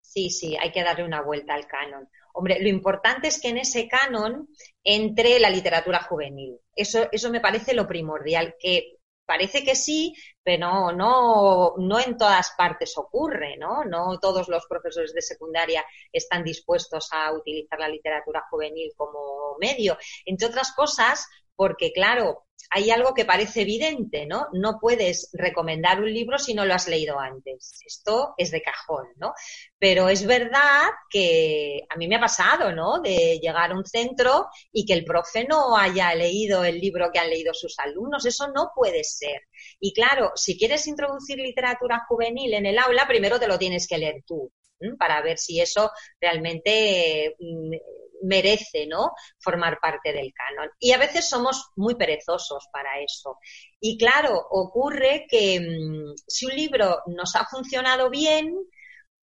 Sí, 0.01 0.29
sí, 0.29 0.55
hay 0.61 0.71
que 0.71 0.83
darle 0.83 1.03
una 1.03 1.21
vuelta 1.21 1.53
al 1.53 1.67
canon. 1.67 2.07
Hombre, 2.33 2.61
lo 2.61 2.67
importante 2.67 3.27
es 3.27 3.41
que 3.41 3.49
en 3.49 3.57
ese 3.57 3.87
canon 3.87 4.47
entre 4.83 5.39
la 5.39 5.49
literatura 5.49 6.01
juvenil. 6.03 6.57
Eso, 6.75 7.07
eso 7.11 7.29
me 7.31 7.39
parece 7.39 7.73
lo 7.73 7.87
primordial, 7.87 8.55
que 8.59 8.94
parece 9.26 9.63
que 9.63 9.76
sí, 9.76 10.13
pero 10.43 10.91
no, 10.91 11.73
no 11.78 11.99
en 11.99 12.17
todas 12.17 12.51
partes 12.57 12.97
ocurre, 12.97 13.57
¿no? 13.57 13.84
No 13.84 14.19
todos 14.19 14.47
los 14.47 14.65
profesores 14.67 15.13
de 15.13 15.21
secundaria 15.21 15.84
están 16.11 16.43
dispuestos 16.43 17.09
a 17.11 17.32
utilizar 17.34 17.80
la 17.80 17.89
literatura 17.89 18.43
juvenil 18.49 18.91
como 18.95 19.57
medio. 19.59 19.97
Entre 20.26 20.47
otras 20.47 20.73
cosas, 20.73 21.28
porque 21.55 21.91
claro, 21.93 22.45
hay 22.69 22.89
algo 22.89 23.13
que 23.13 23.25
parece 23.25 23.61
evidente, 23.61 24.25
¿no? 24.25 24.47
No 24.53 24.79
puedes 24.79 25.29
recomendar 25.33 26.01
un 26.01 26.11
libro 26.13 26.37
si 26.37 26.53
no 26.53 26.65
lo 26.65 26.73
has 26.73 26.87
leído 26.87 27.19
antes. 27.19 27.79
Esto 27.85 28.33
es 28.37 28.51
de 28.51 28.61
cajón, 28.61 29.07
¿no? 29.17 29.33
Pero 29.77 30.09
es 30.09 30.25
verdad 30.25 30.83
que 31.09 31.81
a 31.89 31.95
mí 31.95 32.07
me 32.07 32.15
ha 32.15 32.19
pasado, 32.19 32.71
¿no? 32.71 32.99
De 32.99 33.39
llegar 33.39 33.71
a 33.71 33.75
un 33.75 33.85
centro 33.85 34.47
y 34.71 34.85
que 34.85 34.93
el 34.93 35.05
profe 35.05 35.45
no 35.45 35.77
haya 35.77 36.13
leído 36.15 36.63
el 36.63 36.79
libro 36.79 37.11
que 37.13 37.19
han 37.19 37.29
leído 37.29 37.53
sus 37.53 37.77
alumnos. 37.79 38.25
Eso 38.25 38.47
no 38.47 38.71
puede 38.75 39.03
ser. 39.03 39.41
Y 39.79 39.93
claro, 39.93 40.31
si 40.35 40.57
quieres 40.57 40.87
introducir 40.87 41.37
literatura 41.37 42.03
juvenil 42.07 42.53
en 42.53 42.65
el 42.65 42.79
aula, 42.79 43.07
primero 43.07 43.39
te 43.39 43.47
lo 43.47 43.57
tienes 43.59 43.87
que 43.87 43.97
leer 43.97 44.23
tú 44.25 44.51
para 44.99 45.21
ver 45.21 45.37
si 45.37 45.59
eso 45.61 45.91
realmente 46.19 47.35
mm, 47.39 47.75
merece, 48.24 48.88
¿no? 48.88 49.11
Formar 49.39 49.80
parte 49.80 50.11
del 50.13 50.32
canon. 50.34 50.70
Y 50.80 50.91
a 50.91 50.97
veces 50.97 51.30
somos 51.30 51.72
muy 51.76 51.95
perezosos 51.95 52.68
para 52.72 52.99
eso. 52.99 53.39
Y 53.80 53.97
claro, 53.97 54.36
ocurre 54.49 55.26
que 55.30 55.59
mm, 55.59 56.16
si 56.28 56.45
un 56.45 56.55
libro 56.55 57.01
nos 57.07 57.36
ha 57.36 57.45
funcionado 57.45 58.09
bien, 58.09 58.55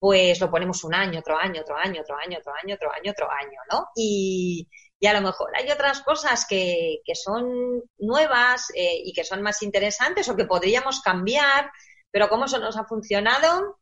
pues 0.02 0.40
lo 0.40 0.50
ponemos 0.50 0.82
un 0.82 0.94
año, 0.94 1.20
otro 1.20 1.38
año, 1.38 1.60
otro 1.60 1.76
año, 1.76 2.00
otro 2.00 2.16
año, 2.16 2.38
otro 2.38 2.52
año, 2.60 2.74
otro 2.74 2.90
año, 2.92 3.12
otro 3.12 3.30
año, 3.30 3.58
¿no? 3.70 3.86
Y, 3.94 4.68
a 5.06 5.12
lo 5.12 5.20
mejor 5.20 5.50
hay 5.56 5.70
otras 5.70 6.02
cosas 6.02 6.44
que, 6.48 6.98
son 7.14 7.82
nuevas 7.98 8.70
eh, 8.74 9.00
y 9.04 9.12
que 9.12 9.22
son 9.22 9.42
más 9.42 9.62
interesantes 9.62 10.28
o 10.28 10.36
que 10.36 10.44
podríamos 10.44 11.00
cambiar, 11.02 11.70
pero 12.10 12.28
como 12.28 12.46
eso 12.46 12.58
nos 12.58 12.76
ha 12.76 12.84
funcionado, 12.84 13.78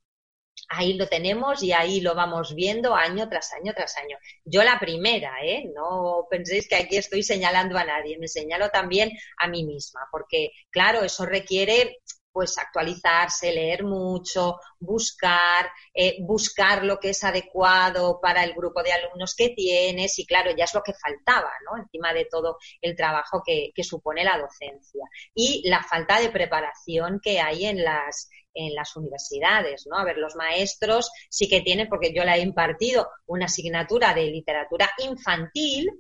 ahí 0.69 0.95
lo 0.95 1.09
tenemos 1.09 1.63
y 1.63 1.73
ahí 1.73 2.01
lo 2.01 2.15
vamos 2.15 2.55
viendo 2.55 2.95
año 2.95 3.29
tras 3.29 3.53
año 3.53 3.73
tras 3.75 3.97
año. 3.97 4.17
Yo 4.45 4.63
la 4.63 4.79
primera, 4.79 5.33
¿eh? 5.43 5.65
No 5.75 6.27
penséis 6.31 6.69
que 6.69 6.77
aquí 6.77 6.97
estoy 6.97 7.23
señalando 7.23 7.79
a 7.79 7.85
nadie, 7.85 8.19
me 8.19 8.29
señalo 8.29 8.71
también 8.71 9.11
a 9.39 9.49
mí 9.49 9.65
misma, 9.65 10.01
porque 10.13 10.51
claro, 10.71 11.03
eso 11.03 11.27
requiere 11.27 11.99
pues 12.33 12.59
actualizarse, 12.59 13.53
leer 13.53 13.85
mucho, 13.85 14.59
buscar, 14.79 15.71
eh, 15.95 16.17
buscar 16.21 16.85
lo 16.85 16.99
que 16.99 17.11
es 17.11 17.25
adecuado 17.25 18.21
para 18.21 18.45
el 18.45 18.55
grupo 18.55 18.83
de 18.83 18.93
alumnos 18.93 19.35
que 19.35 19.51
tienes 19.51 20.19
y 20.19 20.27
claro, 20.27 20.51
ya 20.57 20.65
es 20.65 20.75
lo 20.75 20.83
que 20.83 20.95
faltaba, 20.95 21.51
¿no? 21.67 21.83
Encima 21.83 22.13
de 22.13 22.27
todo 22.31 22.59
el 22.81 22.97
trabajo 22.97 23.43
que, 23.45 23.71
que 23.75 23.85
supone 23.85 24.25
la 24.25 24.39
docencia 24.39 25.05
y 25.35 25.69
la 25.69 25.83
falta 25.83 26.21
de 26.21 26.31
preparación 26.31 27.21
que 27.23 27.41
hay 27.41 27.67
en 27.67 27.83
las, 27.85 28.29
en 28.55 28.75
las 28.75 28.97
universidades, 28.97 29.87
¿no? 29.89 29.99
A 29.99 30.05
ver, 30.05 30.19
los 30.19 30.37
maestros 30.37 31.11
sí 31.29 31.49
que 31.49 31.61
tienen, 31.61 31.89
porque 31.89 32.13
yo 32.15 32.25
la 32.25 32.37
he 32.37 32.41
impartido, 32.41 33.09
una 33.27 33.47
asignatura 33.47 34.15
de 34.15 34.25
literatura 34.25 34.91
infantil, 34.99 35.91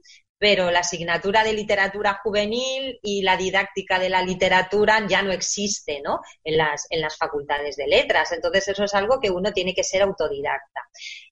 pero 0.41 0.71
la 0.71 0.81
asignatura 0.81 1.45
de 1.45 1.53
literatura 1.53 2.19
juvenil 2.25 2.99
y 3.03 3.21
la 3.21 3.37
didáctica 3.37 3.99
de 3.99 4.09
la 4.09 4.23
literatura 4.23 5.07
ya 5.07 5.21
no 5.21 5.33
existe, 5.33 6.01
¿no? 6.03 6.21
En 6.43 6.57
las, 6.57 6.87
en 6.89 7.03
las 7.03 7.19
facultades 7.19 7.77
de 7.77 7.87
letras. 7.87 8.33
Entonces, 8.33 8.69
eso 8.69 8.85
es 8.85 8.95
algo 8.95 9.21
que 9.21 9.31
uno 9.31 9.53
tiene 9.53 9.75
que 9.75 9.85
ser 9.85 10.01
autodidacta. 10.01 10.81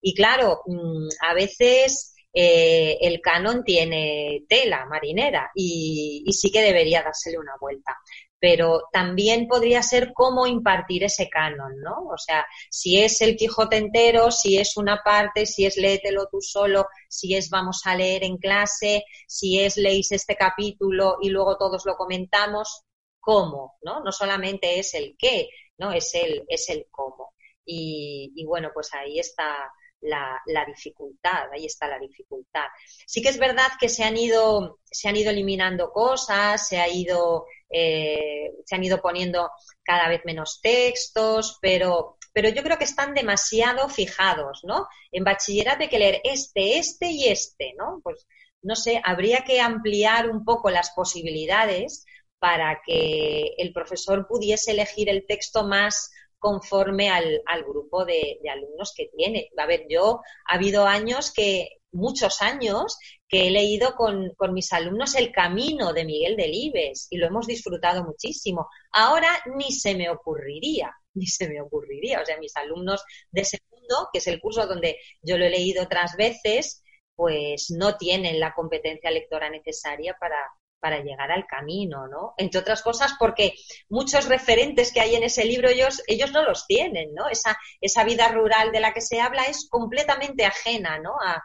Y 0.02 0.14
claro, 0.14 0.60
mm, 0.66 1.08
a 1.26 1.32
veces 1.32 2.16
eh, 2.34 2.98
el 3.00 3.22
canon 3.22 3.64
tiene 3.64 4.44
tela 4.46 4.84
marinera 4.84 5.50
y, 5.54 6.22
y, 6.26 6.32
sí 6.34 6.52
que 6.52 6.60
debería 6.60 7.02
dársele 7.02 7.38
una 7.38 7.56
vuelta. 7.58 7.96
Pero 8.40 8.82
también 8.92 9.48
podría 9.48 9.82
ser 9.82 10.12
cómo 10.14 10.46
impartir 10.46 11.04
ese 11.04 11.28
canon, 11.28 11.80
¿no? 11.80 12.04
O 12.12 12.16
sea, 12.18 12.46
si 12.70 12.98
es 13.00 13.20
el 13.20 13.36
Quijote 13.36 13.76
entero, 13.76 14.30
si 14.30 14.58
es 14.58 14.76
una 14.76 15.02
parte, 15.04 15.46
si 15.46 15.66
es 15.66 15.76
léetelo 15.76 16.28
tú 16.30 16.40
solo, 16.40 16.86
si 17.08 17.34
es 17.34 17.50
vamos 17.50 17.82
a 17.84 17.96
leer 17.96 18.24
en 18.24 18.36
clase, 18.38 19.04
si 19.26 19.58
es 19.60 19.76
leéis 19.76 20.12
este 20.12 20.36
capítulo 20.36 21.16
y 21.20 21.30
luego 21.30 21.56
todos 21.56 21.84
lo 21.86 21.96
comentamos, 21.96 22.84
cómo, 23.20 23.76
¿no? 23.82 24.00
No 24.02 24.12
solamente 24.12 24.78
es 24.78 24.94
el 24.94 25.16
qué, 25.18 25.48
¿no? 25.78 25.92
Es 25.92 26.14
el, 26.14 26.44
es 26.48 26.68
el 26.70 26.86
cómo. 26.90 27.34
Y, 27.64 28.32
y 28.34 28.44
bueno, 28.46 28.70
pues 28.72 28.94
ahí 28.94 29.18
está, 29.18 29.70
la, 30.00 30.64
dificultad, 30.66 31.50
ahí 31.52 31.66
está 31.66 31.88
la 31.88 31.98
dificultad. 31.98 32.66
Sí 33.06 33.22
que 33.22 33.28
es 33.28 33.38
verdad 33.38 33.68
que 33.80 33.88
se 33.88 34.04
han 34.04 34.16
ido, 34.16 34.78
se 34.84 35.08
han 35.08 35.16
ido 35.16 35.30
eliminando 35.30 35.90
cosas, 35.90 36.68
se, 36.68 36.78
ha 36.78 36.88
ido, 36.88 37.46
eh, 37.70 38.52
se 38.64 38.74
han 38.74 38.84
ido 38.84 39.00
poniendo 39.00 39.50
cada 39.82 40.08
vez 40.08 40.22
menos 40.24 40.60
textos, 40.62 41.58
pero, 41.60 42.18
pero 42.32 42.48
yo 42.48 42.62
creo 42.62 42.78
que 42.78 42.84
están 42.84 43.14
demasiado 43.14 43.88
fijados, 43.88 44.60
¿no? 44.64 44.86
En 45.12 45.24
bachillerato 45.24 45.82
hay 45.82 45.88
que 45.88 45.98
leer 45.98 46.20
este, 46.24 46.78
este 46.78 47.10
y 47.10 47.28
este, 47.28 47.74
¿no? 47.76 48.00
Pues 48.02 48.26
no 48.62 48.74
sé, 48.74 49.00
habría 49.04 49.44
que 49.44 49.60
ampliar 49.60 50.28
un 50.28 50.44
poco 50.44 50.70
las 50.70 50.90
posibilidades 50.90 52.04
para 52.38 52.80
que 52.84 53.54
el 53.58 53.72
profesor 53.72 54.26
pudiese 54.28 54.72
elegir 54.72 55.08
el 55.08 55.26
texto 55.26 55.64
más 55.64 56.12
conforme 56.38 57.10
al, 57.10 57.42
grupo 57.66 58.04
de, 58.04 58.38
alumnos 58.50 58.92
que 58.96 59.08
tiene. 59.16 59.50
A 59.56 59.66
ver, 59.66 59.86
yo 59.88 60.20
ha 60.46 60.54
habido 60.54 60.86
años 60.86 61.32
que, 61.32 61.68
muchos 61.90 62.42
años, 62.42 62.98
que 63.28 63.48
he 63.48 63.50
leído 63.50 63.94
con, 63.94 64.32
mis 64.52 64.72
alumnos 64.72 65.14
El 65.14 65.32
Camino 65.32 65.92
de 65.92 66.04
Miguel 66.04 66.36
Delibes 66.36 67.08
y 67.10 67.18
lo 67.18 67.26
hemos 67.26 67.46
disfrutado 67.46 68.04
muchísimo. 68.04 68.68
Ahora 68.92 69.28
ni 69.56 69.72
se 69.72 69.94
me 69.94 70.10
ocurriría, 70.10 70.94
ni 71.14 71.26
se 71.26 71.48
me 71.48 71.60
ocurriría. 71.60 72.20
O 72.20 72.26
sea, 72.26 72.38
mis 72.38 72.56
alumnos 72.56 73.04
de 73.30 73.44
segundo, 73.44 74.08
que 74.12 74.18
es 74.18 74.26
el 74.26 74.40
curso 74.40 74.66
donde 74.66 74.98
yo 75.22 75.38
lo 75.38 75.44
he 75.44 75.50
leído 75.50 75.84
otras 75.84 76.16
veces, 76.16 76.82
pues 77.14 77.70
no 77.70 77.96
tienen 77.96 78.38
la 78.38 78.54
competencia 78.54 79.10
lectora 79.10 79.50
necesaria 79.50 80.16
para, 80.20 80.36
para 80.80 81.00
llegar 81.00 81.30
al 81.30 81.46
camino, 81.46 82.06
¿no? 82.08 82.34
Entre 82.36 82.60
otras 82.60 82.82
cosas 82.82 83.14
porque 83.18 83.54
muchos 83.88 84.28
referentes 84.28 84.92
que 84.92 85.00
hay 85.00 85.16
en 85.16 85.24
ese 85.24 85.44
libro 85.44 85.68
ellos, 85.68 86.02
ellos 86.06 86.32
no 86.32 86.44
los 86.44 86.66
tienen, 86.66 87.14
¿no? 87.14 87.28
Esa, 87.28 87.58
esa 87.80 88.04
vida 88.04 88.28
rural 88.28 88.72
de 88.72 88.80
la 88.80 88.92
que 88.92 89.00
se 89.00 89.20
habla 89.20 89.44
es 89.44 89.68
completamente 89.68 90.44
ajena, 90.44 90.98
¿no? 90.98 91.14
A, 91.20 91.42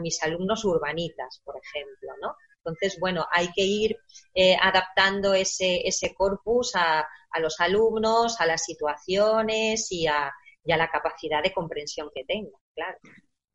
mis 0.00 0.20
alumnos 0.22 0.64
urbanitas, 0.64 1.42
por 1.44 1.54
ejemplo, 1.62 2.10
¿no? 2.22 2.34
Entonces, 2.56 2.98
bueno, 2.98 3.26
hay 3.30 3.52
que 3.52 3.62
ir 3.62 3.98
eh, 4.34 4.56
adaptando 4.60 5.34
ese, 5.34 5.86
ese 5.86 6.14
corpus 6.14 6.74
a, 6.74 7.06
a, 7.30 7.40
los 7.40 7.60
alumnos, 7.60 8.40
a 8.40 8.46
las 8.46 8.64
situaciones 8.64 9.92
y 9.92 10.06
a, 10.06 10.32
y 10.64 10.72
a 10.72 10.76
la 10.78 10.90
capacidad 10.90 11.42
de 11.42 11.52
comprensión 11.52 12.10
que 12.14 12.24
tengan, 12.24 12.60
claro 12.74 12.98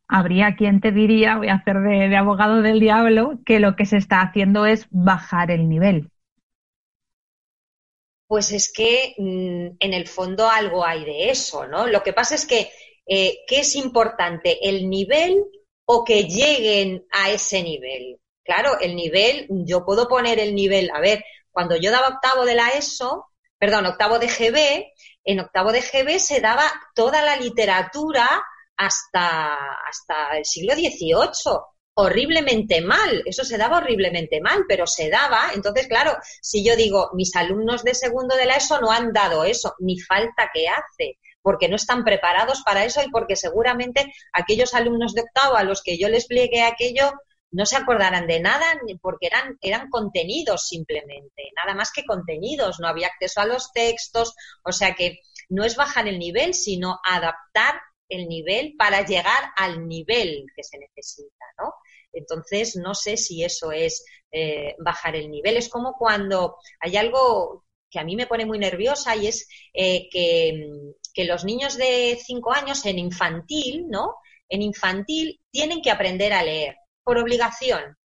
habría 0.07 0.55
quien 0.55 0.79
te 0.79 0.91
diría, 0.91 1.37
voy 1.37 1.49
a 1.49 1.55
hacer 1.55 1.79
de, 1.79 2.15
abogado 2.15 2.61
del 2.61 2.79
diablo, 2.79 3.39
que 3.45 3.59
lo 3.59 3.75
que 3.75 3.85
se 3.85 3.97
está 3.97 4.21
haciendo 4.21 4.65
es 4.65 4.87
bajar 4.89 5.51
el 5.51 5.67
nivel. 5.67 6.09
Pues 8.27 8.51
es 8.51 8.71
que 8.71 9.15
mm, 9.17 9.77
en 9.79 9.93
el 9.93 10.07
fondo 10.07 10.49
algo 10.49 10.85
hay 10.85 11.05
de 11.05 11.29
eso, 11.29 11.67
¿no? 11.67 11.87
Lo 11.87 12.03
que 12.03 12.13
pasa 12.13 12.35
es 12.35 12.45
que, 12.45 12.69
eh, 13.05 13.39
¿qué 13.47 13.59
es 13.59 13.75
importante? 13.75 14.67
¿El 14.67 14.89
nivel 14.89 15.45
o 15.85 16.03
que 16.03 16.23
lleguen 16.23 17.05
a 17.11 17.31
ese 17.31 17.63
nivel? 17.63 18.19
Claro, 18.43 18.79
el 18.79 18.95
nivel, 18.95 19.47
yo 19.49 19.85
puedo 19.85 20.07
poner 20.07 20.39
el 20.39 20.55
nivel, 20.55 20.89
a 20.93 20.99
ver, 20.99 21.23
cuando 21.51 21.75
yo 21.75 21.91
daba 21.91 22.09
octavo 22.09 22.45
de 22.45 22.55
la 22.55 22.69
ESO, 22.69 23.25
perdón, 23.57 23.85
octavo 23.85 24.19
de 24.19 24.27
GB, 24.27 24.93
en 25.23 25.39
octavo 25.39 25.71
de 25.71 25.81
GB 25.81 26.19
se 26.19 26.39
daba 26.39 26.63
toda 26.95 27.21
la 27.23 27.35
literatura 27.35 28.27
hasta, 28.77 29.55
hasta 29.87 30.37
el 30.37 30.45
siglo 30.45 30.73
XVIII 30.73 31.59
horriblemente 31.99 32.79
mal, 32.81 33.23
eso 33.25 33.43
se 33.43 33.57
daba 33.57 33.77
horriblemente 33.77 34.39
mal, 34.39 34.65
pero 34.67 34.85
se 34.85 35.09
daba, 35.09 35.49
entonces 35.55 35.87
claro, 35.87 36.15
si 36.41 36.63
yo 36.63 36.75
digo, 36.75 37.09
mis 37.15 37.35
alumnos 37.35 37.83
de 37.83 37.95
segundo 37.95 38.35
de 38.35 38.45
la 38.45 38.57
ESO 38.57 38.79
no 38.79 38.91
han 38.91 39.11
dado 39.13 39.43
eso, 39.43 39.73
ni 39.79 39.99
falta 39.99 40.51
que 40.53 40.67
hace, 40.67 41.17
porque 41.41 41.67
no 41.67 41.75
están 41.75 42.03
preparados 42.03 42.61
para 42.63 42.85
eso 42.85 43.01
y 43.01 43.09
porque 43.09 43.35
seguramente 43.35 44.13
aquellos 44.31 44.75
alumnos 44.75 45.15
de 45.15 45.21
octavo 45.21 45.55
a 45.55 45.63
los 45.63 45.81
que 45.81 45.97
yo 45.97 46.07
les 46.07 46.25
expliqué 46.25 46.61
aquello 46.61 47.11
no 47.49 47.65
se 47.65 47.77
acordarán 47.77 48.27
de 48.27 48.41
nada 48.41 48.65
porque 49.01 49.27
eran, 49.27 49.57
eran 49.61 49.89
contenidos 49.89 50.67
simplemente, 50.67 51.51
nada 51.55 51.73
más 51.73 51.91
que 51.91 52.05
contenidos, 52.05 52.79
no 52.79 52.87
había 52.87 53.07
acceso 53.07 53.41
a 53.41 53.47
los 53.47 53.71
textos, 53.71 54.35
o 54.63 54.71
sea 54.71 54.93
que 54.93 55.21
no 55.49 55.63
es 55.63 55.75
bajar 55.75 56.07
el 56.07 56.19
nivel, 56.19 56.53
sino 56.53 56.99
adaptar 57.03 57.81
el 58.09 58.27
nivel 58.27 58.75
para 58.77 59.05
llegar 59.05 59.51
al 59.55 59.87
nivel 59.87 60.45
que 60.55 60.63
se 60.63 60.77
necesita, 60.77 61.45
¿no? 61.57 61.73
Entonces, 62.13 62.75
no 62.75 62.95
sé 62.95 63.17
si 63.17 63.43
eso 63.43 63.71
es 63.71 64.03
eh, 64.31 64.75
bajar 64.79 65.15
el 65.15 65.29
nivel. 65.29 65.57
Es 65.57 65.69
como 65.69 65.93
cuando 65.93 66.57
hay 66.79 66.97
algo 66.97 67.65
que 67.89 67.99
a 67.99 68.03
mí 68.03 68.15
me 68.15 68.27
pone 68.27 68.45
muy 68.45 68.59
nerviosa 68.59 69.15
y 69.15 69.27
es 69.27 69.47
eh, 69.73 70.09
que, 70.11 70.69
que, 71.13 71.25
los 71.25 71.45
niños 71.45 71.77
de 71.77 72.19
cinco 72.23 72.53
años 72.53 72.85
en 72.85 72.99
infantil, 72.99 73.87
¿no? 73.89 74.15
En 74.49 74.61
infantil 74.61 75.39
tienen 75.51 75.81
que 75.81 75.91
aprender 75.91 76.33
a 76.33 76.43
leer 76.43 76.75
por 77.03 77.17
obligación. 77.17 77.97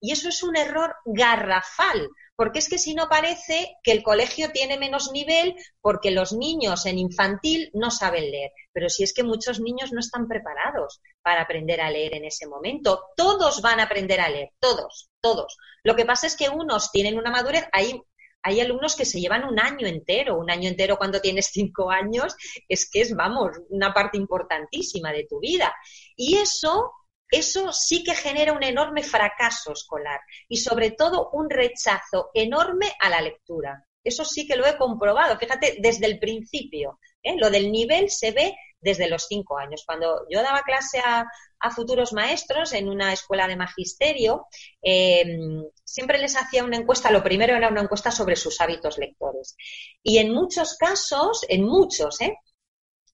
Y 0.00 0.12
eso 0.12 0.28
es 0.28 0.42
un 0.42 0.56
error 0.56 0.94
garrafal, 1.04 2.08
porque 2.38 2.60
es 2.60 2.68
que 2.68 2.78
si 2.78 2.94
no 2.94 3.08
parece 3.08 3.78
que 3.82 3.90
el 3.90 4.04
colegio 4.04 4.52
tiene 4.52 4.78
menos 4.78 5.10
nivel 5.10 5.56
porque 5.80 6.12
los 6.12 6.32
niños 6.32 6.86
en 6.86 6.96
infantil 6.96 7.68
no 7.74 7.90
saben 7.90 8.30
leer. 8.30 8.52
Pero 8.72 8.88
si 8.88 9.02
es 9.02 9.12
que 9.12 9.24
muchos 9.24 9.58
niños 9.58 9.90
no 9.90 9.98
están 9.98 10.28
preparados 10.28 11.00
para 11.20 11.42
aprender 11.42 11.80
a 11.80 11.90
leer 11.90 12.14
en 12.14 12.24
ese 12.24 12.46
momento. 12.46 13.06
Todos 13.16 13.60
van 13.60 13.80
a 13.80 13.82
aprender 13.82 14.20
a 14.20 14.28
leer, 14.28 14.52
todos, 14.60 15.10
todos. 15.20 15.56
Lo 15.82 15.96
que 15.96 16.04
pasa 16.06 16.28
es 16.28 16.36
que 16.36 16.48
unos 16.48 16.92
tienen 16.92 17.18
una 17.18 17.32
madurez, 17.32 17.64
hay, 17.72 18.00
hay 18.40 18.60
alumnos 18.60 18.94
que 18.94 19.04
se 19.04 19.20
llevan 19.20 19.44
un 19.44 19.58
año 19.58 19.88
entero, 19.88 20.38
un 20.38 20.48
año 20.48 20.68
entero 20.68 20.96
cuando 20.96 21.20
tienes 21.20 21.46
cinco 21.52 21.90
años, 21.90 22.36
es 22.68 22.88
que 22.88 23.00
es, 23.00 23.16
vamos, 23.16 23.50
una 23.68 23.92
parte 23.92 24.16
importantísima 24.16 25.10
de 25.10 25.26
tu 25.28 25.40
vida. 25.40 25.74
Y 26.14 26.36
eso 26.36 26.92
eso 27.30 27.72
sí 27.72 28.02
que 28.02 28.14
genera 28.14 28.52
un 28.52 28.62
enorme 28.62 29.02
fracaso 29.02 29.72
escolar 29.72 30.20
y 30.48 30.58
sobre 30.58 30.92
todo 30.92 31.30
un 31.32 31.50
rechazo 31.50 32.30
enorme 32.34 32.92
a 33.00 33.10
la 33.10 33.20
lectura. 33.20 33.84
Eso 34.02 34.24
sí 34.24 34.46
que 34.46 34.56
lo 34.56 34.66
he 34.66 34.78
comprobado, 34.78 35.38
fíjate, 35.38 35.76
desde 35.80 36.06
el 36.06 36.18
principio. 36.18 36.98
¿eh? 37.22 37.36
Lo 37.36 37.50
del 37.50 37.70
nivel 37.70 38.10
se 38.10 38.32
ve 38.32 38.56
desde 38.80 39.08
los 39.08 39.26
cinco 39.26 39.58
años. 39.58 39.82
Cuando 39.84 40.26
yo 40.30 40.42
daba 40.42 40.62
clase 40.62 41.00
a, 41.00 41.26
futuros 41.74 42.12
maestros 42.12 42.72
en 42.72 42.88
una 42.88 43.12
escuela 43.12 43.48
de 43.48 43.56
magisterio, 43.56 44.46
em, 44.80 45.64
siempre 45.84 46.18
les 46.18 46.36
hacía 46.36 46.62
una 46.62 46.76
encuesta, 46.76 47.10
lo 47.10 47.22
primero 47.22 47.56
era 47.56 47.68
una 47.68 47.82
encuesta 47.82 48.12
sobre 48.12 48.36
sus 48.36 48.60
hábitos 48.60 48.96
lectores. 48.96 49.56
Y 50.02 50.18
en 50.18 50.32
muchos 50.32 50.76
casos, 50.78 51.44
en 51.48 51.64
muchos, 51.64 52.20
¿eh? 52.20 52.36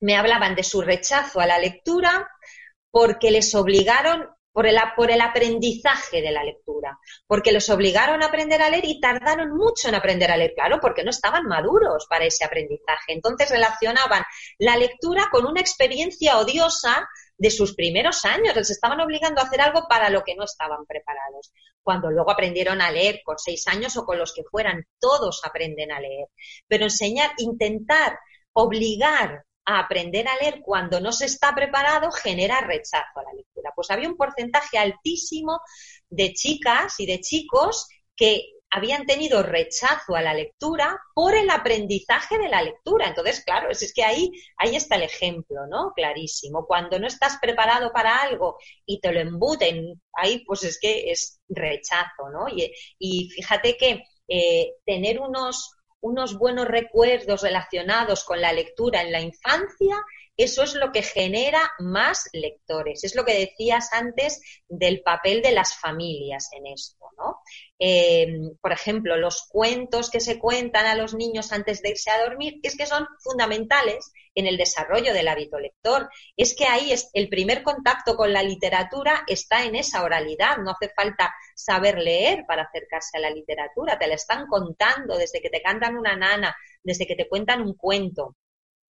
me 0.00 0.16
hablaban 0.16 0.54
de 0.54 0.62
su 0.62 0.82
rechazo 0.82 1.40
a 1.40 1.46
la 1.46 1.58
lectura, 1.58 2.28
porque 2.94 3.32
les 3.32 3.52
obligaron 3.56 4.24
por 4.52 4.68
el, 4.68 4.78
por 4.94 5.10
el 5.10 5.20
aprendizaje 5.20 6.22
de 6.22 6.30
la 6.30 6.44
lectura, 6.44 6.96
porque 7.26 7.50
los 7.50 7.68
obligaron 7.68 8.22
a 8.22 8.26
aprender 8.26 8.62
a 8.62 8.70
leer 8.70 8.84
y 8.84 9.00
tardaron 9.00 9.50
mucho 9.56 9.88
en 9.88 9.96
aprender 9.96 10.30
a 10.30 10.36
leer, 10.36 10.52
claro, 10.54 10.78
porque 10.80 11.02
no 11.02 11.10
estaban 11.10 11.44
maduros 11.46 12.06
para 12.08 12.24
ese 12.24 12.44
aprendizaje. 12.44 13.08
Entonces 13.08 13.50
relacionaban 13.50 14.22
la 14.58 14.76
lectura 14.76 15.26
con 15.32 15.44
una 15.44 15.60
experiencia 15.60 16.38
odiosa 16.38 17.08
de 17.36 17.50
sus 17.50 17.74
primeros 17.74 18.24
años, 18.24 18.54
les 18.54 18.70
estaban 18.70 19.00
obligando 19.00 19.40
a 19.40 19.46
hacer 19.46 19.60
algo 19.60 19.88
para 19.88 20.08
lo 20.08 20.22
que 20.22 20.36
no 20.36 20.44
estaban 20.44 20.86
preparados. 20.86 21.52
Cuando 21.82 22.12
luego 22.12 22.30
aprendieron 22.30 22.80
a 22.80 22.92
leer 22.92 23.22
con 23.24 23.40
seis 23.40 23.66
años 23.66 23.96
o 23.96 24.04
con 24.04 24.20
los 24.20 24.32
que 24.32 24.44
fueran, 24.44 24.86
todos 25.00 25.40
aprenden 25.44 25.90
a 25.90 25.98
leer. 25.98 26.28
Pero 26.68 26.84
enseñar, 26.84 27.32
intentar 27.38 28.20
obligar 28.52 29.42
a 29.66 29.78
aprender 29.78 30.28
a 30.28 30.36
leer 30.36 30.60
cuando 30.62 31.00
no 31.00 31.12
se 31.12 31.26
está 31.26 31.54
preparado 31.54 32.10
genera 32.10 32.60
rechazo 32.60 33.20
a 33.20 33.22
la 33.22 33.32
lectura. 33.32 33.72
Pues 33.74 33.90
había 33.90 34.08
un 34.08 34.16
porcentaje 34.16 34.78
altísimo 34.78 35.60
de 36.08 36.32
chicas 36.32 36.98
y 36.98 37.06
de 37.06 37.20
chicos 37.20 37.88
que 38.16 38.54
habían 38.74 39.06
tenido 39.06 39.40
rechazo 39.44 40.16
a 40.16 40.22
la 40.22 40.34
lectura 40.34 41.00
por 41.14 41.36
el 41.36 41.48
aprendizaje 41.48 42.38
de 42.38 42.48
la 42.48 42.60
lectura. 42.60 43.06
Entonces, 43.06 43.44
claro, 43.44 43.70
es, 43.70 43.92
que 43.94 44.02
ahí, 44.02 44.32
ahí 44.56 44.74
está 44.74 44.96
el 44.96 45.04
ejemplo, 45.04 45.68
¿no? 45.68 45.92
Clarísimo. 45.94 46.66
Cuando 46.66 46.98
no 46.98 47.06
estás 47.06 47.38
preparado 47.40 47.92
para 47.92 48.16
algo 48.16 48.58
y 48.84 48.98
te 48.98 49.12
lo 49.12 49.20
embuten, 49.20 50.02
ahí 50.12 50.44
pues 50.44 50.64
es 50.64 50.80
que 50.80 51.12
es 51.12 51.40
rechazo, 51.48 52.30
¿no? 52.32 52.46
Y, 52.98 53.30
fíjate 53.30 53.76
que 53.76 54.02
eh, 54.26 54.72
tener 54.84 55.20
unos, 55.20 55.76
unos 56.04 56.36
buenos 56.36 56.68
recuerdos 56.68 57.40
relacionados 57.40 58.24
con 58.24 58.38
la 58.38 58.52
lectura 58.52 59.00
en 59.00 59.10
la 59.10 59.22
infancia 59.22 59.96
eso 60.36 60.62
es 60.64 60.74
lo 60.74 60.90
que 60.90 61.02
genera 61.02 61.70
más 61.78 62.28
lectores. 62.32 63.04
Es 63.04 63.14
lo 63.14 63.24
que 63.24 63.38
decías 63.38 63.92
antes 63.92 64.40
del 64.68 65.02
papel 65.02 65.42
de 65.42 65.52
las 65.52 65.76
familias 65.76 66.48
en 66.52 66.66
esto, 66.66 67.06
¿no? 67.16 67.40
Eh, 67.78 68.26
por 68.60 68.72
ejemplo, 68.72 69.16
los 69.16 69.46
cuentos 69.48 70.10
que 70.10 70.20
se 70.20 70.38
cuentan 70.38 70.86
a 70.86 70.94
los 70.96 71.14
niños 71.14 71.52
antes 71.52 71.82
de 71.82 71.90
irse 71.90 72.10
a 72.10 72.22
dormir 72.22 72.58
es 72.62 72.76
que 72.76 72.86
son 72.86 73.06
fundamentales 73.20 74.12
en 74.34 74.46
el 74.46 74.56
desarrollo 74.56 75.12
del 75.12 75.28
hábito 75.28 75.58
lector. 75.58 76.08
Es 76.36 76.56
que 76.56 76.66
ahí 76.66 76.92
es, 76.92 77.10
el 77.12 77.28
primer 77.28 77.62
contacto 77.62 78.16
con 78.16 78.32
la 78.32 78.42
literatura 78.42 79.24
está 79.28 79.64
en 79.64 79.76
esa 79.76 80.02
oralidad. 80.02 80.58
No 80.58 80.72
hace 80.72 80.92
falta 80.94 81.32
saber 81.54 81.98
leer 81.98 82.44
para 82.46 82.64
acercarse 82.64 83.18
a 83.18 83.20
la 83.20 83.30
literatura. 83.30 83.98
Te 83.98 84.08
la 84.08 84.14
están 84.14 84.46
contando 84.46 85.16
desde 85.16 85.40
que 85.40 85.50
te 85.50 85.62
cantan 85.62 85.96
una 85.96 86.16
nana, 86.16 86.56
desde 86.82 87.06
que 87.06 87.16
te 87.16 87.28
cuentan 87.28 87.62
un 87.62 87.74
cuento. 87.74 88.36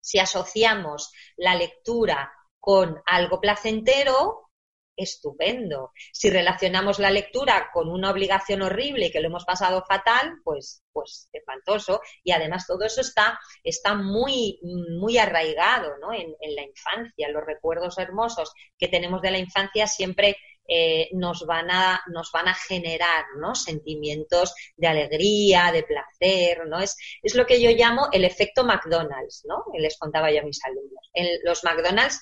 Si 0.03 0.19
asociamos 0.19 1.11
la 1.37 1.55
lectura 1.55 2.31
con 2.61 3.01
algo 3.07 3.41
placentero, 3.41 4.51
estupendo. 4.97 5.93
Si 6.13 6.31
relacionamos 6.31 6.99
la 6.99 7.11
lectura 7.11 7.71
con 7.73 7.89
una 7.89 8.11
obligación 8.11 8.63
horrible 8.63 9.11
que 9.11 9.21
lo 9.21 9.29
hemos 9.29 9.45
pasado 9.45 9.85
fatal, 9.89 10.35
pues, 10.45 10.83
pues 10.93 11.29
espantoso. 11.33 12.01
Y 12.23 12.33
además 12.33 12.67
todo 12.67 12.85
eso 12.85 13.01
está, 13.01 13.39
está 13.65 13.95
muy, 13.95 14.61
muy 15.01 15.19
arraigado 15.19 15.97
¿no? 15.99 16.13
en 16.13 16.55
la 16.55 16.63
infancia. 16.63 17.29
Los 17.31 17.45
recuerdos 17.45 17.99
hermosos 17.99 18.53
que 18.79 18.89
tenemos 18.89 19.23
de 19.23 19.31
la 19.31 19.39
infancia 19.39 19.87
siempre 19.87 20.37
eh, 20.67 21.09
nos, 21.13 21.45
van 21.47 21.71
a, 21.71 22.03
nos 22.09 22.31
van 22.33 22.49
a 22.49 22.55
generar 22.55 23.25
¿no? 23.39 23.55
sentimientos 23.55 24.55
de 24.77 24.89
alegría, 24.89 25.73
de 25.73 25.83
placer, 25.83 26.67
¿no? 26.67 26.81
Es, 26.81 26.97
es 27.23 27.35
lo 27.35 27.47
que 27.47 27.61
yo 27.61 27.71
llamo 27.71 28.09
el 28.13 28.25
efecto 28.25 28.65
McDonald's, 28.65 29.45
¿no? 29.47 29.65
Les 29.79 29.99
contaba 29.99 30.31
yo 30.31 30.41
a 30.41 30.45
mis 30.45 30.65
alumnos. 30.65 31.11
En 31.13 31.39
los 31.45 31.65
McDonald's 31.65 32.21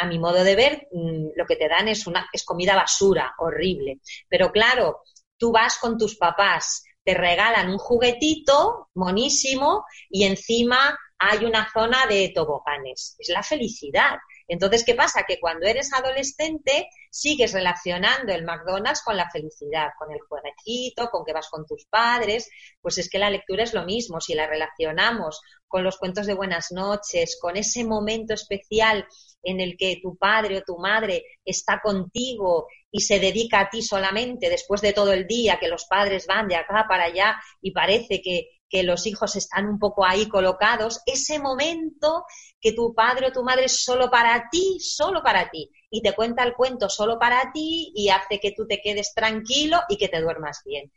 a 0.00 0.06
mi 0.06 0.18
modo 0.18 0.42
de 0.42 0.56
ver, 0.56 0.88
mm, 0.92 1.28
lo 1.36 1.46
que 1.46 1.56
te 1.56 1.68
dan 1.68 1.88
es 1.88 2.06
una 2.06 2.28
es 2.32 2.44
comida 2.44 2.74
basura, 2.74 3.34
horrible. 3.38 4.00
Pero 4.28 4.50
claro, 4.50 5.02
tú 5.36 5.52
vas 5.52 5.78
con 5.78 5.98
tus 5.98 6.16
papás, 6.16 6.84
te 7.04 7.14
regalan 7.14 7.70
un 7.70 7.78
juguetito 7.78 8.88
monísimo 8.94 9.84
y 10.08 10.24
encima 10.24 10.98
hay 11.18 11.44
una 11.44 11.70
zona 11.70 12.06
de 12.06 12.32
toboganes. 12.34 13.16
Es 13.18 13.28
la 13.28 13.42
felicidad. 13.42 14.16
Entonces, 14.50 14.84
¿qué 14.84 14.96
pasa? 14.96 15.22
Que 15.28 15.38
cuando 15.38 15.66
eres 15.66 15.92
adolescente 15.92 16.88
sigues 17.08 17.52
relacionando 17.52 18.32
el 18.32 18.44
McDonald's 18.44 19.02
con 19.02 19.16
la 19.16 19.30
felicidad, 19.30 19.90
con 19.96 20.10
el 20.10 20.18
jueguecito, 20.28 21.08
con 21.08 21.24
que 21.24 21.32
vas 21.32 21.48
con 21.48 21.64
tus 21.66 21.86
padres. 21.86 22.50
Pues 22.82 22.98
es 22.98 23.08
que 23.08 23.20
la 23.20 23.30
lectura 23.30 23.62
es 23.62 23.72
lo 23.74 23.84
mismo. 23.84 24.20
Si 24.20 24.34
la 24.34 24.48
relacionamos 24.48 25.40
con 25.68 25.84
los 25.84 25.98
cuentos 25.98 26.26
de 26.26 26.34
buenas 26.34 26.72
noches, 26.72 27.38
con 27.40 27.56
ese 27.56 27.84
momento 27.84 28.34
especial 28.34 29.06
en 29.44 29.60
el 29.60 29.76
que 29.76 30.00
tu 30.02 30.16
padre 30.16 30.58
o 30.58 30.62
tu 30.62 30.78
madre 30.78 31.24
está 31.44 31.80
contigo 31.80 32.66
y 32.90 33.02
se 33.02 33.20
dedica 33.20 33.60
a 33.60 33.70
ti 33.70 33.82
solamente 33.82 34.50
después 34.50 34.80
de 34.80 34.92
todo 34.92 35.12
el 35.12 35.28
día, 35.28 35.60
que 35.60 35.68
los 35.68 35.84
padres 35.84 36.26
van 36.26 36.48
de 36.48 36.56
acá 36.56 36.86
para 36.88 37.04
allá 37.04 37.40
y 37.62 37.70
parece 37.70 38.20
que, 38.20 38.48
que 38.70 38.84
los 38.84 39.06
hijos 39.06 39.36
están 39.36 39.66
un 39.66 39.78
poco 39.78 40.06
ahí 40.06 40.28
colocados, 40.28 41.02
ese 41.04 41.38
momento 41.38 42.24
que 42.60 42.72
tu 42.72 42.94
padre 42.94 43.26
o 43.26 43.32
tu 43.32 43.42
madre 43.42 43.64
es 43.64 43.82
solo 43.82 44.10
para 44.10 44.48
ti, 44.50 44.78
solo 44.80 45.22
para 45.22 45.50
ti, 45.50 45.70
y 45.90 46.00
te 46.00 46.14
cuenta 46.14 46.44
el 46.44 46.54
cuento 46.54 46.88
solo 46.88 47.18
para 47.18 47.52
ti 47.52 47.92
y 47.94 48.08
hace 48.08 48.38
que 48.38 48.52
tú 48.52 48.66
te 48.66 48.80
quedes 48.80 49.12
tranquilo 49.12 49.80
y 49.88 49.96
que 49.98 50.08
te 50.08 50.20
duermas 50.20 50.62
bien 50.64 50.90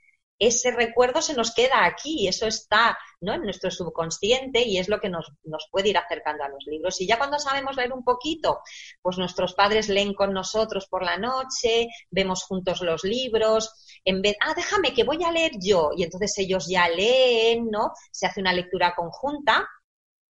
ese 0.47 0.71
recuerdo 0.71 1.21
se 1.21 1.33
nos 1.33 1.53
queda 1.53 1.85
aquí, 1.85 2.27
eso 2.27 2.47
está 2.47 2.97
¿no? 3.21 3.33
en 3.33 3.43
nuestro 3.43 3.71
subconsciente 3.71 4.61
y 4.61 4.77
es 4.77 4.89
lo 4.89 4.99
que 4.99 5.09
nos, 5.09 5.31
nos, 5.43 5.67
puede 5.71 5.89
ir 5.89 5.97
acercando 5.97 6.43
a 6.43 6.49
los 6.49 6.65
libros. 6.65 6.99
Y 7.01 7.07
ya 7.07 7.17
cuando 7.17 7.39
sabemos 7.39 7.75
leer 7.75 7.93
un 7.93 8.03
poquito, 8.03 8.61
pues 9.01 9.17
nuestros 9.17 9.53
padres 9.53 9.89
leen 9.89 10.13
con 10.13 10.33
nosotros 10.33 10.87
por 10.87 11.03
la 11.03 11.17
noche, 11.17 11.87
vemos 12.11 12.43
juntos 12.43 12.81
los 12.81 13.03
libros, 13.03 13.73
en 14.05 14.21
vez, 14.21 14.35
ah, 14.41 14.53
déjame 14.55 14.93
que 14.93 15.03
voy 15.03 15.23
a 15.23 15.31
leer 15.31 15.53
yo, 15.59 15.91
y 15.95 16.03
entonces 16.03 16.37
ellos 16.37 16.67
ya 16.67 16.87
leen, 16.89 17.69
¿no? 17.71 17.91
Se 18.11 18.25
hace 18.25 18.41
una 18.41 18.53
lectura 18.53 18.93
conjunta 18.95 19.67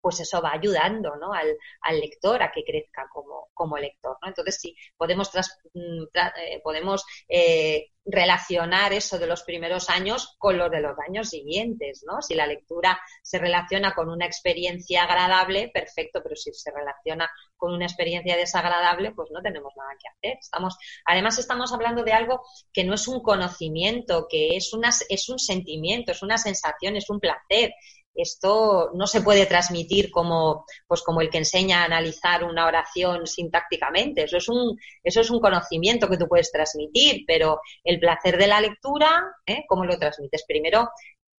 pues 0.01 0.21
eso 0.21 0.41
va 0.41 0.53
ayudando 0.53 1.17
¿no? 1.17 1.33
al, 1.33 1.57
al, 1.83 2.01
lector 2.01 2.43
a 2.43 2.51
que 2.53 2.65
crezca 2.65 3.09
como, 3.13 3.49
como 3.55 3.77
lector. 3.79 4.17
¿no? 4.23 4.29
Entonces, 4.29 4.59
sí, 4.61 4.77
podemos, 4.97 5.31
tras, 5.31 5.59
mm, 5.75 6.05
eh, 6.15 6.61
podemos 6.63 7.05
eh, 7.29 7.91
relacionar 8.05 8.93
eso 8.93 9.19
de 9.19 9.27
los 9.27 9.43
primeros 9.43 9.91
años 9.91 10.37
con 10.39 10.57
lo 10.57 10.71
de 10.71 10.81
los 10.81 10.97
años 11.07 11.29
siguientes. 11.29 12.05
¿no? 12.07 12.23
Si 12.23 12.35
la 12.35 12.47
lectura 12.47 12.99
se 13.23 13.39
relaciona 13.39 13.95
con 13.95 14.09
una 14.09 14.27
experiencia 14.27 15.03
agradable, 15.03 15.71
perfecto, 15.73 16.21
pero 16.23 16.37
si 16.37 16.53
se 16.53 16.71
relaciona 16.71 17.29
con 17.57 17.75
una 17.75 17.85
experiencia 17.85 18.37
desagradable, 18.37 19.13
pues 19.13 19.31
no 19.31 19.43
tenemos 19.43 19.75
nada 19.77 19.91
que 20.01 20.09
hacer. 20.09 20.39
Estamos, 20.41 20.79
además, 21.05 21.39
estamos 21.39 21.73
hablando 21.73 22.05
de 22.05 22.13
algo 22.13 22.43
que 22.73 22.85
no 22.85 22.95
es 22.95 23.09
un 23.09 23.21
conocimiento, 23.21 24.27
que 24.29 24.57
es, 24.57 24.73
una, 24.73 24.91
es 25.09 25.29
un 25.29 25.39
sentimiento, 25.39 26.13
es 26.13 26.23
una 26.23 26.39
sensación, 26.39 26.97
es 26.97 27.11
un 27.11 27.21
placer 27.21 27.75
esto 28.23 28.91
no 28.95 29.07
se 29.07 29.23
puede 29.23 29.47
transmitir 29.47 30.11
como, 30.11 30.65
pues 30.87 31.03
como 31.03 31.21
el 31.21 31.31
que 31.31 31.39
enseña 31.39 31.83
a 31.83 31.85
analizar 31.85 32.45
una 32.45 32.67
oración 32.67 33.27
sintácticamente. 33.27 34.25
Eso 34.25 34.37
es 34.39 34.49
un, 34.49 34.79
eso 35.03 35.21
es 35.21 35.31
un 35.31 35.41
conocimiento 35.41 36.09
que 36.09 36.19
tú 36.19 36.27
puedes 36.29 36.51
transmitir, 36.51 37.25
pero 37.27 37.61
el 37.85 38.01
placer 38.01 38.37
de 38.37 38.47
la 38.47 38.61
lectura, 38.61 39.25
¿eh? 39.47 39.65
¿cómo 39.69 39.85
lo 39.85 39.99
transmites? 39.99 40.45
Primero, 40.47 40.91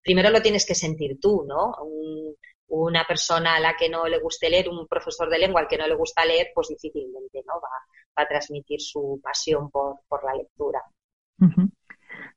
primero 0.03 0.31
lo 0.31 0.41
tienes 0.41 0.65
que 0.65 0.75
sentir 0.75 1.19
tú, 1.21 1.45
¿no? 1.47 1.75
Un, 1.83 2.35
una 2.69 3.05
persona 3.05 3.57
a 3.57 3.61
la 3.61 3.77
que 3.77 3.89
no 3.89 4.07
le 4.07 4.19
guste 4.19 4.51
leer, 4.51 4.69
un 4.69 4.87
profesor 4.87 5.29
de 5.31 5.39
lengua 5.39 5.63
al 5.63 5.69
que 5.69 5.79
no 5.79 5.87
le 5.87 5.95
gusta 5.95 6.25
leer, 6.25 6.49
pues 6.55 6.69
difícilmente 6.69 7.43
¿no? 7.47 7.55
va, 7.55 7.69
va 8.17 8.23
a 8.23 8.29
transmitir 8.29 8.81
su 8.81 9.21
pasión 9.23 9.71
por, 9.71 10.01
por 10.07 10.25
la 10.25 10.35
lectura. 10.35 10.81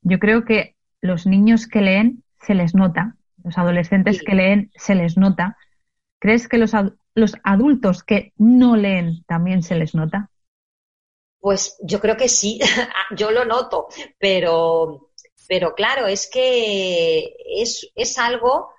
Yo 0.01 0.19
creo 0.19 0.45
que 0.45 0.75
los 1.01 1.25
niños 1.25 1.67
que 1.67 1.81
leen 1.81 2.23
se 2.39 2.55
les 2.55 2.73
nota 2.75 3.17
los 3.43 3.57
adolescentes 3.57 4.17
sí. 4.17 4.25
que 4.25 4.35
leen 4.35 4.71
se 4.75 4.95
les 4.95 5.17
nota. 5.17 5.57
¿Crees 6.19 6.47
que 6.47 6.57
los, 6.57 6.71
los 7.15 7.35
adultos 7.43 8.03
que 8.03 8.33
no 8.37 8.75
leen 8.75 9.23
también 9.25 9.63
se 9.63 9.75
les 9.75 9.95
nota? 9.95 10.29
Pues 11.39 11.77
yo 11.81 11.99
creo 11.99 12.15
que 12.17 12.29
sí, 12.29 12.59
yo 13.17 13.31
lo 13.31 13.45
noto, 13.45 13.87
pero, 14.19 15.09
pero 15.47 15.73
claro, 15.73 16.07
es 16.07 16.29
que 16.29 17.35
es, 17.57 17.91
es 17.95 18.17
algo 18.19 18.69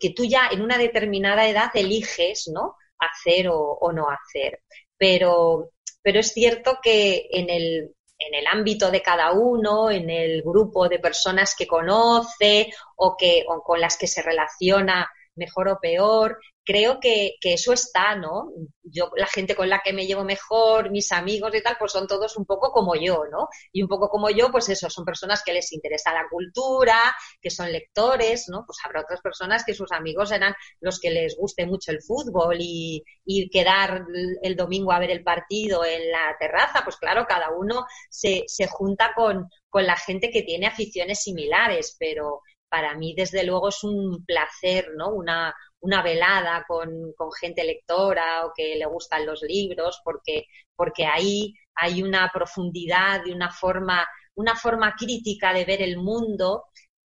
que 0.00 0.10
tú 0.10 0.24
ya 0.24 0.48
en 0.50 0.62
una 0.62 0.78
determinada 0.78 1.46
edad 1.46 1.70
eliges, 1.74 2.50
¿no? 2.52 2.76
Hacer 2.98 3.48
o, 3.48 3.58
o 3.58 3.92
no 3.92 4.06
hacer. 4.08 4.62
Pero, 4.96 5.72
pero 6.00 6.20
es 6.20 6.32
cierto 6.32 6.78
que 6.82 7.28
en 7.30 7.50
el, 7.50 7.94
en 8.18 8.34
el 8.34 8.46
ámbito 8.46 8.90
de 8.90 9.02
cada 9.02 9.32
uno, 9.32 9.90
en 9.90 10.08
el 10.10 10.42
grupo 10.42 10.88
de 10.88 10.98
personas 10.98 11.54
que 11.56 11.66
conoce 11.66 12.72
o, 12.96 13.16
que, 13.16 13.44
con 13.64 13.80
las 13.80 13.96
que 13.96 14.06
se 14.06 14.22
relaciona 14.22 15.10
mejor 15.34 15.68
o 15.68 15.78
peor, 15.80 16.38
creo 16.64 16.98
que, 17.00 17.34
que, 17.40 17.54
eso 17.54 17.72
está, 17.72 18.16
¿no? 18.16 18.50
Yo, 18.82 19.10
la 19.16 19.26
gente 19.26 19.54
con 19.54 19.68
la 19.68 19.80
que 19.84 19.92
me 19.92 20.06
llevo 20.06 20.24
mejor, 20.24 20.90
mis 20.90 21.12
amigos 21.12 21.54
y 21.54 21.62
tal, 21.62 21.76
pues 21.78 21.92
son 21.92 22.06
todos 22.06 22.36
un 22.36 22.46
poco 22.46 22.72
como 22.72 22.94
yo, 22.94 23.24
¿no? 23.30 23.48
Y 23.72 23.82
un 23.82 23.88
poco 23.88 24.08
como 24.08 24.30
yo, 24.30 24.50
pues 24.50 24.68
eso, 24.68 24.88
son 24.88 25.04
personas 25.04 25.42
que 25.44 25.52
les 25.52 25.72
interesa 25.72 26.12
la 26.12 26.26
cultura, 26.30 26.98
que 27.40 27.50
son 27.50 27.70
lectores, 27.70 28.46
¿no? 28.48 28.64
Pues 28.66 28.78
habrá 28.84 29.02
otras 29.02 29.20
personas 29.20 29.64
que 29.64 29.74
sus 29.74 29.92
amigos 29.92 30.32
eran 30.32 30.54
los 30.80 30.98
que 31.00 31.10
les 31.10 31.36
guste 31.36 31.66
mucho 31.66 31.90
el 31.92 32.02
fútbol 32.02 32.56
y, 32.60 33.02
y 33.24 33.50
quedar 33.50 34.06
el 34.42 34.56
domingo 34.56 34.92
a 34.92 34.98
ver 34.98 35.10
el 35.10 35.22
partido 35.22 35.84
en 35.84 36.10
la 36.10 36.36
terraza, 36.38 36.82
pues 36.84 36.96
claro, 36.96 37.26
cada 37.28 37.50
uno 37.50 37.86
se, 38.08 38.44
se 38.46 38.66
junta 38.66 39.12
con, 39.14 39.48
con 39.68 39.86
la 39.86 39.96
gente 39.96 40.30
que 40.30 40.42
tiene 40.42 40.66
aficiones 40.66 41.22
similares, 41.22 41.96
pero 41.98 42.40
para 42.74 42.96
mí, 42.96 43.14
desde 43.16 43.44
luego, 43.44 43.68
es 43.68 43.84
un 43.84 44.24
placer, 44.24 44.88
¿no? 44.96 45.10
Una, 45.10 45.54
una 45.84 46.02
velada 46.02 46.64
con, 46.66 47.12
con, 47.14 47.30
gente 47.32 47.62
lectora 47.62 48.46
o 48.46 48.52
que 48.56 48.74
le 48.76 48.86
gustan 48.86 49.26
los 49.26 49.42
libros, 49.42 50.00
porque, 50.02 50.46
porque 50.74 51.04
ahí 51.04 51.54
hay 51.74 52.02
una 52.02 52.30
profundidad 52.32 53.20
y 53.26 53.32
una 53.32 53.50
forma, 53.50 54.06
una 54.34 54.56
forma 54.56 54.94
crítica 54.98 55.52
de 55.52 55.66
ver 55.66 55.82
el 55.82 55.98
mundo 55.98 56.64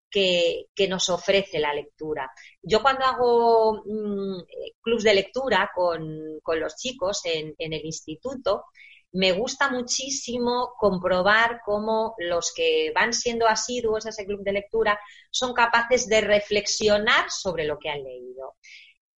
que, 0.09 0.67
que 0.73 0.87
nos 0.87 1.09
ofrece 1.09 1.59
la 1.59 1.73
lectura. 1.73 2.31
Yo 2.61 2.81
cuando 2.81 3.03
hago 3.03 3.83
mmm, 3.85 4.43
clubs 4.81 5.03
de 5.03 5.13
lectura 5.13 5.69
con, 5.75 6.39
con 6.41 6.59
los 6.59 6.77
chicos 6.77 7.21
en, 7.25 7.53
en 7.57 7.73
el 7.73 7.85
instituto, 7.85 8.63
me 9.11 9.31
gusta 9.31 9.69
muchísimo 9.69 10.73
comprobar 10.77 11.61
cómo 11.65 12.13
los 12.17 12.53
que 12.55 12.91
van 12.93 13.13
siendo 13.13 13.47
asiduos 13.47 14.05
a 14.05 14.09
ese 14.09 14.25
club 14.25 14.43
de 14.43 14.53
lectura 14.53 14.99
son 15.31 15.53
capaces 15.53 16.07
de 16.07 16.21
reflexionar 16.21 17.29
sobre 17.29 17.65
lo 17.65 17.79
que 17.79 17.89
han 17.89 18.03
leído. 18.03 18.55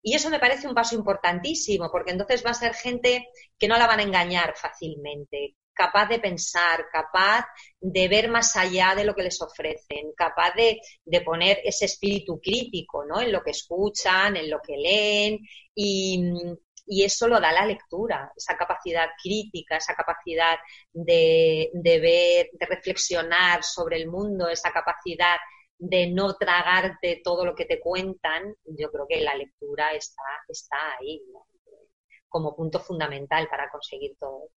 Y 0.02 0.16
eso 0.16 0.30
me 0.30 0.40
parece 0.40 0.68
un 0.68 0.74
paso 0.74 0.96
importantísimo, 0.96 1.90
porque 1.92 2.12
entonces 2.12 2.44
va 2.46 2.52
a 2.52 2.56
ser 2.56 2.74
gente 2.74 3.28
que 3.58 3.68
no 3.68 3.78
la 3.78 3.86
van 3.86 4.00
a 4.00 4.04
engañar 4.04 4.56
fácilmente, 4.58 5.56
capaz 5.74 6.08
de 6.08 6.20
pensar, 6.20 6.88
capaz 6.92 7.46
de 7.80 8.08
ver 8.08 8.30
más 8.30 8.56
allá 8.56 8.96
de 8.96 9.06
lo 9.06 9.14
que 9.14 9.24
les 9.24 9.40
ofrecen, 9.42 10.12
capaz 10.16 10.54
de, 10.56 10.80
de, 11.06 11.22
poner 11.22 11.60
ese 11.64 11.86
espíritu 11.86 12.40
crítico 12.42 13.06
¿no? 13.06 13.22
en 13.22 13.32
lo 13.32 13.44
que 13.44 13.52
escuchan, 13.52 14.38
en 14.38 14.50
lo 14.50 14.60
que 14.62 14.78
leen 14.78 15.40
y, 15.76 16.34
y 16.86 17.04
eso 17.04 17.28
lo 17.28 17.40
da 17.40 17.52
la 17.52 17.66
lectura, 17.66 18.32
esa 18.36 18.58
capacidad 18.58 19.10
crítica, 19.22 19.78
esa 19.78 19.96
capacidad 19.96 20.58
de, 20.92 21.70
de 21.74 22.00
ver, 22.00 22.50
de 22.54 22.66
reflexionar 22.66 23.64
sobre 23.64 23.98
el 23.98 24.08
mundo, 24.10 24.48
esa 24.50 24.72
capacidad 24.72 25.38
de 25.78 26.12
no 26.12 26.36
tragarte 26.36 27.22
todo 27.24 27.44
lo 27.44 27.56
que 27.56 27.66
te 27.66 27.80
cuentan, 27.80 28.56
yo 28.66 28.92
creo 28.92 29.08
que 29.08 29.22
la 29.22 29.36
lectura 29.36 29.92
está, 29.94 30.24
está 30.48 30.78
ahí 31.00 31.22
como 32.30 32.56
punto 32.56 32.80
fundamental 32.80 33.48
para 33.50 33.70
conseguir 33.70 34.16
todo. 34.20 34.50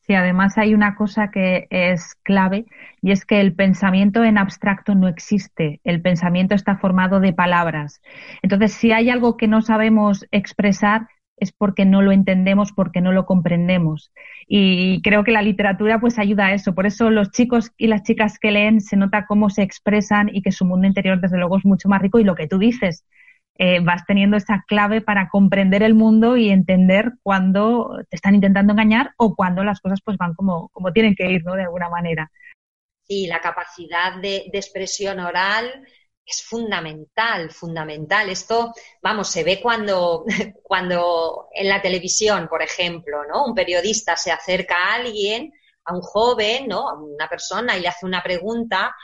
Sí, 0.00 0.14
además 0.14 0.58
hay 0.58 0.74
una 0.74 0.96
cosa 0.96 1.30
que 1.30 1.68
es 1.70 2.16
clave 2.24 2.66
y 3.00 3.12
es 3.12 3.24
que 3.24 3.40
el 3.40 3.54
pensamiento 3.54 4.24
en 4.24 4.36
abstracto 4.36 4.96
no 4.96 5.06
existe. 5.06 5.80
El 5.84 6.02
pensamiento 6.02 6.56
está 6.56 6.76
formado 6.76 7.20
de 7.20 7.32
palabras. 7.32 8.02
Entonces, 8.42 8.72
si 8.72 8.90
hay 8.90 9.10
algo 9.10 9.36
que 9.36 9.46
no 9.46 9.62
sabemos 9.62 10.26
expresar, 10.32 11.06
es 11.42 11.52
porque 11.52 11.84
no 11.84 12.02
lo 12.02 12.12
entendemos, 12.12 12.72
porque 12.72 13.00
no 13.00 13.10
lo 13.10 13.26
comprendemos. 13.26 14.12
Y 14.46 15.02
creo 15.02 15.24
que 15.24 15.32
la 15.32 15.42
literatura 15.42 16.00
pues 16.00 16.18
ayuda 16.18 16.46
a 16.46 16.54
eso. 16.54 16.74
Por 16.74 16.86
eso 16.86 17.10
los 17.10 17.32
chicos 17.32 17.72
y 17.76 17.88
las 17.88 18.04
chicas 18.04 18.38
que 18.38 18.52
leen 18.52 18.80
se 18.80 18.96
nota 18.96 19.26
cómo 19.26 19.50
se 19.50 19.62
expresan 19.62 20.30
y 20.32 20.42
que 20.42 20.52
su 20.52 20.64
mundo 20.64 20.86
interior 20.86 21.20
desde 21.20 21.38
luego 21.38 21.58
es 21.58 21.64
mucho 21.64 21.88
más 21.88 22.00
rico 22.00 22.20
y 22.20 22.24
lo 22.24 22.36
que 22.36 22.46
tú 22.46 22.58
dices, 22.58 23.04
eh, 23.58 23.80
vas 23.80 24.04
teniendo 24.06 24.36
esa 24.36 24.64
clave 24.68 25.00
para 25.00 25.28
comprender 25.28 25.82
el 25.82 25.94
mundo 25.94 26.36
y 26.36 26.48
entender 26.48 27.12
cuándo 27.22 27.98
te 28.08 28.16
están 28.16 28.36
intentando 28.36 28.72
engañar 28.72 29.12
o 29.16 29.34
cuando 29.34 29.64
las 29.64 29.80
cosas 29.80 30.00
pues 30.04 30.16
van 30.16 30.34
como, 30.34 30.68
como 30.68 30.92
tienen 30.92 31.16
que 31.16 31.28
ir, 31.28 31.44
¿no? 31.44 31.54
De 31.54 31.62
alguna 31.62 31.88
manera. 31.88 32.30
Sí, 33.02 33.26
la 33.26 33.40
capacidad 33.40 34.14
de, 34.20 34.44
de 34.52 34.58
expresión 34.58 35.18
oral 35.18 35.66
es 36.24 36.42
fundamental, 36.42 37.50
fundamental. 37.50 38.30
Esto, 38.30 38.72
vamos, 39.02 39.28
se 39.28 39.44
ve 39.44 39.60
cuando, 39.60 40.24
cuando 40.62 41.48
en 41.54 41.68
la 41.68 41.82
televisión, 41.82 42.48
por 42.48 42.62
ejemplo, 42.62 43.24
¿no? 43.24 43.46
Un 43.46 43.54
periodista 43.54 44.16
se 44.16 44.30
acerca 44.30 44.76
a 44.76 44.94
alguien, 44.94 45.52
a 45.84 45.94
un 45.94 46.00
joven, 46.00 46.68
¿no? 46.68 46.88
A 46.88 46.94
una 46.94 47.28
persona 47.28 47.76
y 47.76 47.80
le 47.80 47.88
hace 47.88 48.06
una 48.06 48.22
pregunta, 48.22 48.94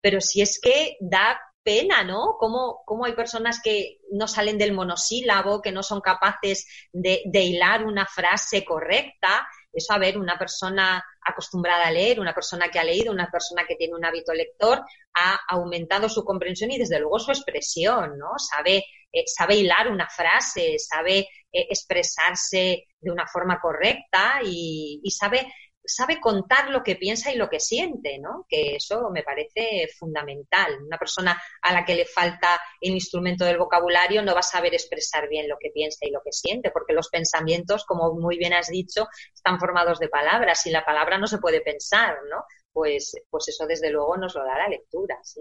pero 0.00 0.20
si 0.20 0.40
es 0.40 0.60
que 0.60 0.96
da 1.00 1.40
pena, 1.62 2.04
¿no? 2.04 2.36
Cómo, 2.38 2.82
cómo 2.86 3.04
hay 3.04 3.12
personas 3.12 3.60
que 3.62 3.98
no 4.12 4.28
salen 4.28 4.56
del 4.56 4.72
monosílabo, 4.72 5.60
que 5.60 5.72
no 5.72 5.82
son 5.82 6.00
capaces 6.00 6.66
de, 6.92 7.22
de 7.26 7.40
hilar 7.40 7.84
una 7.84 8.06
frase 8.06 8.64
correcta 8.64 9.46
eso, 9.78 9.92
a 9.92 9.98
ver, 9.98 10.18
una 10.18 10.38
persona 10.38 11.02
acostumbrada 11.24 11.86
a 11.86 11.90
leer, 11.90 12.20
una 12.20 12.34
persona 12.34 12.68
que 12.68 12.78
ha 12.78 12.84
leído, 12.84 13.12
una 13.12 13.30
persona 13.30 13.64
que 13.66 13.76
tiene 13.76 13.94
un 13.94 14.04
hábito 14.04 14.32
lector, 14.32 14.82
ha 15.14 15.38
aumentado 15.48 16.08
su 16.08 16.24
comprensión 16.24 16.70
y 16.70 16.78
desde 16.78 17.00
luego 17.00 17.18
su 17.18 17.30
expresión, 17.30 18.18
¿no? 18.18 18.38
Sabe, 18.38 18.84
eh, 19.12 19.24
sabe 19.26 19.56
hilar 19.56 19.90
una 19.90 20.08
frase, 20.08 20.78
sabe 20.78 21.18
eh, 21.18 21.66
expresarse 21.70 22.84
de 23.00 23.10
una 23.10 23.26
forma 23.26 23.60
correcta 23.60 24.40
y, 24.44 25.00
y 25.02 25.10
sabe 25.10 25.52
sabe 25.88 26.20
contar 26.20 26.70
lo 26.70 26.82
que 26.82 26.96
piensa 26.96 27.32
y 27.32 27.36
lo 27.36 27.48
que 27.48 27.60
siente, 27.60 28.18
¿no? 28.18 28.46
Que 28.48 28.76
eso 28.76 29.10
me 29.10 29.22
parece 29.22 29.88
fundamental. 29.98 30.82
Una 30.84 30.98
persona 30.98 31.40
a 31.62 31.72
la 31.72 31.84
que 31.84 31.94
le 31.94 32.04
falta 32.04 32.60
el 32.80 32.92
instrumento 32.92 33.44
del 33.44 33.58
vocabulario 33.58 34.22
no 34.22 34.34
va 34.34 34.40
a 34.40 34.42
saber 34.42 34.74
expresar 34.74 35.28
bien 35.28 35.48
lo 35.48 35.56
que 35.58 35.70
piensa 35.70 36.06
y 36.06 36.10
lo 36.10 36.20
que 36.24 36.32
siente, 36.32 36.70
porque 36.70 36.92
los 36.92 37.08
pensamientos, 37.08 37.84
como 37.84 38.14
muy 38.14 38.38
bien 38.38 38.52
has 38.52 38.68
dicho, 38.68 39.08
están 39.34 39.58
formados 39.58 39.98
de 39.98 40.08
palabras 40.08 40.64
y 40.66 40.70
la 40.70 40.84
palabra 40.84 41.18
no 41.18 41.26
se 41.26 41.38
puede 41.38 41.60
pensar, 41.60 42.16
¿no? 42.30 42.44
Pues, 42.72 43.12
pues 43.30 43.48
eso 43.48 43.66
desde 43.66 43.90
luego 43.90 44.16
nos 44.16 44.34
lo 44.34 44.44
da 44.44 44.58
la 44.58 44.68
lectura, 44.68 45.18
sí. 45.22 45.40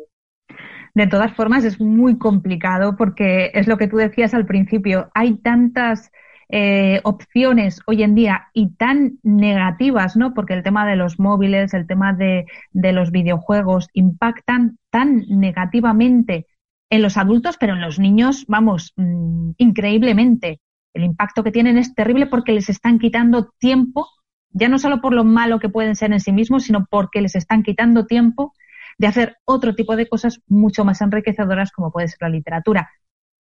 De 0.94 1.06
todas 1.06 1.36
formas, 1.36 1.64
es 1.64 1.80
muy 1.80 2.18
complicado 2.18 2.96
porque 2.98 3.52
es 3.54 3.68
lo 3.68 3.78
que 3.78 3.88
tú 3.88 3.98
decías 3.98 4.34
al 4.34 4.48
principio. 4.48 5.12
Hay 5.14 5.38
tantas 5.38 6.10
eh, 6.50 7.02
opciones 7.04 7.82
hoy 7.88 8.04
en 8.04 8.16
día 8.16 8.48
y 8.54 8.70
tan 8.76 9.20
negativas, 9.24 10.16
¿no? 10.16 10.34
Porque 10.34 10.54
el 10.54 10.64
tema 10.64 10.88
de 10.88 10.96
los 10.96 11.20
móviles, 11.20 11.74
el 11.74 11.88
tema 11.88 12.14
de, 12.14 12.46
de 12.72 12.94
los 12.94 13.12
videojuegos 13.12 13.90
impactan 13.94 14.78
tan 14.90 15.26
negativamente 15.28 16.48
en 16.90 17.02
los 17.02 17.18
adultos, 17.18 17.58
pero 17.60 17.74
en 17.74 17.82
los 17.82 18.00
niños, 18.00 18.46
vamos, 18.48 18.94
mm, 18.96 19.52
increíblemente. 19.58 20.62
El 20.94 21.04
impacto 21.04 21.44
que 21.44 21.52
tienen 21.52 21.78
es 21.78 21.94
terrible 21.94 22.28
porque 22.28 22.54
les 22.54 22.70
están 22.70 22.98
quitando 22.98 23.50
tiempo, 23.60 24.08
ya 24.50 24.70
no 24.70 24.80
solo 24.80 25.02
por 25.02 25.14
lo 25.14 25.24
malo 25.24 25.60
que 25.60 25.70
pueden 25.70 25.96
ser 25.96 26.14
en 26.14 26.20
sí 26.20 26.32
mismos, 26.32 26.64
sino 26.64 26.86
porque 26.90 27.22
les 27.22 27.36
están 27.36 27.62
quitando 27.62 28.06
tiempo 28.06 28.54
de 28.98 29.08
hacer 29.08 29.38
otro 29.46 29.76
tipo 29.76 29.96
de 29.96 30.08
cosas 30.08 30.42
mucho 30.48 30.86
más 30.86 31.02
enriquecedoras 31.02 31.72
como 31.72 31.92
puede 31.92 32.08
ser 32.08 32.18
la 32.22 32.30
literatura. 32.30 32.90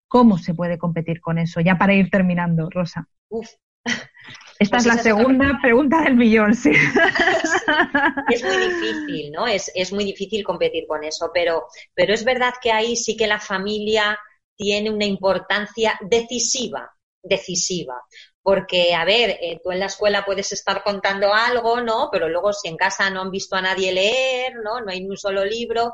¿Cómo 0.07 0.37
se 0.37 0.53
puede 0.53 0.77
competir 0.77 1.19
con 1.21 1.37
eso? 1.37 1.59
Ya 1.59 1.77
para 1.77 1.93
ir 1.93 2.09
terminando, 2.09 2.69
Rosa. 2.69 3.07
Uf. 3.29 3.49
Esta 4.59 4.77
es 4.77 4.85
la 4.87 4.97
segunda 4.97 5.59
pregunta 5.61 6.01
del 6.01 6.15
millón, 6.15 6.55
sí. 6.55 6.71
Es 8.29 8.43
muy 8.43 8.57
difícil, 8.57 9.31
¿no? 9.31 9.45
Es, 9.45 9.71
es, 9.75 9.93
muy 9.93 10.03
difícil 10.03 10.43
competir 10.43 10.87
con 10.87 11.03
eso, 11.03 11.29
pero, 11.33 11.67
pero 11.93 12.13
es 12.13 12.25
verdad 12.25 12.53
que 12.61 12.71
ahí 12.71 12.95
sí 12.95 13.15
que 13.15 13.27
la 13.27 13.39
familia 13.39 14.17
tiene 14.55 14.89
una 14.89 15.05
importancia 15.05 15.97
decisiva, 16.01 16.91
decisiva. 17.21 18.01
Porque, 18.41 18.95
a 18.95 19.05
ver, 19.05 19.37
eh, 19.41 19.59
tú 19.63 19.71
en 19.71 19.79
la 19.79 19.85
escuela 19.85 20.25
puedes 20.25 20.51
estar 20.51 20.83
contando 20.83 21.33
algo, 21.33 21.81
¿no? 21.81 22.09
Pero 22.11 22.27
luego 22.27 22.51
si 22.51 22.67
en 22.67 22.77
casa 22.77 23.09
no 23.09 23.21
han 23.21 23.31
visto 23.31 23.55
a 23.55 23.61
nadie 23.61 23.91
leer, 23.91 24.55
¿no? 24.63 24.81
No 24.81 24.91
hay 24.91 25.01
ni 25.01 25.09
un 25.09 25.17
solo 25.17 25.45
libro, 25.45 25.93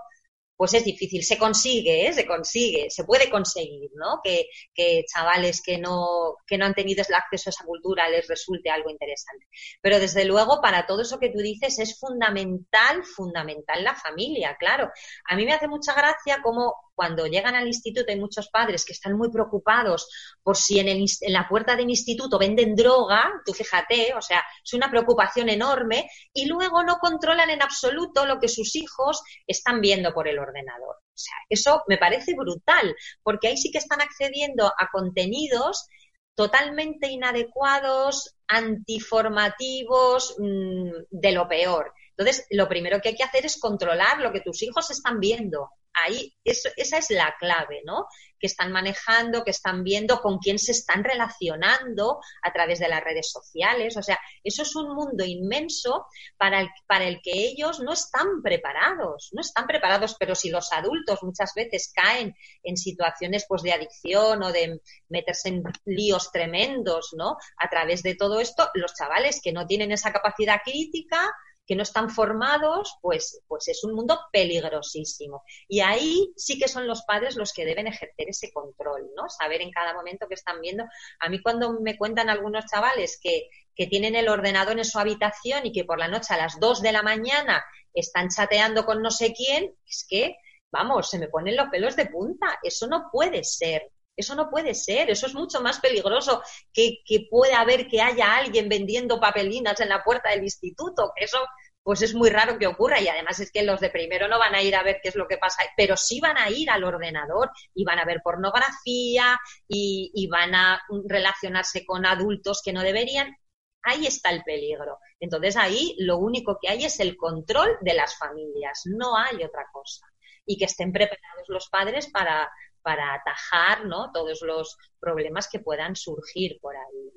pues 0.55 0.73
es 0.73 0.85
difícil. 0.85 1.23
Se 1.23 1.37
consigue, 1.37 2.07
¿eh? 2.07 2.13
se 2.13 2.25
consigue, 2.25 2.89
se 2.89 3.03
puede 3.03 3.29
conseguir, 3.29 3.89
¿no? 3.95 4.19
Que, 4.23 4.47
que, 4.73 5.03
chavales 5.11 5.61
que 5.61 5.77
no, 5.77 6.35
que 6.47 6.57
no 6.57 6.65
han 6.65 6.73
tenido 6.73 7.03
el 7.07 7.15
acceso 7.15 7.49
a 7.49 7.51
esa 7.51 7.65
cultura 7.65 8.09
les 8.09 8.27
resulte 8.27 8.69
algo 8.69 8.89
interesante. 8.89 9.47
Pero 9.81 9.99
desde 9.99 10.25
luego, 10.25 10.61
para 10.61 10.85
todo 10.85 11.01
eso 11.01 11.19
que 11.19 11.29
tú 11.29 11.39
dices, 11.39 11.79
es 11.79 11.99
fundamental, 11.99 13.03
fundamental 13.03 13.83
la 13.83 13.95
familia, 13.95 14.55
claro. 14.59 14.91
A 15.29 15.35
mí 15.35 15.45
me 15.45 15.53
hace 15.53 15.67
mucha 15.67 15.93
gracia 15.93 16.39
cómo 16.43 16.73
cuando 16.95 17.25
llegan 17.27 17.55
al 17.55 17.67
instituto 17.67 18.11
hay 18.11 18.19
muchos 18.19 18.49
padres 18.49 18.85
que 18.85 18.93
están 18.93 19.17
muy 19.17 19.29
preocupados 19.31 20.07
por 20.41 20.57
si 20.57 20.79
en, 20.79 20.87
el, 20.87 21.05
la 21.27 21.47
puerta 21.47 21.75
del 21.75 21.89
instituto 21.89 22.37
venden 22.37 22.75
droga, 22.75 23.31
tú 23.45 23.53
fíjate, 23.53 24.13
o 24.15 24.21
sea, 24.21 24.43
es 24.63 24.73
una 24.73 24.89
preocupación 24.89 25.49
enorme 25.49 26.09
y 26.33 26.45
luego 26.45 26.83
no 26.83 26.97
controlan 26.97 27.49
en 27.49 27.61
absoluto 27.61 28.25
lo 28.25 28.39
que 28.39 28.47
sus 28.47 28.75
hijos 28.75 29.21
están 29.47 29.81
viendo 29.81 30.13
por 30.13 30.27
el 30.27 30.39
ordenador. 30.39 30.95
O 30.95 31.17
sea, 31.17 31.35
eso 31.49 31.83
me 31.87 31.97
parece 31.97 32.33
brutal, 32.35 32.95
porque 33.21 33.47
ahí 33.47 33.57
sí 33.57 33.71
que 33.71 33.77
están 33.77 34.01
accediendo 34.01 34.67
a 34.67 34.89
contenidos 34.91 35.87
totalmente 36.35 37.07
inadecuados, 37.09 38.35
antiformativos, 38.47 40.35
mmm, 40.39 40.91
de 41.09 41.31
lo 41.31 41.47
peor. 41.47 41.93
Entonces, 42.17 42.45
lo 42.51 42.67
primero 42.67 43.01
que 43.01 43.09
hay 43.09 43.15
que 43.15 43.23
hacer 43.23 43.45
es 43.45 43.59
controlar 43.59 44.19
lo 44.19 44.31
que 44.31 44.41
tus 44.41 44.61
hijos 44.63 44.89
están 44.91 45.19
viendo 45.19 45.69
ahí 45.93 46.33
eso, 46.43 46.69
esa 46.75 46.97
es 46.97 47.09
la 47.11 47.35
clave, 47.39 47.81
¿no? 47.85 48.07
Que 48.39 48.47
están 48.47 48.71
manejando, 48.71 49.43
que 49.43 49.51
están 49.51 49.83
viendo 49.83 50.19
con 50.19 50.39
quién 50.39 50.59
se 50.59 50.71
están 50.71 51.03
relacionando 51.03 52.19
a 52.41 52.51
través 52.51 52.79
de 52.79 52.89
las 52.89 53.03
redes 53.03 53.31
sociales. 53.31 53.95
O 53.95 54.03
sea, 54.03 54.19
eso 54.43 54.63
es 54.63 54.75
un 54.75 54.93
mundo 54.93 55.23
inmenso 55.23 56.07
para 56.37 56.61
el, 56.61 56.69
para 56.87 57.05
el 57.05 57.21
que 57.21 57.31
ellos 57.31 57.79
no 57.79 57.93
están 57.93 58.41
preparados, 58.41 59.29
no 59.33 59.41
están 59.41 59.65
preparados, 59.65 60.15
pero 60.19 60.35
si 60.35 60.49
los 60.49 60.73
adultos 60.73 61.23
muchas 61.23 61.53
veces 61.55 61.91
caen 61.95 62.35
en 62.63 62.75
situaciones 62.75 63.45
pues 63.47 63.61
de 63.61 63.73
adicción 63.73 64.43
o 64.43 64.51
de 64.51 64.81
meterse 65.07 65.49
en 65.49 65.63
líos 65.85 66.31
tremendos, 66.31 67.13
¿no? 67.15 67.37
A 67.57 67.69
través 67.69 68.03
de 68.03 68.15
todo 68.15 68.39
esto, 68.41 68.69
los 68.73 68.93
chavales 68.93 69.39
que 69.41 69.53
no 69.53 69.65
tienen 69.65 69.91
esa 69.91 70.11
capacidad 70.11 70.59
crítica, 70.65 71.31
que 71.65 71.75
no 71.75 71.83
están 71.83 72.09
formados, 72.09 72.97
pues, 73.01 73.41
pues 73.47 73.67
es 73.67 73.83
un 73.83 73.93
mundo 73.93 74.19
peligrosísimo. 74.31 75.43
Y 75.67 75.79
ahí 75.79 76.33
sí 76.35 76.59
que 76.59 76.67
son 76.67 76.87
los 76.87 77.03
padres 77.03 77.35
los 77.35 77.53
que 77.53 77.65
deben 77.65 77.87
ejercer 77.87 78.29
ese 78.29 78.51
control, 78.51 79.09
¿no? 79.15 79.29
Saber 79.29 79.61
en 79.61 79.71
cada 79.71 79.93
momento 79.93 80.27
que 80.27 80.33
están 80.35 80.59
viendo. 80.61 80.83
A 81.19 81.29
mí 81.29 81.41
cuando 81.41 81.79
me 81.79 81.97
cuentan 81.97 82.29
algunos 82.29 82.65
chavales 82.65 83.19
que, 83.21 83.49
que 83.75 83.87
tienen 83.87 84.15
el 84.15 84.29
ordenador 84.29 84.77
en 84.77 84.85
su 84.85 84.99
habitación 84.99 85.65
y 85.65 85.71
que 85.71 85.85
por 85.85 85.99
la 85.99 86.07
noche 86.07 86.33
a 86.33 86.37
las 86.37 86.59
2 86.59 86.81
de 86.81 86.91
la 86.91 87.01
mañana 87.01 87.63
están 87.93 88.29
chateando 88.29 88.85
con 88.85 89.01
no 89.01 89.11
sé 89.11 89.33
quién, 89.33 89.75
es 89.85 90.05
que, 90.09 90.35
vamos, 90.71 91.09
se 91.09 91.19
me 91.19 91.27
ponen 91.27 91.55
los 91.55 91.69
pelos 91.69 91.95
de 91.95 92.07
punta. 92.07 92.59
Eso 92.61 92.87
no 92.87 93.09
puede 93.11 93.43
ser. 93.43 93.91
Eso 94.15 94.35
no 94.35 94.49
puede 94.49 94.75
ser, 94.75 95.09
eso 95.09 95.25
es 95.25 95.33
mucho 95.33 95.61
más 95.61 95.79
peligroso 95.79 96.41
que, 96.71 96.99
que 97.05 97.27
pueda 97.29 97.59
haber 97.61 97.87
que 97.87 98.01
haya 98.01 98.35
alguien 98.35 98.69
vendiendo 98.69 99.19
papelinas 99.19 99.79
en 99.79 99.89
la 99.89 100.03
puerta 100.03 100.29
del 100.29 100.43
instituto. 100.43 101.13
Eso, 101.15 101.39
pues 101.81 102.01
es 102.03 102.13
muy 102.13 102.29
raro 102.29 102.59
que 102.59 102.67
ocurra 102.67 103.01
y 103.01 103.07
además 103.07 103.39
es 103.39 103.51
que 103.51 103.63
los 103.63 103.79
de 103.79 103.89
primero 103.89 104.27
no 104.27 104.37
van 104.37 104.53
a 104.55 104.61
ir 104.61 104.75
a 104.75 104.83
ver 104.83 104.99
qué 105.01 105.09
es 105.09 105.15
lo 105.15 105.27
que 105.27 105.37
pasa, 105.37 105.63
pero 105.75 105.97
sí 105.97 106.19
van 106.19 106.37
a 106.37 106.49
ir 106.49 106.69
al 106.69 106.83
ordenador 106.83 107.51
y 107.73 107.83
van 107.83 107.99
a 107.99 108.05
ver 108.05 108.21
pornografía 108.23 109.39
y, 109.67 110.11
y 110.13 110.27
van 110.27 110.53
a 110.53 110.81
relacionarse 111.07 111.85
con 111.85 112.05
adultos 112.05 112.61
que 112.63 112.73
no 112.73 112.81
deberían. 112.81 113.35
Ahí 113.81 114.05
está 114.07 114.29
el 114.29 114.43
peligro. 114.43 114.99
Entonces 115.19 115.57
ahí 115.57 115.95
lo 115.99 116.17
único 116.17 116.57
que 116.61 116.69
hay 116.69 116.85
es 116.85 116.99
el 116.99 117.17
control 117.17 117.77
de 117.81 117.95
las 117.95 118.17
familias, 118.17 118.83
no 118.85 119.17
hay 119.17 119.43
otra 119.43 119.65
cosa. 119.73 120.05
Y 120.45 120.57
que 120.57 120.65
estén 120.65 120.91
preparados 120.91 121.47
los 121.47 121.69
padres 121.69 122.09
para, 122.11 122.49
para 122.83 123.15
atajar 123.15 123.85
¿no? 123.85 124.11
todos 124.11 124.41
los 124.41 124.77
problemas 124.99 125.49
que 125.49 125.59
puedan 125.59 125.95
surgir 125.95 126.59
por 126.61 126.75
ahí. 126.75 127.11